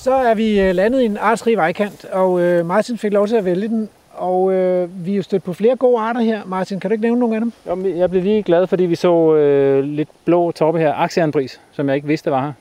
[0.02, 3.36] Så er vi øh, landet i en artsrig vejkant, og øh, Martin fik lov til
[3.36, 3.90] at vælge den.
[4.14, 6.46] Og øh, vi er jo stødt på flere gode arter her.
[6.46, 7.54] Martin, kan du ikke nævne nogle af dem?
[7.68, 10.94] Jo, Jeg blev lige glad, fordi vi så øh, lidt blå toppe her.
[10.94, 12.54] Aksjernbris, som jeg ikke vidste var her.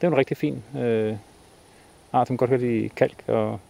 [0.00, 1.16] Det er en rigtig fin øh,
[2.12, 3.24] art, som godt kan lide kalk.
[3.28, 3.60] Og,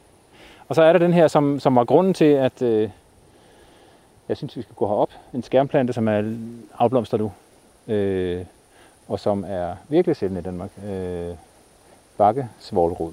[0.69, 2.89] og så er der den her, som, som var grunden til, at øh,
[4.29, 5.11] jeg synes, vi skal gå herop.
[5.35, 6.23] En skærmplante, som er
[6.79, 7.33] afblomstret nu.
[7.95, 8.45] Øh,
[9.09, 10.71] og som er virkelig sjældent i Danmark.
[10.89, 11.35] Øh,
[12.19, 13.13] bakke svolrod.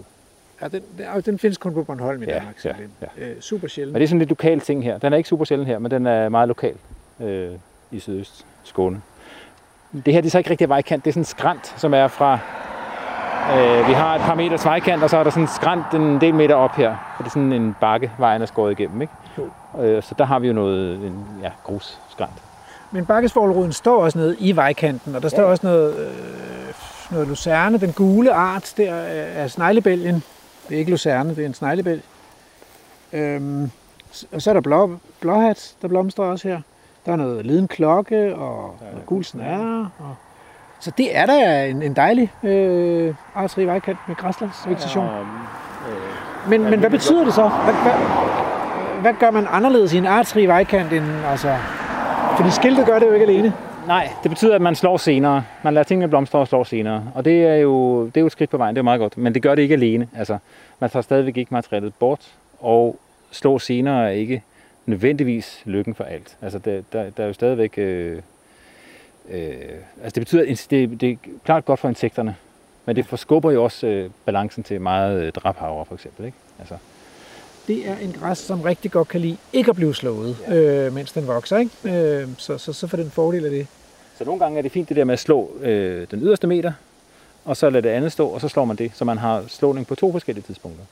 [0.61, 2.55] Ja, den, den, den findes kun på Bornholm i Ja, Danmark.
[2.55, 2.89] ja, simpelthen.
[3.17, 3.93] Øh, super sjældent.
[3.93, 4.97] Men det er sådan lidt lokal ting her.
[4.97, 6.75] Den er ikke super sjælden her, men den er meget lokal
[7.19, 7.51] øh,
[7.91, 9.01] i sydøst Skåne.
[10.05, 11.05] Det her det er så ikke rigtig vejkant.
[11.05, 12.39] Det er sådan en skrant, som er fra...
[13.57, 16.21] Øh, vi har et par meters vejkant, og så er der sådan en skrant en
[16.21, 16.89] del meter op her.
[16.89, 19.01] Og det er sådan en bakke, vejen er skåret igennem.
[19.01, 19.13] Ikke?
[19.79, 22.31] Øh, så der har vi jo noget en, ja, grusskrant.
[22.91, 26.07] Men bakkesforlruden står også nede i vejkanten, og der står også noget, øh,
[27.11, 30.23] noget lucerne, den gule art der øh, af sneglebælgen.
[30.69, 32.01] Det er ikke lucerne, det er en sneglebælg.
[33.13, 33.71] Øhm,
[34.31, 36.61] og så er der blå, blåhat, der blomstrer også her.
[37.05, 39.89] Der er noget liden klokke og noget gul snære.
[39.99, 40.15] Og...
[40.79, 45.09] Så det er da en, en dejlig øh, artsrig vejkant med græslandsvegetation.
[46.49, 47.47] Men, men hvad betyder det så?
[47.47, 47.93] Hvad, hvad,
[49.01, 51.57] hvad gør man anderledes i en artsrig vejkant end altså...
[52.35, 53.53] Fordi skiltet gør det jo ikke alene.
[53.91, 55.43] Nej, det betyder, at man slår senere.
[55.63, 57.11] Man lader tingene blomstre og slår senere.
[57.15, 59.17] Og det er, jo, det er jo et skridt på vejen, det er meget godt.
[59.17, 60.09] Men det gør det ikke alene.
[60.15, 60.37] Altså,
[60.79, 62.99] man tager stadigvæk ikke materialet bort, og
[63.31, 64.43] slå senere er ikke
[64.85, 66.37] nødvendigvis lykken for alt.
[66.41, 67.77] Altså, der, der, der er jo stadigvæk...
[67.77, 68.21] Øh,
[69.29, 69.53] øh,
[70.03, 71.15] altså, det betyder, at det, det er
[71.45, 72.35] klart godt for insekterne,
[72.85, 76.25] men det forskubber jo også øh, balancen til meget øh, drabhavre, for eksempel.
[76.25, 76.37] Ikke?
[76.59, 76.75] Altså,
[77.67, 81.11] Det er en græs, som rigtig godt kan lide ikke at blive slået, øh, mens
[81.11, 81.57] den vokser.
[81.57, 81.71] Ikke?
[81.83, 83.67] Øh, så, så, så får den fordel af det.
[84.21, 86.71] Så nogle gange er det fint det der med at slå øh, den yderste meter,
[87.45, 89.87] og så lade det andet stå, og så slår man det, så man har slåning
[89.87, 90.83] på to forskellige tidspunkter.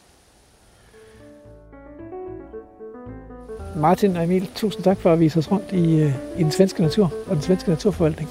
[3.75, 6.81] Martin og Emil, tusind tak for at vise os rundt i, øh, i den svenske
[6.81, 8.29] natur og den svenske naturforvaltning.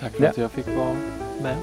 [0.00, 0.28] Tack för Ja.
[0.30, 0.94] att jag fick vara
[1.42, 1.56] med.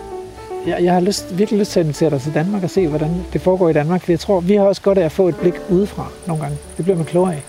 [0.68, 3.10] Jeg, jeg har lyst, virkelig lyst til at invitere dig til Danmark og se, hvordan
[3.34, 5.36] det foregår i Danmark, for jeg tror, vi har også godt af at få et
[5.36, 6.58] blik udefra nogle gange.
[6.78, 7.44] Det bliver man klogere af.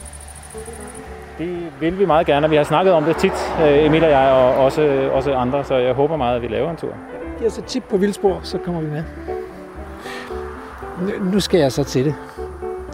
[1.80, 3.32] Det vil vi meget gerne, og vi har snakket om det tit,
[3.62, 6.70] øh, Emil og jeg, og også, også andre, så jeg håber meget, at vi laver
[6.70, 6.88] en tur.
[7.38, 9.02] Giv os et tip på vildspor, så kommer vi med.
[11.00, 12.14] Nu- Nu skal jeg så til det.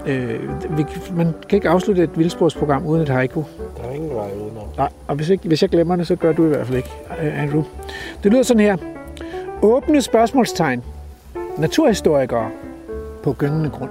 [0.06, 0.40] Øh,
[0.78, 0.85] vi,
[1.16, 3.43] man kan ikke afslutte et vildsporsprogram uden et haiku.
[3.82, 4.65] Der er ingen vej udenom.
[4.77, 6.90] Nej, og hvis, ikke, hvis jeg glemmer det, så gør du i hvert fald ikke,
[7.23, 7.62] øh, Andrew.
[8.23, 8.77] Det lyder sådan her.
[9.62, 10.82] Åbne spørgsmålstegn.
[11.59, 12.48] Naturhistorikere
[13.23, 13.90] på gyngende grund.